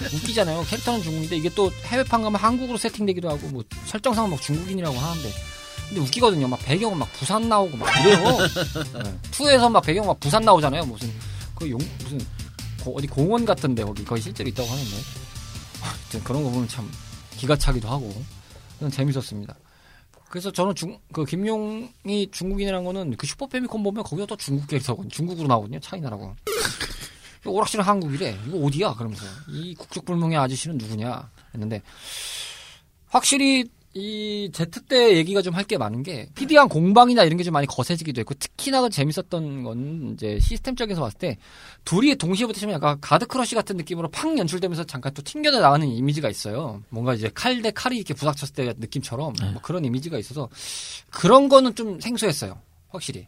웃기잖아요. 0.00 0.64
캐릭터는 0.64 1.02
중국인데 1.02 1.36
이게 1.36 1.48
또 1.54 1.70
해외판 1.84 2.22
가면 2.22 2.40
한국으로 2.40 2.78
세팅되기도 2.78 3.28
하고 3.28 3.48
뭐 3.48 3.62
설정상 3.86 4.30
막 4.30 4.40
중국인이라고 4.40 4.96
하는데 4.96 5.30
근데 5.88 6.00
웃기거든요. 6.02 6.48
막 6.48 6.58
배경은 6.64 6.98
막 6.98 7.10
부산 7.14 7.48
나오고 7.48 7.76
막 7.76 7.88
이래요. 8.00 8.38
네. 9.02 9.18
투에서 9.32 9.68
막 9.70 9.80
배경 9.82 10.06
막 10.06 10.18
부산 10.20 10.42
나오잖아요. 10.42 10.84
무슨 10.84 11.10
그 11.54 11.68
용 11.68 11.78
무슨 12.02 12.18
고- 12.84 12.96
어디 12.96 13.06
공원 13.06 13.44
같은데 13.44 13.82
거기 13.84 14.04
거의 14.04 14.22
실제로 14.22 14.48
있다고 14.48 14.68
하는데 14.68 14.90
하여튼 15.80 16.24
그런 16.24 16.44
거 16.44 16.50
보면 16.50 16.68
참 16.68 16.90
기가 17.38 17.56
차기도 17.56 17.88
하고 17.88 18.12
재밌었습니다. 18.90 19.54
그래서 20.28 20.50
저는 20.52 20.74
중, 20.74 20.98
그 21.12 21.24
김용이 21.24 22.30
중국인이라는 22.30 22.84
거는 22.84 23.16
그 23.16 23.26
슈퍼 23.26 23.46
패미콘 23.46 23.82
보면 23.82 24.04
거기가 24.04 24.26
또 24.26 24.36
중국 24.36 24.66
캐릭터거든요. 24.68 25.08
중국으로 25.08 25.48
나오거든요. 25.48 25.80
차이나라고. 25.80 26.36
오락실은 27.46 27.84
한국이래. 27.84 28.38
이거 28.46 28.58
어디야? 28.58 28.94
그러면서 28.94 29.24
이 29.48 29.74
국적불명의 29.74 30.36
아저씨는 30.36 30.76
누구냐 30.76 31.30
했는데 31.54 31.80
확실히 33.06 33.70
이 33.94 34.50
Z 34.52 34.82
때 34.88 35.16
얘기가 35.16 35.40
좀 35.42 35.54
할 35.54 35.64
게 35.64 35.76
많은 35.78 36.02
게 36.02 36.28
피디한 36.34 36.68
공방이나 36.68 37.24
이런 37.24 37.36
게 37.38 37.42
좀 37.44 37.52
많이 37.54 37.66
거세지기도 37.66 38.20
했고 38.20 38.34
특히나 38.34 38.82
그 38.82 38.90
재밌었던 38.90 39.62
건 39.64 40.12
이제 40.14 40.38
시스템적에서 40.40 41.00
봤을 41.00 41.18
때 41.18 41.38
둘이 41.84 42.14
동시에 42.16 42.46
붙으면 42.46 42.74
약간 42.74 43.00
guard 43.00 43.26
crush 43.26 43.54
같은 43.54 43.76
느낌으로 43.76 44.08
팍 44.10 44.36
연출되면서 44.36 44.84
잠깐 44.84 45.12
또 45.14 45.22
튕겨져 45.22 45.60
나가는 45.60 45.86
이미지가 45.88 46.28
있어요. 46.28 46.82
뭔가 46.90 47.14
이제 47.14 47.30
칼 47.34 47.62
대 47.62 47.70
칼이 47.70 47.96
이렇게 47.96 48.14
부닥쳤을 48.14 48.54
때 48.54 48.74
느낌처럼 48.76 49.32
뭐 49.52 49.62
그런 49.62 49.84
이미지가 49.84 50.18
있어서 50.18 50.48
그런 51.10 51.48
거는 51.48 51.74
좀 51.74 51.98
생소했어요. 52.00 52.60
확실히. 52.90 53.26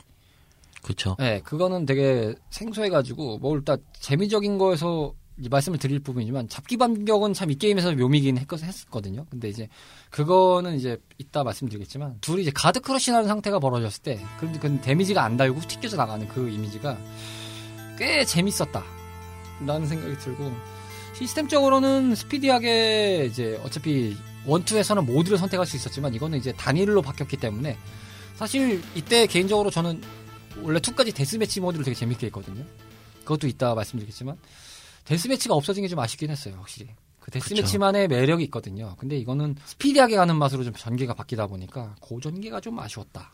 그렇죠. 0.82 1.16
네, 1.18 1.40
그거는 1.44 1.84
되게 1.84 2.34
생소해가지고 2.50 3.38
뭐 3.38 3.56
일단 3.56 3.76
재미적인 4.00 4.56
거에서 4.58 5.12
말씀을 5.48 5.78
드릴 5.78 6.00
부분이지만 6.00 6.48
잡기 6.48 6.76
반격은 6.76 7.32
참 7.34 7.50
이 7.50 7.54
게임에서 7.54 7.92
묘미긴 7.92 8.36
했- 8.38 8.52
했었거든요. 8.52 9.26
근데 9.30 9.48
이제 9.48 9.68
그거는 10.10 10.76
이제 10.76 11.00
이따 11.18 11.42
말씀드리겠지만 11.44 12.18
둘이 12.20 12.42
이제 12.42 12.50
guard 12.54 12.80
crush 12.80 13.10
나는 13.12 13.26
상태가 13.28 13.58
벌어졌을 13.58 14.02
때 14.02 14.20
그런데 14.38 14.58
그 14.58 14.80
damage가 14.80 15.22
안 15.24 15.36
달고 15.36 15.60
튀겨져 15.62 15.96
나가는 15.96 16.26
그 16.28 16.48
이미지가 16.48 16.98
꽤 17.98 18.24
재밌었다. 18.24 18.82
라는 19.66 19.86
생각이 19.86 20.16
들고 20.18 20.52
시스템적으로는 21.18 22.14
스피디하게 22.14 23.26
이제 23.30 23.60
어차피 23.64 24.16
원투에서는 24.46 25.04
모드를 25.04 25.36
선택할 25.38 25.66
수 25.66 25.76
있었지만 25.76 26.14
이거는 26.14 26.38
이제 26.38 26.52
단일로 26.52 27.02
바뀌었기 27.02 27.36
때문에 27.36 27.76
사실 28.36 28.82
이때 28.94 29.26
개인적으로 29.26 29.70
저는 29.70 30.00
원래 30.62 30.78
2까지 30.80 31.14
데스매치 31.14 31.60
모드를 31.60 31.84
되게 31.84 31.94
재밌게 31.94 32.26
했거든요. 32.28 32.64
그것도 33.24 33.46
이따 33.48 33.74
말씀드리겠지만 33.74 34.36
데스매치가 35.10 35.54
없어진 35.54 35.82
게 35.82 35.88
좀 35.88 35.98
아쉽긴 35.98 36.30
했어요, 36.30 36.54
확실히. 36.58 36.88
그 37.18 37.30
데스매치만의 37.32 38.06
매력이 38.08 38.44
있거든요. 38.44 38.94
근데 38.98 39.18
이거는 39.18 39.56
스피디하게 39.64 40.14
가는 40.16 40.36
맛으로 40.36 40.62
좀 40.64 40.72
전개가 40.72 41.14
바뀌다 41.14 41.48
보니까 41.48 41.96
고전개가 42.00 42.60
좀 42.60 42.78
아쉬웠다. 42.78 43.32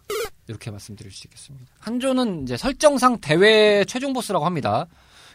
이렇게 0.49 0.71
말씀드릴 0.71 1.13
수 1.13 1.27
있겠습니다. 1.27 1.67
한조는 1.81 2.45
이제 2.45 2.57
설정상 2.57 3.19
대회 3.21 3.85
최종 3.85 4.13
보스라고 4.15 4.47
합니다. 4.47 4.87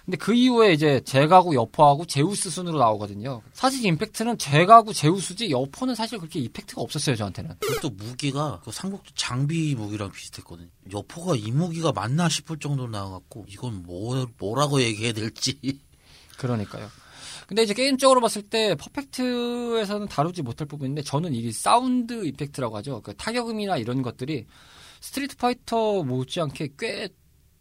근데 0.04 0.18
그 0.18 0.34
이후에 0.34 0.74
이제 0.74 1.00
제가구 1.06 1.54
여포하고 1.54 2.06
제우스 2.06 2.50
순으로 2.50 2.80
나오거든요. 2.80 3.44
사실 3.54 3.86
임팩트는 3.86 4.40
제가구 4.40 4.94
제우스지 4.96 5.52
여포는 5.52 5.94
사실 5.94 6.18
그렇게 6.18 6.40
effect가 6.40 6.82
없었어요, 6.82 7.16
저한테는. 7.16 7.52
그것도 7.60 7.92
무기가 7.92 8.60
그 8.66 8.72
삼국지 8.72 9.14
장비 9.16 9.76
무기랑 9.76 10.12
비슷했거든요. 10.12 10.70
여포가 10.92 11.36
이 11.36 11.52
무기가 11.52 11.92
맞나 11.92 12.28
싶을 12.30 12.58
정도로 12.58 12.90
나와갖고 12.90 13.46
이건 13.48 13.84
뭐 13.84 14.26
뭐라고 14.40 14.82
얘기해야 14.82 15.14
될지. 15.14 15.60
그러니까요. 16.42 16.90
근데 17.48 17.64
이제 17.64 17.74
게임적으로 17.74 18.20
봤을 18.22 18.42
때 18.42 18.76
퍼펙트에서는 18.76 20.08
다루지 20.08 20.42
못할 20.42 20.68
부분인데 20.68 21.04
저는 21.04 21.34
이게 21.34 21.52
sound 21.52 22.26
effect라고 22.26 22.78
하죠. 22.78 23.02
그 23.02 23.16
타격음이나 23.16 23.78
이런 23.78 24.02
것들이 24.02 24.48
스트리트 25.02 25.38
파이터 25.38 26.04
못지않게 26.04 26.70
꽤 26.80 27.10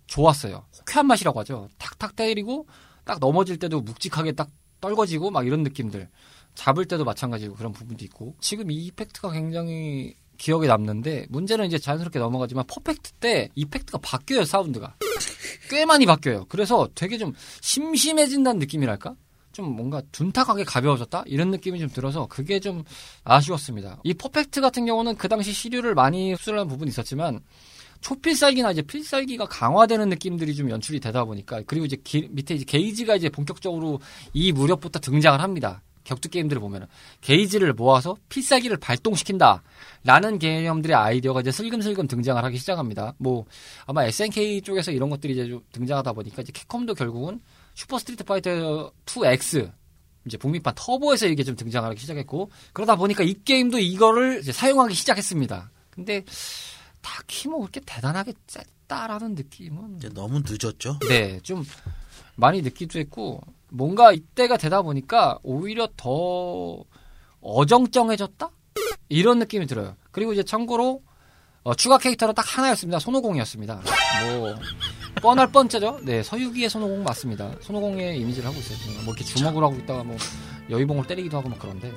좋았어요. 0.07 0.67
호쾌한 0.79 1.07
맛이라고 1.07 1.41
하죠. 1.41 1.69
탁탁 1.79 2.17
때리고 2.17 2.67
딱 3.05 3.19
넘어질 3.21 3.59
때도 3.59 3.81
묵직하게 3.81 4.33
딱 4.33 4.49
떨궈지고 4.81 5.31
막 5.31 5.47
이런 5.47 5.63
느낌들. 5.63 6.09
잡을 6.55 6.87
때도 6.87 7.05
마찬가지고 7.05 7.55
그런 7.55 7.73
부분도 7.73 8.05
있고 8.07 8.35
지금 8.41 8.71
이 8.71 8.87
effect가 8.87 9.31
굉장히 9.31 10.15
기억에 10.41 10.67
남는데 10.67 11.27
문제는 11.29 11.67
이제 11.67 11.79
자연스럽게 11.79 12.19
넘어가지만 12.19 12.65
퍼펙트 12.67 13.13
때 13.13 13.51
effect가 13.55 13.99
바뀌어요 13.99 14.45
사운드가. 14.45 14.97
꽤 15.69 15.85
많이 15.85 16.07
바뀌어요. 16.07 16.47
그래서 16.49 16.89
되게 16.95 17.19
좀 17.19 17.35
심심해진다는 17.61 18.59
느낌이랄까? 18.59 19.15
좀 19.53 19.77
뭔가 19.77 20.01
둔탁하게 20.13 20.65
가벼워졌다? 20.65 21.25
이런 21.27 21.51
느낌이 21.51 21.79
좀 21.79 21.89
들어서 21.91 22.27
그게 22.27 22.59
좀 22.59 22.85
아쉬웠습니다. 23.25 24.01
이 24.03 24.15
퍼펙트 24.15 24.63
같은 24.63 24.87
경우는 24.87 25.17
그 25.17 25.29
당시 25.29 25.53
시류를 25.53 25.95
많이 25.95 26.33
흡수를 26.33 26.59
한 26.59 26.69
부분이 26.69 26.89
있었지만 26.89 27.41
초필살기나 28.01 28.71
이제 28.73 28.81
필살기가 28.81 29.45
강화되는 29.47 30.09
느낌들이 30.09 30.55
좀 30.55 30.71
연출이 30.71 31.01
되다 31.01 31.25
보니까 31.27 31.61
그리고 31.67 31.85
이제 31.85 31.97
기- 32.03 32.29
밑에 32.31 32.55
이제 32.55 32.65
게이지가 32.65 33.17
이제 33.17 33.29
본격적으로 33.29 34.01
이 34.33 34.53
무렵부터 34.53 35.01
등장을 35.01 35.39
합니다. 35.39 35.83
격투 36.05 36.29
게임들을 36.31 36.61
보면은 36.61 36.87
게이지를 37.21 37.73
모아서 37.75 38.17
필살기를 38.29 38.79
발동시킨다. 38.79 39.63
라는 40.05 40.39
개념들의 40.39 40.97
아이디어가 40.97 41.41
이제 41.41 41.53
슬금슬금 41.53 42.07
등장을 42.07 42.43
하기 42.43 42.57
시작합니다. 42.57 43.15
뭐 43.19 43.45
아마 43.87 44.05
SNK 44.05 44.63
쪽에서 44.63 44.93
이런 44.93 45.11
것들이 45.11 45.35
이제 45.35 45.49
좀 45.49 45.61
등장하다 45.73 46.13
보니까 46.13 46.43
이제 46.43 46.53
캡콤도 46.53 46.95
결국은 46.95 47.41
슈퍼 47.75 47.99
스트리트 47.99 48.25
파이터 48.25 48.93
2X 49.05 49.73
이제 50.27 50.37
북미판 50.37 50.75
터보에서 50.77 51.27
이게 51.27 51.43
좀 51.43 51.57
등장하기 51.57 51.99
시작했고 51.99 52.51
그러다 52.73 52.97
보니까 52.97 53.25
이 53.25 53.35
게임도 53.45 53.79
이거를 53.79 54.41
이제 54.41 54.53
사용하기 54.53 54.95
시작했습니다. 54.95 55.71
근데 55.91 56.25
딱히 57.01 57.49
뭐 57.49 57.61
그렇게 57.61 57.81
대단하게 57.81 58.35
셌다라는 58.47 59.35
느낌은 59.35 59.97
이제 59.97 60.09
너무 60.11 60.43
늦었죠. 60.45 60.99
네, 61.09 61.41
좀 61.41 61.65
많이 62.37 62.63
느끼도 62.63 62.99
했고 62.99 63.41
뭔가 63.71 64.13
이때가 64.13 64.57
되다 64.57 64.83
보니까 64.83 65.39
오히려 65.43 65.89
더 65.97 66.85
어정쩡해졌다 67.41 68.51
이런 69.09 69.39
느낌이 69.39 69.67
들어요. 69.67 69.97
그리고 70.11 70.33
이제 70.33 70.43
참고로 70.43 71.03
어, 71.63 71.75
추가 71.75 71.99
캐릭터는 71.99 72.35
딱 72.35 72.45
하나였습니다. 72.57 72.99
손오공이었습니다. 72.99 73.83
뭐 74.39 74.55
뻔할 75.21 75.51
뻔째죠. 75.53 76.01
네, 76.03 76.23
서유기의 76.23 76.71
손오공 76.71 77.03
맞습니다. 77.03 77.53
손오공의 77.61 78.19
이미지를 78.21 78.49
하고 78.49 78.59
있어요. 78.59 78.79
뭐 79.05 79.15
이렇게 79.15 79.25
주먹으로 79.25 79.67
하고 79.67 79.77
있다가 79.79 80.05
뭐 80.05 80.17
여의봉을 80.71 81.07
때리기도 81.07 81.37
하고 81.39 81.49
막 81.49 81.59
그런데 81.59 81.93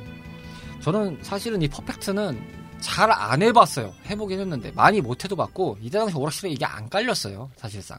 저는 0.81 1.19
사실은 1.21 1.62
이 1.62 1.67
퍼펙트는 1.67 2.63
잘 2.81 3.09
안 3.12 3.41
해봤어요. 3.41 3.93
해보긴 4.07 4.41
했는데 4.41 4.71
많이 4.71 4.99
못해도 4.99 5.38
봤고 5.38 5.77
이때 5.81 5.97
당시 5.99 6.17
오락실에 6.17 6.49
이게 6.51 6.65
안 6.65 6.89
깔렸어요. 6.89 7.49
사실상. 7.55 7.97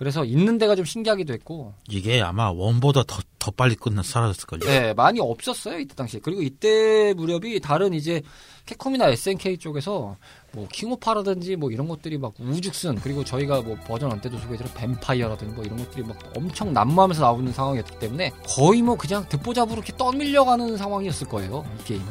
그래서 0.00 0.24
있는 0.24 0.56
데가 0.56 0.76
좀 0.76 0.86
신기하기도 0.86 1.34
했고 1.34 1.74
이게 1.86 2.22
아마 2.22 2.50
원보다 2.50 3.02
더, 3.06 3.20
더 3.38 3.50
빨리 3.50 3.74
끝나 3.74 4.02
사라졌을걸요. 4.02 4.64
네, 4.64 4.94
많이 4.94 5.20
없었어요, 5.20 5.78
이때 5.78 5.94
당시에. 5.94 6.20
그리고 6.22 6.40
이때 6.40 7.12
무렵이 7.14 7.60
다른 7.60 7.92
이제 7.92 8.22
캡콤이나 8.64 9.08
SNK 9.08 9.58
쪽에서 9.58 10.16
뭐 10.52 10.66
킹오파라든지 10.72 11.56
뭐 11.56 11.70
이런 11.70 11.86
것들이 11.86 12.16
막 12.16 12.32
우죽순 12.40 12.94
그리고 13.02 13.22
저희가 13.24 13.60
뭐 13.60 13.76
버전 13.86 14.08
원 14.08 14.22
때도 14.22 14.38
소개해드린 14.38 14.72
뱀파이어라든지 14.72 15.54
뭐 15.54 15.64
이런 15.64 15.76
것들이 15.76 16.02
막 16.02 16.16
엄청 16.34 16.72
난무하면서 16.72 17.20
나오는 17.20 17.52
상황이었기 17.52 17.98
때문에 17.98 18.30
거의 18.48 18.80
뭐 18.80 18.96
그냥 18.96 19.28
듣보잡으로 19.28 19.74
이렇게 19.74 19.94
떠밀려가는 19.98 20.78
상황이었을 20.78 21.28
거예요, 21.28 21.66
이 21.78 21.84
게임이. 21.84 22.04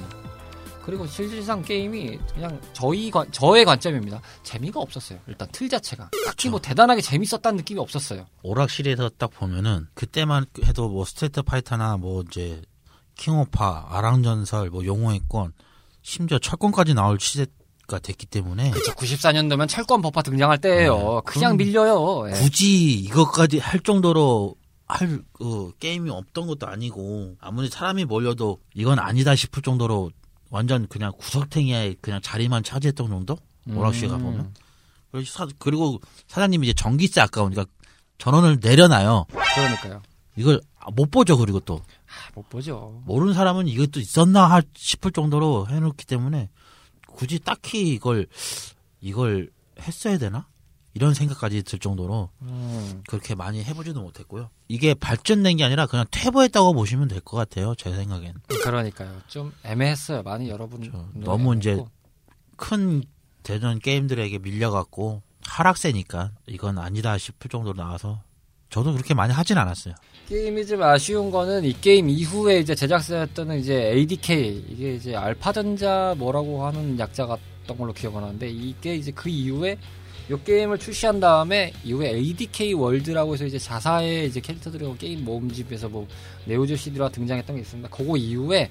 그리고 0.89 1.05
실질상 1.05 1.61
게임이 1.61 2.17
그냥 2.33 2.59
저희 2.73 3.11
관, 3.11 3.31
저의 3.31 3.63
관점입니다. 3.63 4.19
재미가 4.41 4.79
없었어요. 4.79 5.19
일단 5.27 5.47
틀 5.51 5.69
자체가. 5.69 6.09
딱히 6.25 6.49
뭐 6.49 6.59
대단하게 6.59 7.01
재밌었다는 7.01 7.57
느낌이 7.57 7.79
없었어요. 7.79 8.25
오락실에서 8.41 9.11
딱 9.19 9.29
보면은 9.29 9.85
그때만 9.93 10.47
해도 10.65 10.89
뭐 10.89 11.05
스트레이트 11.05 11.43
파이터나 11.43 11.97
뭐 11.97 12.23
이제 12.27 12.63
킹오파, 13.17 13.89
아랑전설, 13.91 14.71
뭐 14.71 14.83
용호의 14.83 15.21
권, 15.29 15.53
심지어 16.01 16.39
철권까지 16.39 16.95
나올 16.95 17.19
시대가 17.19 17.99
됐기 18.01 18.25
때문에 18.25 18.71
그쵸, 18.71 18.91
94년도면 18.93 19.67
철권 19.67 20.01
법화 20.01 20.23
등장할 20.23 20.57
때예요. 20.57 20.95
네, 20.97 21.21
그냥 21.25 21.55
밀려요. 21.55 22.29
예. 22.29 22.33
굳이 22.33 22.93
이것까지 22.93 23.59
할 23.59 23.79
정도로 23.81 24.55
할 24.87 25.21
그, 25.33 25.71
게임이 25.79 26.09
없던 26.09 26.47
것도 26.47 26.65
아니고 26.65 27.35
아무리 27.39 27.69
사람이 27.69 28.05
몰려도 28.05 28.57
이건 28.73 28.97
아니다 28.97 29.35
싶을 29.35 29.61
정도로 29.61 30.09
완전 30.49 30.87
그냥 30.87 31.11
구석탱이에 31.17 31.95
그냥 32.01 32.21
자리만 32.21 32.63
차지했던 32.63 33.07
정도? 33.07 33.37
오락실에 33.71 34.07
음. 34.07 34.11
가보면. 34.17 34.53
그리고, 35.11 35.25
사, 35.29 35.47
그리고 35.59 35.99
사장님이 36.27 36.67
이제 36.67 36.73
전기세 36.73 37.21
아까우니까 37.21 37.65
전원을 38.17 38.59
내려놔요. 38.61 39.25
그러니까요. 39.55 40.01
이걸 40.35 40.61
못 40.95 41.11
보죠, 41.11 41.37
그리고 41.37 41.59
또. 41.59 41.75
아, 41.75 42.31
못 42.35 42.47
보죠. 42.49 43.01
모르는 43.05 43.33
사람은 43.33 43.67
이것도 43.67 43.99
있었나 43.99 44.45
할- 44.49 44.63
싶을 44.75 45.11
정도로 45.11 45.67
해놓기 45.67 46.05
때문에 46.05 46.49
굳이 47.07 47.39
딱히 47.39 47.89
이걸, 47.89 48.27
이걸 49.01 49.49
했어야 49.79 50.17
되나? 50.17 50.47
이런 50.93 51.13
생각까지 51.13 51.63
들 51.63 51.79
정도로 51.79 52.29
음. 52.41 53.03
그렇게 53.07 53.35
많이 53.35 53.63
해보지도 53.63 54.01
못했고요. 54.01 54.49
이게 54.67 54.93
발전된 54.93 55.57
게 55.57 55.63
아니라 55.63 55.85
그냥 55.85 56.05
퇴보했다고 56.11 56.73
보시면 56.73 57.07
될 57.07 57.21
것 57.21 57.37
같아요. 57.37 57.75
제 57.75 57.93
생각엔. 57.95 58.33
그러니까요. 58.63 59.21
좀 59.27 59.53
애매했어요. 59.63 60.23
많이 60.23 60.49
여러분. 60.49 60.83
저, 60.91 61.05
너무 61.13 61.55
이제 61.55 61.83
큰 62.55 63.03
대전 63.43 63.79
게임들에게 63.79 64.39
밀려갖고 64.39 65.21
하락세니까 65.45 66.31
이건 66.47 66.77
아니다 66.77 67.17
싶을 67.17 67.49
정도로 67.49 67.75
나와서 67.75 68.21
저도 68.69 68.91
그렇게 68.93 69.13
많이 69.13 69.33
하진 69.33 69.57
않았어요. 69.57 69.95
게임이 70.27 70.65
좀 70.67 70.83
아쉬운 70.83 71.31
거는 71.31 71.63
이 71.65 71.73
게임 71.81 72.07
이후에 72.09 72.59
이제 72.59 72.75
제작사였던 72.75 73.57
이제 73.59 73.91
ADK 73.93 74.65
이게 74.69 74.93
이제 74.95 75.15
알파전자 75.15 76.13
뭐라고 76.17 76.65
하는 76.65 76.99
약자 76.99 77.25
같던 77.25 77.77
걸로 77.77 77.93
기억하는데 77.93 78.47
이게 78.47 78.95
이제 78.95 79.11
그 79.11 79.27
이후에 79.29 79.77
이 80.29 80.43
게임을 80.43 80.77
출시한 80.77 81.19
다음에 81.19 81.73
이후에 81.83 82.09
ADK 82.09 82.73
월드라고 82.73 83.33
해서 83.33 83.45
이제 83.45 83.57
자사의 83.57 84.27
이제 84.27 84.39
캐릭터들하고 84.39 84.95
게임 84.97 85.25
모음집에서 85.25 85.89
뭐 85.89 86.07
네오지오 86.45 86.75
CD가 86.75 87.09
등장했던 87.09 87.55
게 87.55 87.61
있습니다. 87.63 87.89
그거 87.89 88.15
이후에 88.15 88.69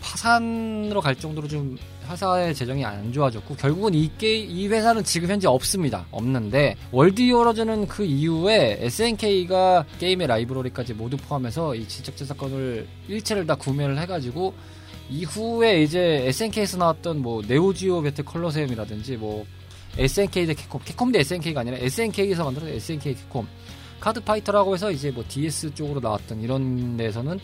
파산으로 0.00 1.00
갈 1.00 1.14
정도로 1.14 1.46
좀 1.46 1.78
회사의 2.08 2.52
재정이 2.52 2.84
안 2.84 3.12
좋아졌고 3.12 3.54
결국은 3.54 3.94
이 3.94 4.10
게임 4.18 4.50
이 4.50 4.66
회사는 4.66 5.04
지금 5.04 5.28
현재 5.28 5.46
없습니다. 5.46 6.04
없는데 6.10 6.76
월드 6.90 7.22
히어로즈는 7.22 7.86
그 7.86 8.04
이후에 8.04 8.78
SNK가 8.80 9.84
게임의 10.00 10.26
라이브러리까지 10.26 10.94
모두 10.94 11.16
포함해서 11.16 11.76
이 11.76 11.86
지적 11.86 12.16
저작권을 12.16 12.88
일체를 13.06 13.46
다 13.46 13.54
구매를 13.54 13.98
해가지고 14.00 14.52
이후에 15.10 15.82
이제 15.82 16.24
SNK에서 16.26 16.76
나왔던 16.76 17.22
뭐 17.22 17.40
네오지오 17.46 18.02
배틀 18.02 18.24
콜로세움이라든지 18.24 19.16
뭐 19.16 19.46
SNK 19.98 20.46
대 20.46 20.54
캡콤, 20.54 20.80
캡콤 20.84 21.12
대 21.12 21.20
SNK가 21.20 21.60
아니라 21.60 21.76
SNK에서 21.78 22.44
만들어진 22.44 22.74
SNK 22.76 23.14
캡콤 23.14 23.46
카드 24.00 24.20
파이터라고 24.20 24.74
해서 24.74 24.90
이제 24.90 25.10
뭐 25.10 25.24
DS 25.26 25.74
쪽으로 25.74 26.00
나왔던 26.00 26.40
이런 26.40 26.96
데서는 26.96 27.40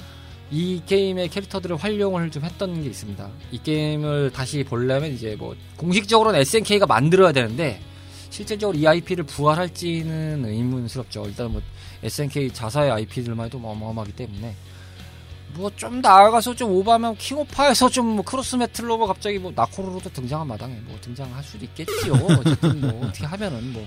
이 0.51 0.81
게임의 0.87 1.31
캐릭터들을 1.31 1.77
활용을 1.77 2.31
좀 2.31 2.45
했던 2.45 2.81
게 2.81 2.89
있습니다. 2.89 3.29
이 3.51 3.59
게임을 3.59 4.31
다시 4.31 4.63
보려면 4.63 5.11
이제 5.11 5.35
뭐 5.37 5.57
공식적으로는 5.77 6.41
SNK가 6.41 6.87
만들어야 6.87 7.33
되는데 7.33 7.81
실질적으로 8.31 8.79
이 8.79 8.87
IP를 8.87 9.25
부활할지는 9.25 10.45
의문스럽죠. 10.45 11.25
일단 11.27 11.51
뭐 11.51 11.61
SNK 12.03 12.51
자사의 12.51 12.91
IP들만 12.91 13.47
해도 13.47 13.59
어마어마하기 13.59 14.13
때문에 14.13 14.55
뭐 15.57 15.71
좀 15.77 16.01
나아가서 16.01 16.55
좀 16.55 16.71
오바면 16.73 17.17
킹오파에서 17.17 17.89
좀 17.91 18.15
뭐 18.15 18.25
크로스 18.25 18.57
메틀로버 18.57 19.07
갑자기 19.07 19.39
뭐 19.39 19.53
나코루루도 19.55 20.11
등장한 20.11 20.47
마당에 20.47 20.75
뭐 20.85 20.97
등장할 21.01 21.43
수도 21.43 21.65
있겠지요. 21.65 22.13
어쨌든 22.15 22.81
뭐 22.81 23.07
어떻게 23.09 23.27
하면은 23.27 23.73
뭐 23.73 23.87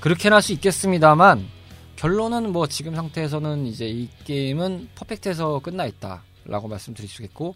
그렇게는 0.00 0.34
할 0.36 0.42
수 0.42 0.52
있겠습니다만 0.52 1.46
결론은 1.96 2.52
뭐 2.52 2.66
지금 2.66 2.94
상태에서는 2.94 3.66
이제 3.66 3.86
이 3.86 4.08
게임은 4.24 4.88
퍼펙트에서 4.94 5.58
끝나 5.60 5.84
있다라고 5.86 6.68
말씀드릴 6.68 7.08
수 7.10 7.22
있겠고 7.22 7.54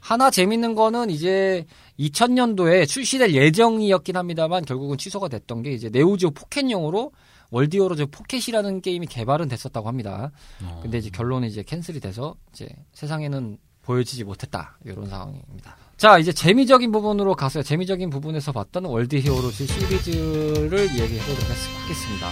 하나 0.00 0.30
재밌는 0.30 0.74
거는 0.74 1.10
이제 1.10 1.66
2000년도에 2.00 2.88
출시될 2.88 3.32
예정이었긴 3.34 4.16
합니다만 4.16 4.64
결국은 4.64 4.96
취소가 4.98 5.28
됐던 5.28 5.62
게 5.62 5.72
이제 5.72 5.88
네오지오 5.90 6.30
포켓용으로 6.30 7.12
월드 7.50 7.75
히어로즈 7.75 8.06
포켓이라는 8.06 8.80
게임이 8.80 9.06
개발은 9.06 9.48
됐었다고 9.48 9.88
합니다. 9.88 10.30
어. 10.62 10.80
근데 10.82 10.98
이제 10.98 11.10
결론은 11.10 11.48
이제 11.48 11.62
cancel이 11.62 12.00
돼서 12.00 12.36
이제 12.52 12.68
세상에는 12.92 13.58
보여지지 13.82 14.24
못했다 14.24 14.78
이런 14.84 15.06
상황입니다. 15.08 15.76
자 15.96 16.18
이제 16.18 16.32
재미적인 16.32 16.92
부분으로 16.92 17.34
가서요. 17.34 17.62
재미적인 17.62 18.08
부분에서 18.10 18.52
봤던 18.52 18.84
월드 18.84 19.16
히어로즈 19.16 19.66
시리즈를 19.66 20.78
얘기해 20.98 21.20
보도록 21.20 21.50
했- 21.50 21.82
하겠습니다. 21.84 22.28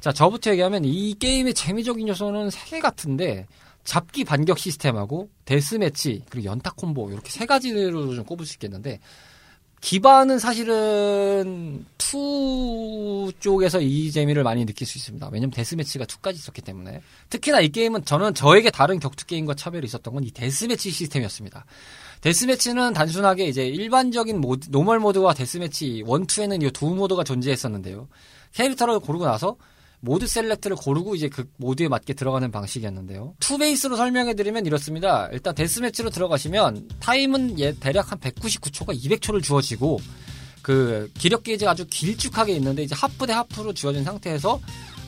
자 0.00 0.12
저부터 0.12 0.52
얘기하면 0.52 0.84
이 0.84 1.14
게임의 1.14 1.54
재미적인 1.54 2.06
요소는 2.08 2.50
세 2.50 2.68
개 2.70 2.80
같은데 2.80 3.46
잡기 3.84 4.24
반격 4.24 4.58
시스템하고 4.58 5.28
데스매치 5.44 6.22
그리고 6.30 6.46
연타 6.50 6.72
콤보 6.76 7.10
이렇게 7.10 7.30
세 7.30 7.46
가지로 7.46 8.14
좀 8.14 8.24
꼽을 8.24 8.44
수 8.46 8.54
있겠는데 8.54 9.00
기반은 9.80 10.38
사실은 10.38 11.84
2 11.98 13.32
쪽에서 13.38 13.80
이 13.80 14.10
재미를 14.10 14.42
많이 14.42 14.64
느낄 14.66 14.86
수 14.86 14.98
있습니다. 14.98 15.28
왜냐면 15.32 15.50
데스매치가 15.52 16.04
2까지 16.04 16.34
있었기 16.34 16.62
때문에. 16.62 17.00
특히나 17.30 17.60
이 17.60 17.68
게임은 17.68 18.04
저는 18.04 18.34
저에게 18.34 18.70
다른 18.70 18.98
격투 18.98 19.26
게임과 19.26 19.54
차별이 19.54 19.84
있었던 19.86 20.12
건 20.14 20.24
이 20.24 20.30
데스매치 20.32 20.90
시스템이었습니다. 20.90 21.64
데스매치는 22.22 22.92
단순하게 22.94 23.46
이제 23.46 23.66
일반적인 23.66 24.40
모드, 24.40 24.68
normal 24.70 24.98
모드와 24.98 25.34
데스매치 25.34 25.98
1, 25.98 26.04
2에는 26.04 26.62
이 26.62 26.70
두 26.72 26.86
모드가 26.94 27.22
존재했었는데요. 27.22 28.08
캐릭터를 28.54 28.98
고르고 28.98 29.26
나서 29.26 29.56
mode 30.00 30.26
select를 30.26 30.76
고르고 30.76 31.14
이제 31.14 31.28
그 31.28 31.50
모드에 31.56 31.88
맞게 31.88 32.14
들어가는 32.14 32.50
방식이었는데요. 32.50 33.34
two 33.40 33.58
베이스로 33.58 33.96
설명해 33.96 34.34
드리면 34.34 34.66
이렇습니다. 34.66 35.28
일단 35.32 35.54
데스매치로 35.54 36.10
들어가시면 36.10 36.88
타임은 37.00 37.58
예, 37.58 37.72
대략 37.72 38.12
한 38.12 38.18
199초가 38.18 38.96
200초를 38.96 39.42
주어지고 39.42 39.98
그 40.62 41.10
기력 41.14 41.42
게이지가 41.42 41.70
아주 41.70 41.86
길쭉하게 41.88 42.52
있는데 42.54 42.82
이제 42.82 42.94
half 42.94 43.26
대 43.26 43.32
half로 43.32 43.72
주어진 43.72 44.04
상태에서 44.04 44.60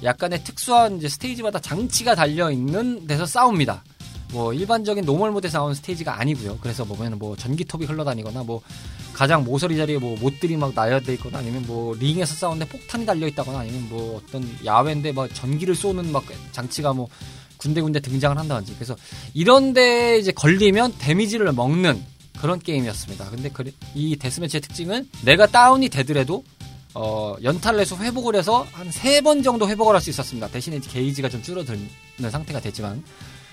약간의 0.03 0.43
특수한 0.45 0.97
이제 0.97 1.09
스테이지마다 1.09 1.61
장치가 1.61 2.15
달려 2.15 2.51
있는 2.51 3.07
데서 3.07 3.27
싸웁니다. 3.27 3.85
뭐 4.33 4.53
일반적인 4.53 5.05
normal 5.05 5.31
모드에 5.33 5.51
나오는 5.51 5.75
스테이지가 5.75 6.21
아니고요. 6.21 6.59
그래서 6.61 6.85
보면 6.85 7.19
뭐 7.19 7.37
전기톱이 7.37 7.85
흘러다니거나 7.87 8.43
뭐 8.45 8.61
가장 9.13 9.43
모서리 9.45 9.77
자리에 9.77 9.99
뭐 9.99 10.17
못들이 10.19 10.57
막 10.57 10.73
나열돼 10.75 11.15
있거나 11.15 11.39
아니면 11.39 11.65
뭐 11.67 11.95
링에서 11.95 12.35
싸우는데 12.35 12.67
폭탄이 12.71 13.05
달려 13.05 13.27
있다거나 13.27 13.59
아니면 13.61 13.89
뭐 13.89 14.17
어떤 14.25 14.49
야외인데 14.65 15.13
막 15.13 15.33
전기를 15.35 15.75
쏘는 15.75 16.13
막 16.13 16.25
장치가 16.53 16.93
뭐 16.93 17.09
군데군데 17.57 18.01
등장을 18.01 18.39
한다든지 18.39 18.75
그래서 18.77 18.97
이런데 19.35 20.19
이제 20.19 20.31
걸리면 20.33 20.95
데미지를 20.99 21.53
먹는 21.53 22.01
그런 22.41 22.59
게임이었습니다. 22.59 23.31
근데 23.31 23.51
그- 23.51 23.71
이 23.95 24.17
데스매치의 24.17 24.61
특징은 24.63 25.09
내가 25.25 25.47
다운이 25.47 25.89
되더라도 25.91 26.45
어, 26.95 27.37
연타를 27.43 27.81
해서 27.81 27.97
회복을 27.97 28.35
해서 28.37 28.67
한 28.73 28.91
세 28.91 29.21
번 29.21 29.43
정도 29.43 29.69
회복을 29.69 29.95
할 29.95 30.01
수 30.01 30.11
있었습니다. 30.11 30.49
대신에 30.49 30.79
게이지가 30.81 31.29
좀 31.29 31.43
줄어드는 31.43 31.89
상태가 32.31 32.61
됐지만 32.61 33.03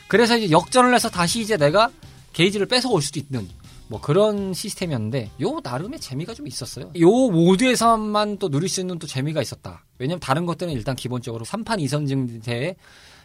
그래서 0.08 0.38
이제 0.38 0.52
역전을 0.52 0.94
해서 0.94 1.10
다시 1.10 1.42
이제 1.42 1.58
내가 1.58 1.90
게이지를 2.34 2.68
뺏어올 2.68 3.02
수도 3.02 3.20
있는 3.20 3.48
뭐 3.90 4.02
그런 4.02 4.54
시스템이었는데 4.54 5.32
요 5.42 5.60
나름의 5.64 6.00
재미가 6.00 6.34
좀 6.34 6.48
있었어요. 6.48 6.92
요 7.00 7.10
모드에서만 7.10 8.38
또 8.38 8.50
누릴 8.50 8.70
수 8.70 8.82
있는 8.82 9.00
또 9.00 9.08
재미가 9.08 9.42
있었다. 9.42 9.86
왜냐면 9.98 10.20
다른 10.20 10.46
것들은 10.46 10.74
일단 10.74 10.96
기본적으로 10.96 11.46
3판 11.46 11.82
2선승제 11.84 12.76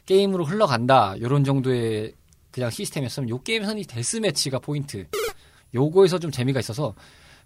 게임으로 0.06 0.44
흘러간다. 0.44 1.14
요런 1.20 1.44
정도의 1.44 2.14
그냥 2.50 2.70
시스템이었으면 2.70 3.28
요 3.30 3.42
게임에서는 3.42 3.80
이 3.80 3.84
데스매치가 3.84 4.58
포인트. 4.58 5.06
요거에서 5.74 6.18
좀 6.18 6.30
재미가 6.30 6.60
있어서 6.60 6.94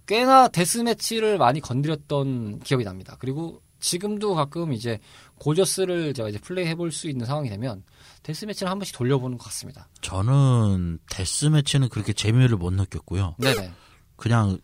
꽤나 0.06 0.48
데스매치를 0.48 1.38
많이 1.38 1.60
건드렸던 1.60 2.60
기억이 2.60 2.84
납니다. 2.84 3.16
그리고 3.18 3.60
지금도 3.80 4.34
가끔 4.34 4.72
이제 4.72 4.98
고저스를 5.38 6.14
제가 6.14 6.28
이제 6.28 6.38
플레이 6.38 6.66
해볼 6.66 6.92
수 6.92 7.08
있는 7.08 7.26
상황이 7.26 7.48
되면 7.48 7.82
데스매치를 8.26 8.68
한 8.70 8.78
번씩 8.78 8.96
돌려보는 8.96 9.38
것 9.38 9.44
같습니다. 9.44 9.88
저는 10.00 10.98
데스매치는 11.10 11.88
그렇게 11.90 12.12
재미를 12.12 12.56
못 12.56 12.72
느꼈고요. 12.72 13.36
네네. 13.38 13.72
그냥 14.16 14.58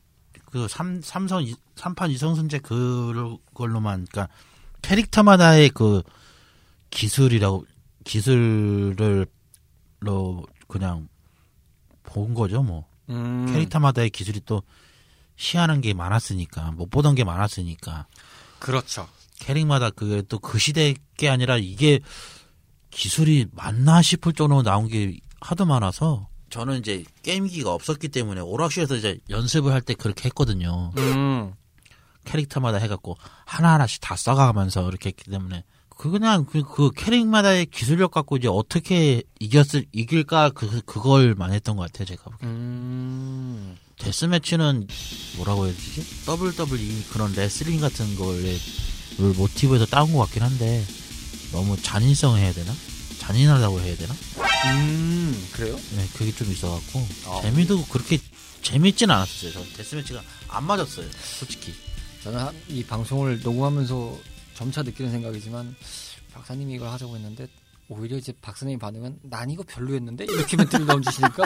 그 0.46 0.66
삼, 0.68 1.00
삼선 1.00 1.44
이- 1.44 1.54
삼판 1.76 2.10
이성승제 2.10 2.58
그걸로만 2.58 4.06
그러니까 4.10 4.28
캐릭터마다의 4.82 5.70
그 5.70 6.02
기술이라고 6.90 7.64
기술을 8.04 9.26
로 10.00 10.44
그냥 10.66 11.08
본 12.02 12.34
거죠 12.34 12.62
뭐 12.64 12.88
음, 13.08 13.46
캐릭터마다의 13.46 14.10
기술이 14.10 14.40
또 14.44 14.62
희한한 15.36 15.80
게 15.80 15.94
많았으니까 15.94 16.72
못 16.72 16.90
보던 16.90 17.14
게 17.14 17.22
많았으니까 17.24 18.06
그렇죠. 18.58 19.08
캐릭마다 19.38 19.90
그게 19.90 20.22
또 20.22 20.38
그 20.40 20.58
시대 20.58 20.94
게 21.16 21.28
아니라 21.28 21.56
이게 21.56 22.00
기술이 22.92 23.46
맞나 23.52 24.00
싶을 24.02 24.32
정도로 24.32 24.62
나온 24.62 24.86
게 24.86 25.18
하도 25.40 25.64
많아서 25.64 26.28
저는 26.50 26.78
이제 26.78 27.02
게임기가 27.22 27.72
없었기 27.72 28.08
때문에 28.08 28.40
오락실에서 28.42 28.96
이제 28.96 29.18
연습을 29.30 29.72
할 29.72 29.80
때 29.80 29.94
그렇게 29.94 30.26
했거든요. 30.26 30.92
음, 30.98 31.54
캐릭터마다 32.24 32.78
해갖고 32.78 33.16
하나하나씩 33.46 34.00
다 34.00 34.14
써가면서 34.14 34.86
이렇게 34.88 35.08
했기 35.08 35.30
때문에 35.30 35.64
그 35.88 36.10
그냥 36.10 36.44
그, 36.44 36.62
그 36.62 36.90
캐릭마다의 36.92 37.66
기술력 37.66 38.10
갖고 38.12 38.36
이제 38.36 38.48
어떻게 38.48 39.22
이겼을 39.40 39.86
이길까 39.92 40.50
그 40.50 40.82
그걸만 40.82 41.52
했던 41.52 41.76
것 41.76 41.90
같아요 41.90 42.06
제가 42.06 42.24
보기엔. 42.24 42.50
음, 42.50 43.76
데스매치는 43.98 44.86
뭐라고 45.36 45.66
해야 45.66 45.72
되지? 45.74 46.02
WWE 46.28 47.04
그런 47.12 47.32
레슬링 47.32 47.80
같은 47.80 48.06
를 49.18 49.32
모티브에서 49.36 49.86
따온 49.86 50.12
것 50.12 50.18
같긴 50.20 50.42
한데 50.42 50.84
너무 51.52 51.80
잔인성 51.80 52.36
해야 52.38 52.52
되나? 52.52 52.72
잔인하다고 53.18 53.80
해야 53.80 53.96
되나? 53.96 54.14
음, 54.74 55.48
그래요? 55.52 55.78
네, 55.96 56.08
그게 56.16 56.32
좀 56.32 56.50
있어갖고 56.50 57.06
아. 57.26 57.40
재미도 57.42 57.86
그렇게 57.86 58.18
재밌진 58.62 59.10
않았어요. 59.10 59.52
전 59.52 59.72
데스매치가 59.76 60.22
안 60.48 60.64
맞았어요, 60.64 61.06
솔직히. 61.38 61.74
저는 62.24 62.38
한- 62.38 62.54
이 62.68 62.84
방송을 62.84 63.40
녹음하면서 63.42 64.18
점차 64.54 64.82
느끼는 64.82 65.10
생각이지만 65.10 65.74
박사님이 66.32 66.74
이걸 66.74 66.88
하자고 66.88 67.16
했는데 67.16 67.48
오히려 67.88 68.16
이제 68.16 68.32
박사님 68.40 68.78
반응은 68.78 69.18
난 69.24 69.50
이거 69.50 69.62
별로였는데 69.66 70.24
이렇게 70.24 70.56
멘트를 70.56 70.86
던지시니까 70.86 71.44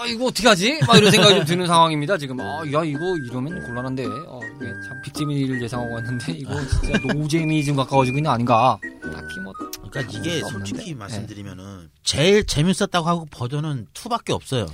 아 0.00 0.06
이거 0.06 0.26
어떻게 0.26 0.48
하지? 0.48 0.80
막 0.86 0.96
이런 0.96 1.10
생각이 1.10 1.34
좀 1.36 1.44
드는 1.44 1.66
상황입니다 1.66 2.16
지금. 2.16 2.40
아 2.40 2.60
야 2.72 2.82
이거 2.84 3.16
이러면 3.28 3.62
곤란한데. 3.66 4.04
어, 4.26 4.40
이게 4.56 4.66
참 4.86 5.00
빅재미를 5.04 5.62
예상하고 5.62 5.94
왔는데 5.94 6.32
이거 6.38 6.54
진짜 6.68 6.98
노재미 7.12 7.64
좀 7.64 7.76
가까워지고 7.76 8.16
있는 8.18 8.28
거 8.28 8.34
아닌가. 8.34 8.78
딱히 9.02 9.40
뭐 9.42 9.52
그러니까 9.90 10.00
이게 10.18 10.40
없는데? 10.42 10.50
솔직히 10.50 10.94
말씀드리면은 10.94 11.90
제일 12.02 12.46
재밌었다고 12.46 13.06
하고 13.06 13.26
버전은 13.30 13.88
2밖에 13.92 14.30
없어요. 14.30 14.66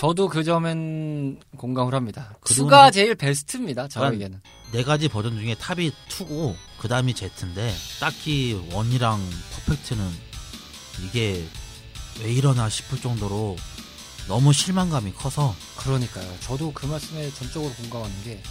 저도 0.00 0.28
그 0.28 0.42
점엔 0.42 1.38
공감을 1.56 1.94
합니다. 1.94 2.34
그동안- 2.40 2.56
수가 2.56 2.90
제일 2.90 3.14
베스트입니다 3.14 3.86
그러니까 3.86 4.10
저에게는 4.10 4.40
네 4.72 4.82
가지 4.82 5.06
버전 5.08 5.38
중에 5.38 5.54
탑이 5.54 5.92
2고 6.08 6.56
그 6.80 6.88
다음이 6.88 7.14
Z인데 7.14 7.72
딱히 8.00 8.60
one이랑 8.72 9.20
퍼펙트는 9.66 10.04
이게 11.06 11.44
왜 12.22 12.32
이러나 12.32 12.68
싶을 12.68 13.00
정도로 13.00 13.56
너무 14.28 14.52
실망감이 14.52 15.12
커서 15.14 15.54
그러니까요. 15.78 16.32
저도 16.40 16.72
그 16.72 16.86
말씀에 16.86 17.30
전적으로 17.34 17.72
공감하는 17.74 18.22
게 18.24 18.42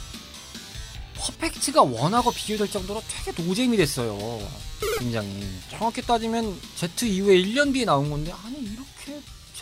퍼펙트가 1.15 1.83
one하고 1.83 2.31
비교될 2.31 2.69
정도로 2.69 3.01
되게 3.07 3.43
노잼이 3.43 3.77
됐어요. 3.77 4.17
굉장히 4.99 5.47
정확히 5.69 6.01
따지면 6.01 6.59
Z 6.75 7.07
이후에 7.07 7.37
1년 7.41 7.73
뒤에 7.73 7.85
나온 7.85 8.09
건데 8.09 8.31
아니 8.43 8.57
이렇게 8.59 9.21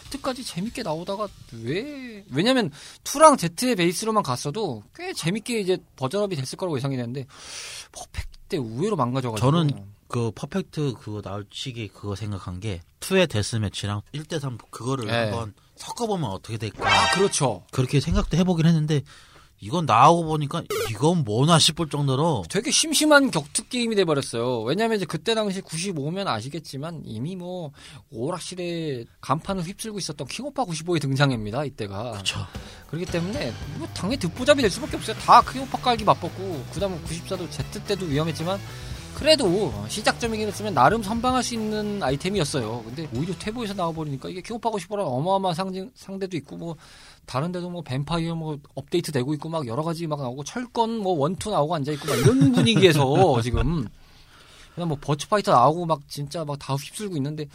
Z까지 0.09 0.43
재밌게 0.43 0.83
나오다가 0.83 1.27
왜 1.51 2.23
왜냐면 2.31 2.71
2랑 3.03 3.37
Z의 3.37 3.75
베이스로만 3.75 4.23
갔어도 4.23 4.83
꽤 4.95 5.13
재밌게 5.13 5.59
이제 5.59 5.77
버전업이 5.97 6.35
됐을 6.35 6.57
거라고 6.57 6.77
예상이 6.77 6.95
되는데 6.97 7.25
퍼펙트 7.91 8.29
때 8.49 8.57
의외로 8.57 8.95
망가져가지고 8.95 9.51
저는 9.51 9.85
그 10.09 10.31
퍼펙트 10.33 10.95
그거 10.99 11.21
나올 11.21 11.45
시기 11.51 11.87
그거 11.87 12.15
생각한 12.15 12.59
게 12.59 12.81
2의 12.99 13.29
데스매치랑 13.29 14.01
1대3 14.13 14.57
그거를 14.71 15.05
네. 15.05 15.13
한번 15.13 15.53
섞어보면 15.75 16.29
어떻게 16.31 16.57
될까 16.57 16.89
아 16.89 17.11
그렇죠. 17.13 17.63
그렇게 17.71 17.99
생각도 17.99 18.35
해보긴 18.35 18.65
했는데 18.65 19.03
이건 19.61 19.85
나오고 19.85 20.25
보니까 20.25 20.63
이건 20.89 21.23
뭐나 21.25 21.59
싶을 21.59 21.89
정도로 21.89 22.43
되게 22.49 22.71
심심한 22.71 23.29
격투 23.29 23.67
게임이 23.67 23.95
돼버렸어요. 23.95 24.61
왜냐면 24.61 24.97
이제 24.97 25.05
그때 25.05 25.35
당시 25.35 25.61
95면 25.61 26.27
아시겠지만 26.27 27.03
이미 27.05 27.35
뭐 27.35 27.71
오락실에 28.09 29.05
간판을 29.21 29.63
휩쓸고 29.63 29.99
있었던 29.99 30.27
킹오파 30.27 30.65
95의 30.65 31.01
등장입니다. 31.01 31.65
이때가. 31.65 32.13
그쵸 32.13 32.39
그렇기 32.87 33.05
때문에 33.05 33.53
뭐 33.77 33.87
당연히 33.89 34.17
듣보잡이 34.17 34.61
될 34.61 34.71
수밖에 34.71 34.97
없어요. 34.97 35.15
다 35.17 35.41
킹오파 35.41 35.77
깔기 35.79 36.03
맛봤고 36.03 36.65
그다음에 36.73 36.99
94도 37.01 37.51
Z 37.51 37.83
때도 37.85 38.07
위험했지만 38.07 38.59
그래도 39.19 39.73
시작점이긴 39.89 40.47
했으면 40.47 40.73
나름 40.73 41.03
선방할 41.03 41.43
수 41.43 41.53
있는 41.53 42.01
아이템이었어요. 42.01 42.83
근데 42.85 43.09
오히려 43.13 43.33
퇴보에서 43.37 43.73
나와버리니까 43.73 44.29
이게 44.29 44.39
킹오파 44.41 44.71
95랑 44.71 44.99
어마어마한 45.05 45.53
상징, 45.55 45.91
상대도 45.93 46.37
있고 46.37 46.55
뭐 46.55 46.75
다른 47.25 47.51
데도 47.51 47.69
뭐 47.69 47.81
뱀파이어 47.81 48.33
뭐 48.35 48.57
업데이트 48.75 49.11
되고 49.11 49.33
있고 49.33 49.49
막 49.49 49.67
여러 49.67 49.83
가지 49.83 50.07
막 50.07 50.21
나오고 50.21 50.45
철권 50.45 50.99
뭐 50.99 51.13
one 51.17 51.33
two 51.33 51.49
나오고 51.51 51.75
앉아 51.75 51.91
있고 51.93 52.07
막 52.07 52.15
이런 52.17 52.51
분위기에서 52.53 53.41
지금 53.41 53.87
그냥 54.73 54.87
뭐 54.87 54.97
버추어 55.01 55.27
파이터 55.27 55.51
나오고 55.51 55.85
막 55.85 55.99
진짜 56.07 56.45
막 56.45 56.57
다 56.57 56.75
휩쓸고 56.75 57.17
있는데 57.17 57.45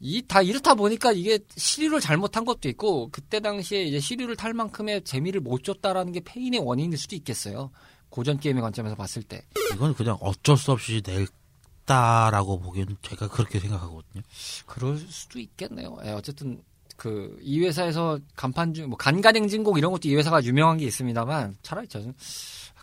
이 0.00 0.22
다 0.26 0.42
이렇다 0.42 0.74
보니까 0.74 1.12
이게 1.12 1.38
시류를 1.56 2.00
잘못한 2.00 2.44
것도 2.44 2.68
있고 2.68 3.08
그때 3.12 3.38
당시에 3.38 3.84
이제 3.84 4.00
시류를 4.00 4.34
탈 4.34 4.52
만큼의 4.54 5.04
재미를 5.04 5.40
못 5.40 5.62
줬다라는 5.62 6.10
게 6.12 6.18
패인의 6.18 6.58
원인일 6.58 6.98
수도 6.98 7.14
있겠어요. 7.14 7.70
고전 8.12 8.38
게임의 8.38 8.62
관점에서 8.62 8.94
봤을 8.94 9.22
때. 9.22 9.42
이건 9.74 9.94
그냥 9.94 10.16
어쩔 10.20 10.56
수 10.56 10.70
없이 10.70 11.02
냈다라고 11.04 12.60
보기에는 12.60 12.96
제가 13.02 13.26
그렇게 13.28 13.58
생각하거든요 13.58 14.22
그럴 14.66 14.98
수도 14.98 15.40
있겠네요. 15.40 15.96
예, 16.04 16.10
어쨌든 16.10 16.62
그 16.96 17.38
이 17.42 17.58
회사에서 17.60 18.18
간판 18.36 18.74
중뭐 18.74 18.96
간간행진곡 18.96 19.78
이런 19.78 19.90
것도 19.92 20.08
이 20.08 20.14
회사가 20.14 20.44
유명한 20.44 20.76
게 20.76 20.84
있습니다만 20.86 21.56
차라리 21.62 21.88
저는 21.88 22.14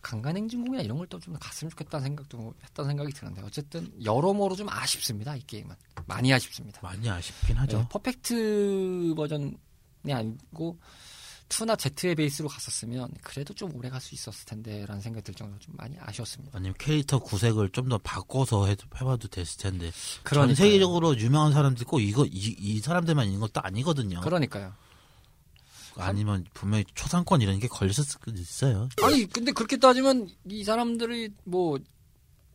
간간행진곡이나 0.01 0.81
이런 0.81 0.97
걸 0.97 1.07
또 1.07 1.19
좀 1.19 1.35
갔으면 1.39 1.69
좋겠다는 1.69 2.03
생각도 2.03 2.53
했다는 2.63 2.89
생각이 2.89 3.13
드는데 3.13 3.41
어쨌든 3.43 3.91
여러모로 4.03 4.55
좀 4.55 4.67
아쉽습니다 4.69 5.35
이 5.35 5.41
게임은 5.45 5.75
많이 6.07 6.33
아쉽습니다. 6.33 6.79
많이 6.81 7.07
아쉽긴 7.09 7.55
하죠 7.57 7.79
예, 7.79 7.87
퍼펙트 7.89 9.13
버전이 9.15 9.53
아니고 10.11 10.77
2나 11.49 11.77
Z의 11.95 12.15
베이스로 12.15 12.47
갔었으면 12.47 13.09
그래도 13.23 13.53
좀 13.53 13.75
오래 13.75 13.89
갈 13.89 13.99
수 13.99 14.13
있었을 14.15 14.45
텐데라는 14.45 15.01
생각이 15.01 15.23
들 15.23 15.33
정도로 15.33 15.59
좀 15.59 15.73
많이 15.77 15.95
아쉬웠습니다. 15.99 16.55
아니면 16.57 16.75
캐릭터 16.77 17.19
구색을 17.19 17.69
좀 17.69 17.89
더 17.89 17.97
바꿔서 17.97 18.67
해, 18.67 18.75
해봐도 19.01 19.27
됐을 19.27 19.57
텐데 19.59 19.91
전 19.91 20.23
그러니까요. 20.23 20.55
세계적으로 20.55 21.17
유명한 21.17 21.51
사람들 21.51 21.85
꼭 21.85 21.99
이거 22.01 22.23
이, 22.25 22.55
이 22.57 22.79
사람들만 22.79 23.25
있는 23.25 23.39
것도 23.39 23.61
아니거든요 23.61 24.21
그러니까요. 24.21 24.73
아니면 25.97 26.45
분명히 26.53 26.85
초상권 26.95 27.41
이런 27.41 27.59
게 27.59 27.67
걸렸을 27.67 28.03
수도 28.05 28.31
있어요 28.31 28.87
아니 29.01 29.25
근데 29.25 29.51
그렇게 29.51 29.75
따지면 29.77 30.29
이 30.49 30.63
사람들이 30.63 31.31
뭐 31.43 31.77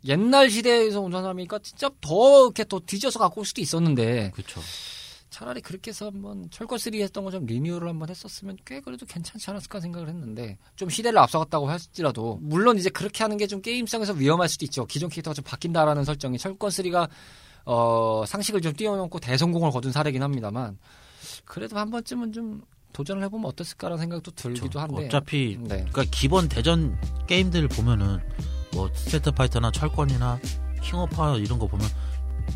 옛날 0.07 0.49
시대에서 0.51 1.01
온 1.01 1.11
사람이니까 1.12 1.59
진짜 1.59 1.90
더 2.01 2.45
이렇게 2.45 2.64
더 2.64 2.78
뒤져서 2.80 3.18
갖고 3.18 3.40
올 3.40 3.47
수도 3.47 3.61
있었는데 3.61 4.30
그렇죠 4.34 4.61
차라리 5.35 5.61
그렇게 5.61 5.91
해서 5.91 6.07
한번 6.07 6.49
철거 6.51 6.78
3 6.78 6.95
했던 6.95 7.24
거 7.24 7.30
좀 7.32 7.45
리뉴얼을 7.45 7.89
한번 7.89 8.09
했었으면 8.09 8.57
꽤 8.64 8.80
그래도 8.80 9.05
괜찮지 9.05 9.51
않았을까 9.51 9.80
생각을 9.80 10.09
했는데 10.09 10.57
좀 10.76 10.89
시대를 10.89 11.18
앞서갔다고 11.18 11.68
할지라도 11.68 12.39
물론 12.41 12.78
이제 12.78 12.89
그렇게 12.89 13.24
하는 13.24 13.37
게 13.37 13.47
좀 13.49 13.61
게임성에서 13.61 14.12
위험할 14.12 14.49
수도 14.49 14.64
있죠 14.66 14.87
기존 14.87 15.09
캐릭터가 15.11 15.35
좀 15.35 15.45
바뀐다라는 15.45 16.05
설정이 16.05 16.39
철권 16.39 16.70
3가 16.70 17.09
어 17.66 18.22
상식을 18.26 18.61
좀 18.61 18.72
뛰어넘고 18.74 19.18
대성공을 19.18 19.70
거둔 19.72 19.91
사례긴 19.91 20.22
합니다만 20.22 20.78
그래도 21.45 21.78
한 21.78 21.91
번쯤은 21.91 22.32
좀 22.32 22.62
도전을 22.93 23.24
해보면 23.24 23.47
어땠을까라는 23.47 24.01
생각도 24.01 24.30
들기도 24.30 24.68
그렇죠. 24.68 24.78
한데 24.78 25.07
어차피 25.07 25.57
네. 25.61 25.85
그러니까 25.91 26.05
기본 26.12 26.49
대전 26.49 26.97
게임들 27.26 27.66
보면은 27.68 28.20
뭐 28.72 28.89
스트레이트 28.95 29.32
파이터나 29.32 29.72
철권이나 29.72 30.39
킹오파 30.82 31.39
이런 31.39 31.59
거 31.59 31.66
보면 31.66 31.87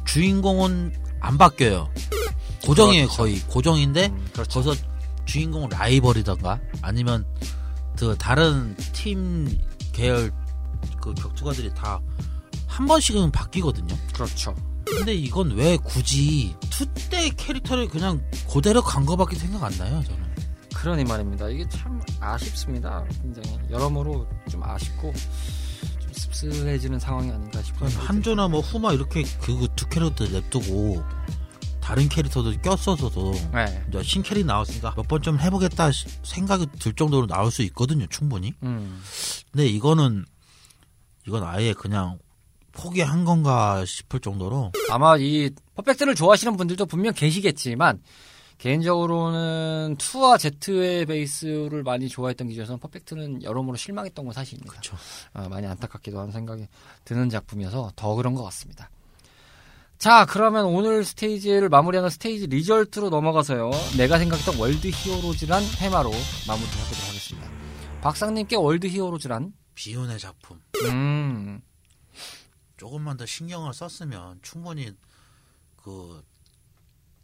주인공은 0.06 0.92
안 1.20 1.36
바뀌어요. 1.38 1.90
고정이에요 2.64 3.06
그렇죠. 3.06 3.22
거의 3.22 3.40
고정인데 3.40 4.06
음, 4.06 4.28
그렇죠. 4.32 4.62
거기서 4.62 4.82
주인공 5.24 5.68
라이벌이던가 5.68 6.60
아니면 6.82 7.24
그 7.96 8.16
다른 8.18 8.76
팀 8.92 9.58
계열 9.92 10.32
그 11.00 11.12
격투가들이 11.14 11.74
다 11.74 12.00
한 12.68 12.86
번씩은 12.86 13.32
바뀌거든요. 13.32 13.92
그렇죠. 14.14 14.54
근데 14.86 15.12
이건 15.12 15.50
왜 15.56 15.76
굳이 15.78 16.54
투때 16.70 17.28
캐릭터를 17.30 17.88
그냥 17.88 18.22
그대로 18.52 18.80
간 18.82 19.04
거밖에 19.04 19.34
생각 19.34 19.64
안 19.64 19.76
나요, 19.78 20.00
저는. 20.06 20.22
그러니 20.74 21.02
말입니다. 21.02 21.48
이게 21.48 21.68
참 21.68 22.00
아쉽습니다. 22.20 23.04
굉장히 23.20 23.58
여러모로 23.68 24.28
좀 24.48 24.62
아쉽고 24.62 25.12
좀 25.98 26.12
씁쓸해지는 26.12 27.00
상황이 27.00 27.32
아닌가 27.32 27.60
싶어요. 27.62 27.90
한조나 27.98 28.46
뭐 28.46 28.60
후마 28.60 28.92
이렇게 28.92 29.24
그 29.40 29.66
두 29.74 29.88
캐릭터 29.88 30.24
냅두고 30.28 31.02
다른 31.88 32.06
캐릭터도 32.06 32.52
꼈어서도 32.60 33.32
네. 33.54 33.82
이제 33.88 34.02
신캐릭 34.02 34.44
나왔으니까 34.44 34.92
몇 34.94 35.08
번 35.08 35.22
좀 35.22 35.40
해보겠다 35.40 35.90
시- 35.90 36.06
생각이 36.22 36.66
들 36.78 36.92
정도로 36.92 37.26
나올 37.26 37.50
수 37.50 37.62
있거든요, 37.62 38.06
충분히. 38.10 38.52
음. 38.62 39.00
근데 39.50 39.66
이거는 39.66 40.26
이건 41.26 41.44
아예 41.44 41.72
그냥 41.72 42.18
포기한 42.72 43.24
건가 43.24 43.82
싶을 43.86 44.20
정도로 44.20 44.70
아마 44.90 45.16
이 45.16 45.50
퍼펙트를 45.76 46.14
좋아하시는 46.14 46.58
분들도 46.58 46.84
분명 46.84 47.14
계시겠지만 47.14 48.02
개인적으로는 48.58 49.96
2와 49.98 50.38
Z의 50.60 51.06
베이스를 51.06 51.82
많이 51.84 52.08
좋아했던 52.08 52.48
기준에서는 52.48 52.78
퍼펙트는 52.80 53.42
여러모로 53.44 53.76
실망했던 53.78 54.24
건 54.26 54.34
사실입니다. 54.34 54.70
그렇죠. 54.72 54.96
아, 55.32 55.48
많이 55.48 55.66
안타깝기도 55.66 56.18
하는 56.20 56.32
생각이 56.32 56.66
드는 57.04 57.30
작품이어서 57.30 57.92
더 57.96 58.14
그런 58.14 58.34
것 58.34 58.42
같습니다. 58.44 58.90
자, 59.98 60.24
그러면 60.26 60.66
오늘 60.66 61.04
스테이지를 61.04 61.68
마무리하는 61.68 62.08
stage 62.08 62.46
result로 62.46 63.10
넘어가서요. 63.10 63.70
내가 63.96 64.18
생각했던 64.18 64.56
월드 64.56 64.88
히어로즈란 64.88 65.60
테마로 65.76 66.10
마무리해보도록 66.46 67.08
하겠습니다. 67.08 67.50
박상님께 68.00 68.54
월드 68.54 68.86
히어로즈란? 68.86 69.52
비운의 69.74 70.18
작품 70.20 70.60
음, 70.84 71.60
조금만 72.76 73.16
더 73.16 73.26
신경을 73.26 73.74
썼으면 73.74 74.38
충분히 74.42 74.92
그 75.76 76.22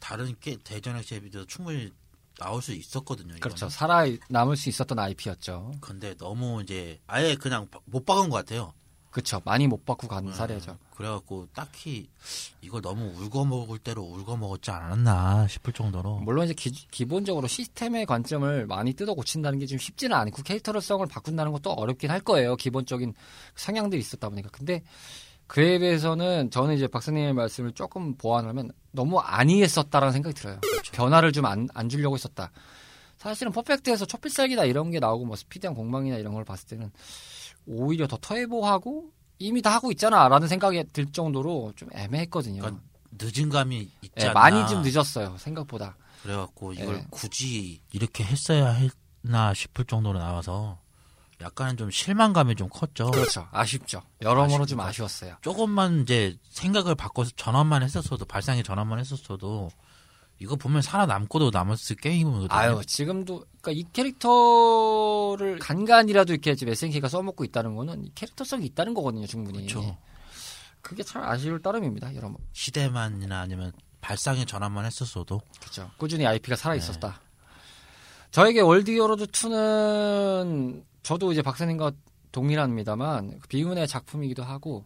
다른 0.01 0.35
게 0.41 0.57
대전 0.63 0.97
액션에 0.97 1.21
비해서 1.21 1.45
충분히 1.47 1.93
나올 2.39 2.61
수 2.61 2.73
있었거든요. 2.73 3.29
이거는. 3.37 3.41
그렇죠. 3.41 3.69
살아 3.69 4.05
남을 4.29 4.57
수 4.57 4.69
있었던 4.69 4.99
IP였죠. 4.99 5.75
근데 5.81 6.17
너무 6.17 6.61
이제 6.63 7.01
아예 7.07 7.37
그냥 7.37 7.69
못 7.85 8.05
박은 8.05 8.31
것 8.31 8.37
같아요. 8.37 8.73
그렇죠. 9.15 9.41
많이 9.45 9.69
못 9.69 9.87
받고 9.87 10.09
간 10.09 10.27
네. 10.27 10.33
사례죠. 10.33 10.77
그래갖고 10.97 11.47
딱히 11.55 12.09
이걸 12.61 12.83
너무 12.83 13.13
울거 13.17 13.45
먹을 13.45 13.79
대로 13.79 14.03
울거 14.03 14.37
먹었지 14.37 14.73
않았나 14.73 15.47
싶을 15.47 15.73
정도로 15.73 16.19
물론 16.19 16.47
이제 16.49 16.55
기, 16.55 17.05
본적으로 17.05 17.47
시스템의 17.47 18.07
관점을 18.07 18.67
많이 18.67 18.93
뜯어 18.95 19.15
고친다는 19.15 19.61
게 19.61 19.67
좀 19.67 19.79
쉽지는 19.79 20.17
않고 20.17 20.43
캐릭터성을 20.43 21.07
바꾼다는 21.07 21.53
것도 21.53 21.71
어렵긴 21.71 22.11
할 22.11 22.21
거예요. 22.21 22.57
기본적인 22.57 23.15
성향들이 23.55 24.01
있었다 24.01 24.29
보니까. 24.29 24.49
근데 24.51 24.83
그에 25.47 25.79
비해서는 25.79 26.51
저는 26.51 26.75
이제 26.75 26.89
박사님의 26.89 27.35
말씀을 27.35 27.71
조금 27.73 28.17
보완하면 28.17 28.73
너무 28.91 29.21
안이했었다라는 29.21 30.13
생각이 30.13 30.35
들어요. 30.35 30.59
변화를 30.93 31.31
좀 31.31 31.45
안 31.45 31.69
안 31.75 31.89
주려고 31.89 32.17
했었다. 32.17 32.51
사실은 33.19 33.53
퍼펙트에서 33.53 34.07
초필살기나 34.07 34.65
이런 34.65 34.91
게 34.91 34.99
나오고 34.99 35.25
뭐 35.25 35.37
스피드한 35.37 35.75
공방이나 35.77 36.17
이런 36.17 36.35
걸 36.35 36.45
봤을 36.45 36.67
때는 36.67 36.91
오히려 37.67 38.07
더 38.07 38.17
터에보하고 38.21 39.11
이미 39.39 39.63
다 39.63 39.71
하고 39.75 39.91
있잖아라는 39.93 40.49
생각이 40.49 40.85
들 40.93 41.07
정도로 41.13 41.73
좀 41.77 41.89
애매했거든요. 41.95 42.61
그러니까 42.61 42.83
늦은 43.13 43.49
감이 43.49 43.91
있지 44.03 44.13
예, 44.21 44.25
않나 44.27 44.33
많이 44.33 44.69
좀 44.69 44.83
늦었어요 44.83 45.37
생각보다. 45.39 45.97
그래갖고 46.23 46.73
이걸 46.73 46.97
예. 46.97 47.07
굳이 47.11 47.81
이렇게 47.93 48.25
했어야 48.25 48.71
했나 49.25 49.55
싶을 49.55 49.85
정도로 49.85 50.19
나와서 50.19 50.79
약간은 51.41 51.77
좀 51.77 51.91
실망감이 51.91 52.55
좀 52.55 52.69
컸죠. 52.69 53.11
그렇죠. 53.11 53.47
아쉽죠. 53.51 54.03
여러모로 54.23 54.67
좀 54.67 54.81
아쉽다. 54.81 54.89
아쉬웠어요. 54.89 55.37
조금만 55.43 56.03
이제 56.03 56.37
생각을 56.51 56.95
바꿔서 56.95 57.31
전환만 57.37 57.83
했었어도 57.83 58.25
발상의 58.25 58.63
전환만 58.63 58.99
했었어도 58.99 59.71
이거 60.39 60.57
보면 60.57 60.83
살아남고도 60.83 61.51
남았을 61.51 61.97
게임이거든요. 61.97 62.49
아유, 62.51 62.83
지금도, 62.87 63.45
그러니까 63.61 63.71
이 63.73 63.85
캐릭터를 63.93 65.59
간간이라도 65.59 66.33
이렇게 66.33 66.55
지금 66.55 66.73
SNK가 66.73 67.09
써먹고 67.09 67.45
있다는 67.45 67.77
거는 67.77 68.05
이 68.05 68.13
캐릭터성이 68.15 68.67
있다는 68.67 68.95
거거든요, 68.95 69.27
충분히. 69.27 69.67
그렇죠. 69.67 69.97
그게 70.81 71.03
참 71.03 71.23
아쉬울 71.23 71.63
따름입니다, 71.63 72.15
여러분. 72.15 72.37
시대만이나 72.53 73.41
아니면 73.41 73.73
발상의 74.01 74.45
전환만 74.45 74.85
했었어도 74.85 75.41
그렇죠. 75.61 75.91
꾸준히 75.97 76.27
IP가 76.27 76.57
살아 76.57 76.75
있었다. 76.75 77.21
저에게 78.31 78.61
월드 78.61 78.91
히어로즈 78.91 79.27
2는 79.27 80.85
저도 81.03 81.33
이제 81.33 81.41
박사님과 81.41 81.93
동일합니다만 82.33 83.39
그 83.39 83.49
비운의 83.49 83.87
작품이기도 83.89 84.43
하고 84.43 84.85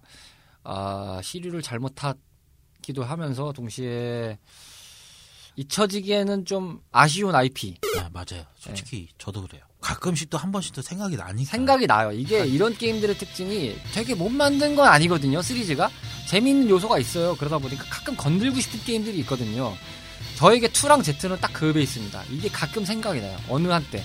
아, 0.62 1.20
시류를 1.22 1.62
잘못하기도 1.62 3.02
하면서 3.02 3.52
동시에 3.52 4.38
잊혀지기에는 5.58 6.44
좀 6.44 6.80
아쉬운 6.92 7.34
IP 7.34 7.76
아, 7.98 8.08
맞아요. 8.12 8.44
솔직히 8.58 9.08
저도 9.18 9.42
그래요. 9.46 9.62
가끔씩 9.80 10.30
또 10.30 10.38
한 10.38 10.52
번씩 10.52 10.72
또 10.72 10.82
생각이 10.82 11.16
나니까. 11.16 11.50
생각이 11.50 11.86
나요. 11.86 12.12
이게 12.12 12.46
이런 12.46 12.76
게임들의 12.76 13.18
특징이 13.18 13.76
되게 13.92 14.14
못 14.14 14.28
만든 14.28 14.76
건 14.76 14.86
아니거든요. 14.88 15.42
시리즈가 15.42 15.90
재미있는 16.28 16.68
요소가 16.68 16.98
있어요. 16.98 17.34
그러다 17.36 17.58
보니까 17.58 17.84
가끔 17.90 18.16
건들고 18.16 18.58
싶은 18.60 18.80
게임들이 18.84 19.18
있거든요. 19.20 19.74
저에게 20.36 20.68
2랑 20.68 21.02
Z는 21.02 21.40
딱 21.40 21.59
그 21.59 21.72
베이스입니다. 21.72 22.22
이게 22.30 22.48
가끔 22.48 22.84
생각이 22.84 23.20
나요. 23.20 23.36
어느 23.48 23.66
한때. 23.68 24.04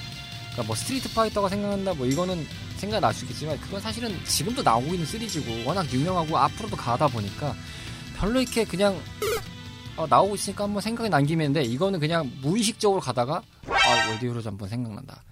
그러니까 0.51 0.64
뭐 0.64 0.76
스트리트 0.76 1.14
파이터가 1.14 1.49
생각난다 1.49 1.93
뭐 1.93 2.06
이거는 2.08 2.47
생각날 2.78 3.14
수 3.14 3.26
있겠지만 3.26 3.60
그건 3.62 3.80
사실은 3.82 4.16
지금도 4.26 4.62
나오고 4.64 4.93
있는 4.93 5.06
시리즈고 5.06 5.64
워낙 5.66 5.91
유명하고 5.91 6.36
앞으로도 6.38 6.76
가다 6.76 7.08
보니까 7.08 7.56
별로 8.18 8.41
이렇게 8.41 8.64
그냥 8.64 8.99
어, 9.96 10.08
나오고 10.08 10.36
있으니까 10.36 10.64
한번 10.64 10.82
생각이 10.82 11.10
난 11.10 11.26
김인데 11.26 11.64
이거는 11.64 12.00
그냥 12.00 12.32
무의식적으로 12.41 13.00
가다가 13.00 13.44
아 13.68 14.10
월드 14.10 14.26
히어로즈 14.26 14.48
한번 14.48 14.70
생각난다. 14.70 15.24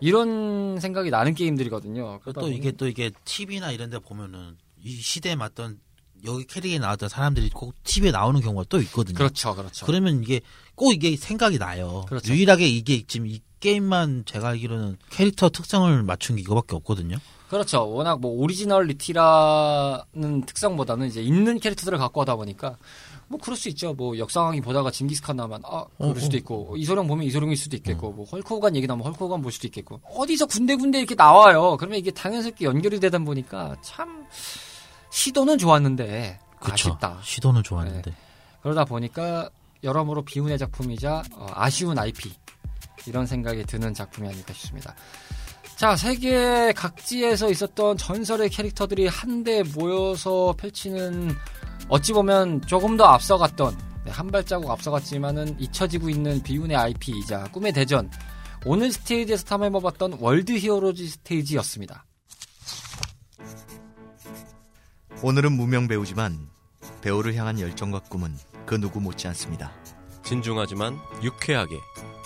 이런 0.00 0.78
생각이 0.80 1.10
나는 1.10 1.34
게임들이거든요. 1.34 2.20
또 2.34 2.50
이게 2.50 2.72
또 2.72 2.86
이게 2.86 3.10
TV나 3.24 3.72
이런 3.72 3.90
데 3.90 3.98
보면은 3.98 4.56
이 4.82 4.94
시대에 4.96 5.36
맞던 5.36 5.80
여기 6.24 6.44
캐릭에 6.46 6.78
나왔던 6.78 7.08
사람들이 7.08 7.50
꼭 7.50 7.74
TV에 7.84 8.10
나오는 8.10 8.40
경우가 8.40 8.64
또 8.68 8.80
있거든요. 8.82 9.16
그렇죠, 9.16 9.54
그렇죠. 9.54 9.86
그러면 9.86 10.22
이게 10.22 10.40
꼭 10.74 10.92
이게 10.92 11.16
생각이 11.16 11.58
나요. 11.58 12.04
그렇죠. 12.08 12.32
유일하게 12.32 12.68
이게 12.68 13.02
지금 13.06 13.26
이 13.26 13.40
게임만 13.60 14.24
제가 14.26 14.48
알기로는 14.48 14.96
캐릭터 15.10 15.48
특성을 15.48 16.02
맞춘 16.02 16.36
게 16.36 16.42
이거밖에 16.42 16.76
없거든요. 16.76 17.16
그렇죠. 17.48 17.88
워낙 17.90 18.20
뭐 18.20 18.32
originality라는 18.42 20.42
특성보다는 20.46 21.06
이제 21.06 21.22
있는 21.22 21.60
캐릭터들을 21.60 21.96
갖고 21.98 22.20
하다 22.22 22.34
보니까 22.36 22.76
뭐 23.28 23.38
그럴 23.40 23.56
수 23.56 23.68
있죠. 23.70 23.94
뭐 23.94 24.18
역상황이 24.18 24.60
보다가 24.60 24.90
징기스칸 24.90 25.36
나면 25.36 25.62
아 25.64 25.84
그럴 25.96 26.16
어, 26.16 26.20
수도 26.20 26.34
어. 26.34 26.38
있고 26.38 26.74
이소룡 26.76 27.06
보면 27.06 27.24
이소룡일 27.24 27.56
수도 27.56 27.76
있겠고 27.76 28.12
뭐 28.12 28.24
헐크호간 28.24 28.76
얘기 28.76 28.86
나면 28.86 29.04
헐크호간 29.04 29.42
볼 29.42 29.52
수도 29.52 29.66
있겠고 29.68 30.00
어디서 30.04 30.46
군데군데 30.46 30.98
이렇게 30.98 31.14
나와요. 31.14 31.76
그러면 31.76 31.98
이게 31.98 32.10
당연스럽게 32.10 32.64
연결이 32.64 33.00
되다 33.00 33.18
보니까 33.18 33.76
참 33.82 34.26
시도는 35.10 35.58
좋았는데 35.58 36.38
그쵸. 36.60 36.72
아쉽다. 36.72 37.18
시도는 37.22 37.62
좋았는데. 37.62 38.14
그러다 38.62 38.84
보니까 38.84 39.50
여러모로 39.84 40.22
비운의 40.22 40.58
작품이자 40.58 41.22
어, 41.34 41.46
아쉬운 41.54 41.98
IP 41.98 42.32
이런 43.06 43.26
생각이 43.26 43.64
드는 43.64 43.94
작품이 43.94 44.28
아닐까 44.28 44.52
싶습니다. 44.52 44.94
자, 45.76 45.94
세계 45.94 46.72
각지에서 46.72 47.50
있었던 47.50 47.98
전설의 47.98 48.48
캐릭터들이 48.48 49.08
한데 49.08 49.62
모여서 49.62 50.54
펼치는 50.56 51.36
어찌 51.88 52.14
보면 52.14 52.62
조금 52.62 52.96
더 52.96 53.04
앞서갔던 53.04 53.76
네, 54.06 54.10
한 54.10 54.28
발자국 54.28 54.70
앞서갔지만은 54.70 55.60
잊혀지고 55.60 56.08
있는 56.08 56.42
비운의 56.42 56.74
IP이자 56.74 57.50
꿈의 57.52 57.74
대전 57.74 58.10
오늘 58.64 58.90
스테이지에서 58.90 59.44
탐해봐봤던 59.44 60.16
월드 60.18 60.52
히어로즈 60.52 61.06
스테이지였습니다. 61.08 62.06
오늘은 65.22 65.52
무명 65.52 65.88
배우지만 65.88 66.48
배우를 67.02 67.34
향한 67.34 67.60
열정과 67.60 68.00
꿈은 68.08 68.34
그 68.64 68.80
누구 68.80 69.02
못지 69.02 69.28
않습니다. 69.28 69.72
진중하지만 70.24 70.98
유쾌하게 71.22 71.76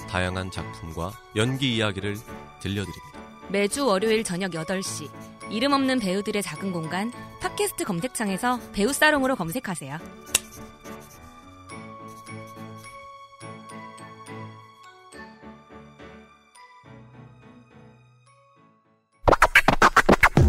다양한 0.08 0.52
작품과 0.52 1.12
연기 1.34 1.74
이야기를 1.76 2.16
들려드립니다. 2.62 3.19
매주 3.50 3.84
월요일 3.84 4.22
저녁 4.22 4.52
8시 4.52 5.10
이름 5.50 5.72
없는 5.72 5.98
배우들의 5.98 6.40
작은 6.40 6.72
공간 6.72 7.10
팟캐스트 7.40 7.84
검색창에서 7.84 8.60
배우 8.72 8.92
사롱으로 8.92 9.34
검색하세요. 9.34 9.98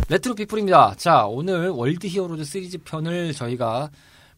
레트로 0.10 0.36
피플입니다. 0.36 0.96
자, 0.98 1.26
오늘 1.26 1.70
월드 1.70 2.06
히어로즈 2.06 2.44
시리즈 2.44 2.78
편을 2.84 3.34
저희가 3.34 3.90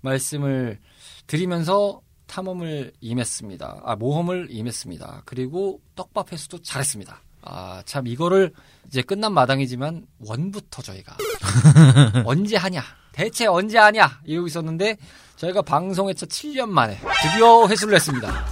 말씀을 0.02 0.80
드리면서 1.28 2.00
탐험을 2.28 2.94
임했습니다. 3.02 3.82
아, 3.84 3.96
모험을 3.96 4.48
임했습니다. 4.52 5.24
그리고 5.26 5.82
떡밥 5.96 6.32
회수도 6.32 6.62
잘했습니다. 6.62 7.23
아, 7.46 7.82
참 7.86 8.08
이거를 8.08 8.54
이제 8.88 9.02
끝난 9.02 9.34
마당이지만 9.34 10.06
one부터 10.26 10.82
저희가 10.82 11.18
언제 12.26 12.56
하냐? 12.58 12.82
대체 13.12 13.46
언제 13.48 13.78
하냐? 13.78 14.20
이러고 14.26 14.48
있었는데 14.48 14.98
저희가 15.36 15.62
방송에서 15.62 16.26
7년 16.26 16.70
만에 16.70 17.00
드디어 17.22 17.68
회수를 17.68 17.96
했습니다. 17.96 18.46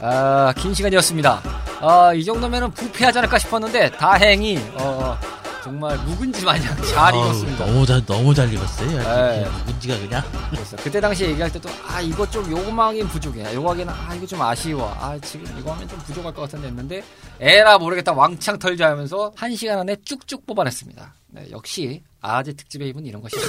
아, 0.00 0.52
긴 0.56 0.74
시간이었습니다. 0.74 1.42
아, 1.80 2.12
이 2.14 2.24
정도면은 2.24 2.70
부패하지 2.72 3.18
않을까 3.18 3.38
싶었는데 3.38 3.90
다행히 3.92 4.58
어, 4.74 5.18
정말 5.64 5.96
묵은지 6.04 6.44
마냥 6.44 6.76
잘 6.82 7.14
아우, 7.14 7.24
익었습니다. 7.24 7.64
너무 7.64 7.86
잘 7.86 8.04
너무 8.04 8.34
잘 8.34 8.52
익었어요. 8.52 8.98
네. 8.98 9.48
묵은지가 9.64 9.98
그냥 9.98 10.22
그래서 10.50 10.76
그때 10.76 11.00
당시에 11.00 11.30
얘기할 11.30 11.50
때도 11.50 11.70
아 11.88 12.02
이거 12.02 12.28
좀 12.28 12.50
요거만하긴 12.50 13.08
부족해 13.08 13.54
요거 13.54 13.70
하기는 13.70 13.90
아 13.90 14.14
이거 14.14 14.26
좀 14.26 14.42
아쉬워 14.42 14.94
아 15.00 15.18
지금 15.20 15.46
이거 15.58 15.72
하면 15.72 15.88
좀 15.88 15.98
부족할 16.00 16.34
것 16.34 16.42
같은데 16.42 16.68
했는데 16.68 17.02
에라 17.40 17.78
모르겠다 17.78 18.12
왕창 18.12 18.58
털자 18.58 18.90
하면서 18.90 19.32
한 19.36 19.56
시간 19.56 19.78
안에 19.78 19.96
쭉쭉 20.04 20.44
뽑아냈습니다 20.44 21.14
네, 21.28 21.46
역시 21.50 22.02
아재 22.20 22.52
특집의 22.52 22.90
힘은 22.90 23.06
이런 23.06 23.22
것이죠 23.22 23.40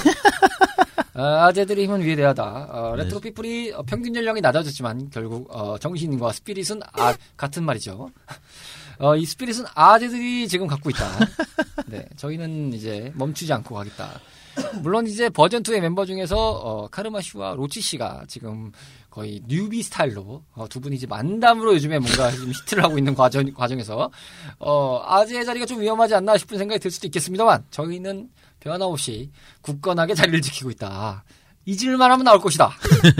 아, 1.12 1.44
아재들의 1.52 1.84
힘은 1.84 2.02
위대하다 2.02 2.42
어, 2.70 2.96
네. 2.96 3.04
레트로 3.04 3.20
피플이 3.20 3.72
어, 3.72 3.82
평균 3.82 4.16
연령이 4.16 4.40
낮아졌지만 4.40 5.10
결국 5.10 5.54
어, 5.54 5.76
정신과 5.76 6.32
spirit은 6.32 6.80
아, 6.94 7.14
같은 7.36 7.62
말이죠 7.62 8.08
어, 8.98 9.16
이 9.16 9.24
spirit은 9.24 9.64
아재들이 9.74 10.48
지금 10.48 10.66
갖고 10.66 10.90
있다 10.90 11.06
네, 11.86 12.06
저희는 12.16 12.72
이제 12.72 13.12
멈추지 13.14 13.52
않고 13.52 13.74
가겠다 13.74 14.20
물론 14.82 15.06
이제 15.06 15.28
버전 15.28 15.62
2의 15.62 15.80
멤버 15.80 16.06
중에서 16.06 16.36
어, 16.36 16.88
카르마 16.88 17.20
씨와 17.20 17.54
로치 17.54 17.80
씨가 17.80 18.24
지금 18.26 18.72
거의 19.10 19.42
newbie 19.46 19.82
스타일로 19.82 20.42
어, 20.54 20.68
두 20.68 20.80
분이 20.80 20.96
이제 20.96 21.06
만담으로 21.06 21.74
요즘에 21.74 21.98
뭔가 21.98 22.30
좀 22.30 22.50
히트를 22.50 22.84
하고 22.84 22.98
있는 22.98 23.14
과정 23.14 23.50
과정에서 23.52 24.10
어, 24.58 25.02
아재의 25.06 25.44
자리가 25.44 25.66
좀 25.66 25.80
위험하지 25.80 26.14
않나 26.14 26.36
싶은 26.36 26.58
생각이 26.58 26.78
들 26.78 26.90
수도 26.90 27.06
있겠습니다만 27.06 27.64
저희는 27.70 28.30
변함없이 28.60 29.30
굳건하게 29.62 30.14
자리를 30.14 30.40
지키고 30.42 30.70
있다. 30.70 31.24
잊을만 31.66 32.12
하면 32.12 32.24
나올 32.24 32.40
것이다. 32.40 32.70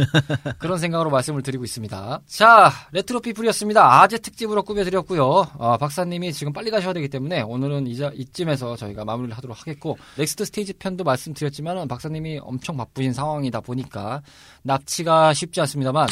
그런 0.59 0.79
생각으로 0.79 1.11
말씀을 1.11 1.43
드리고 1.43 1.65
있습니다. 1.65 2.21
자, 2.27 2.73
레트로 2.93 3.21
피플이었습니다. 3.21 4.03
아재 4.03 4.19
특집으로 4.19 4.63
꾸며드렸고요. 4.63 5.25
어, 5.25 5.77
박사님이 5.79 6.33
지금 6.33 6.53
빨리 6.53 6.71
가셔야 6.71 6.93
되기 6.93 7.09
때문에 7.09 7.43
오늘은 7.43 7.89
이자, 7.89 8.13
이쯤에서 8.15 8.77
저희가 8.77 9.05
마무리를 9.05 9.37
하도록 9.37 9.59
하겠고, 9.59 9.99
next 10.17 10.45
stage 10.45 10.75
편도 10.75 11.03
말씀드렸지만 11.03 11.89
박사님이 11.89 12.39
엄청 12.41 12.77
바쁘신 12.77 13.13
상황이다 13.13 13.61
보니까 13.61 14.23
납치가 14.63 15.35
쉽지 15.35 15.61
않습니다만, 15.63 16.07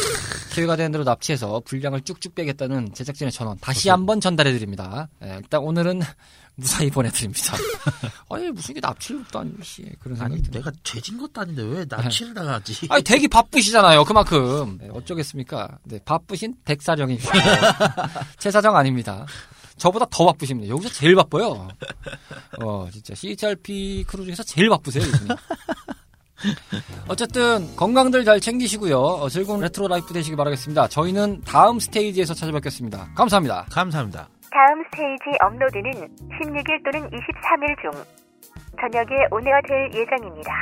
기회가 0.55 0.77
되는 0.77 0.93
대로 0.93 1.05
납치해서 1.05 1.63
분량을 1.65 2.01
쭉쭉 2.03 2.35
빼겠다는 2.35 2.95
제작진의 2.95 3.33
전언 3.33 3.59
다시 3.59 3.89
한번 3.89 4.21
전달해드립니다. 4.21 5.09
예, 5.25 5.37
일단 5.39 5.61
오늘은 5.61 6.01
무사히 6.57 6.89
보내드립니다. 6.91 7.57
아니, 8.31 8.49
무슨 8.51 8.75
게 8.75 8.81
납치를 8.81 9.25
도 9.25 9.41
아니고, 9.41 9.63
씨. 9.63 9.83
그런 10.01 10.17
생각이 10.17 10.35
아니 10.35 10.43
드네요. 10.43 10.63
내가 10.63 10.73
죄진 10.85 11.19
것도 11.19 11.41
아닌데 11.41 11.63
왜 11.63 11.85
납치를 11.89 12.35
당하지? 12.35 12.87
아니 12.91 13.03
되게 13.03 13.27
바쁘시잖아요. 13.27 14.05
그만큼 14.05 14.79
네, 14.81 14.89
어쩌겠습니까? 14.93 15.79
네, 15.85 15.99
바쁘신 16.05 16.55
백사령이시고 16.65 17.33
제 18.39 18.51
사정 18.51 18.77
아닙니다. 18.77 19.27
저보다 19.77 20.07
더 20.09 20.27
바쁘십니다. 20.27 20.69
여기서 20.69 20.93
제일 20.95 21.17
바빠요. 21.17 21.69
어 22.61 22.89
진짜 22.93 23.15
CHRP 23.15 24.05
crew 24.07 24.25
중에서 24.25 24.45
제일 24.45 24.69
바쁘세요. 24.69 25.05
이분이. 25.05 25.31
어쨌든 27.09 27.75
건강들 27.75 28.25
잘 28.25 28.41
챙기시고요. 28.41 28.99
어, 28.99 29.29
즐거운 29.29 29.61
retro 29.61 29.89
life 29.89 30.13
되시기 30.13 30.37
바라겠습니다. 30.37 30.89
저희는 30.89 31.43
다음 31.45 31.81
스테이지에서 31.81 32.35
찾아뵙겠습니다. 32.35 33.13
감사합니다. 33.15 33.67
감사합니다. 33.71 34.29
다음 34.55 34.85
스테이지 34.85 35.37
업로드는 35.43 35.91
16일 36.39 36.85
또는 36.87 37.11
23일 37.11 37.75
중 37.83 37.91
저녁에 38.79 39.27
on 39.33 39.44
air 39.44 39.61
될 39.67 39.91
예정입니다. 39.93 40.53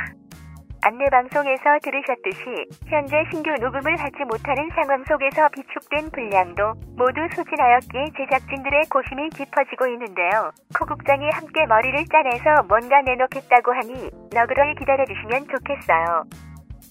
안내 0.81 1.05
방송에서 1.11 1.77
들으셨듯이 1.83 2.41
현재 2.89 3.23
신규 3.31 3.51
녹음을 3.61 3.95
하지 3.95 4.17
못하는 4.25 4.67
상황 4.73 5.03
속에서 5.05 5.47
비축된 5.49 6.09
분량도 6.09 6.73
모두 6.97 7.21
소진하였기에 7.35 8.17
제작진들의 8.17 8.81
고심이 8.89 9.29
깊어지고 9.29 9.85
있는데요. 9.93 10.49
코국장이 10.75 11.29
함께 11.29 11.63
머리를 11.67 11.93
짜내서 12.09 12.63
뭔가 12.67 12.99
내놓겠다고 13.05 13.73
하니 13.77 14.09
너그러이 14.33 14.73
기다려주시면 14.73 15.47
좋겠어요. 15.53 16.23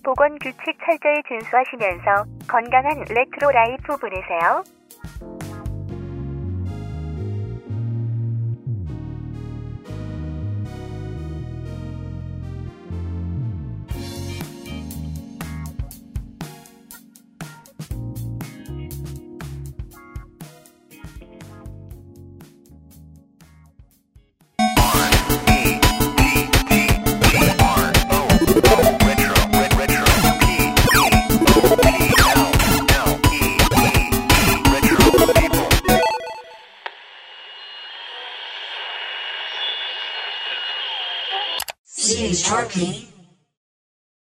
보건 0.05 0.39
규칙 0.39 0.79
철저히 0.87 1.19
준수하시면서 1.27 2.47
건강한 2.47 2.95
레트로 3.11 3.51
라이프 3.51 3.97
보내세요. 3.99 4.63
Okay. 42.75 43.02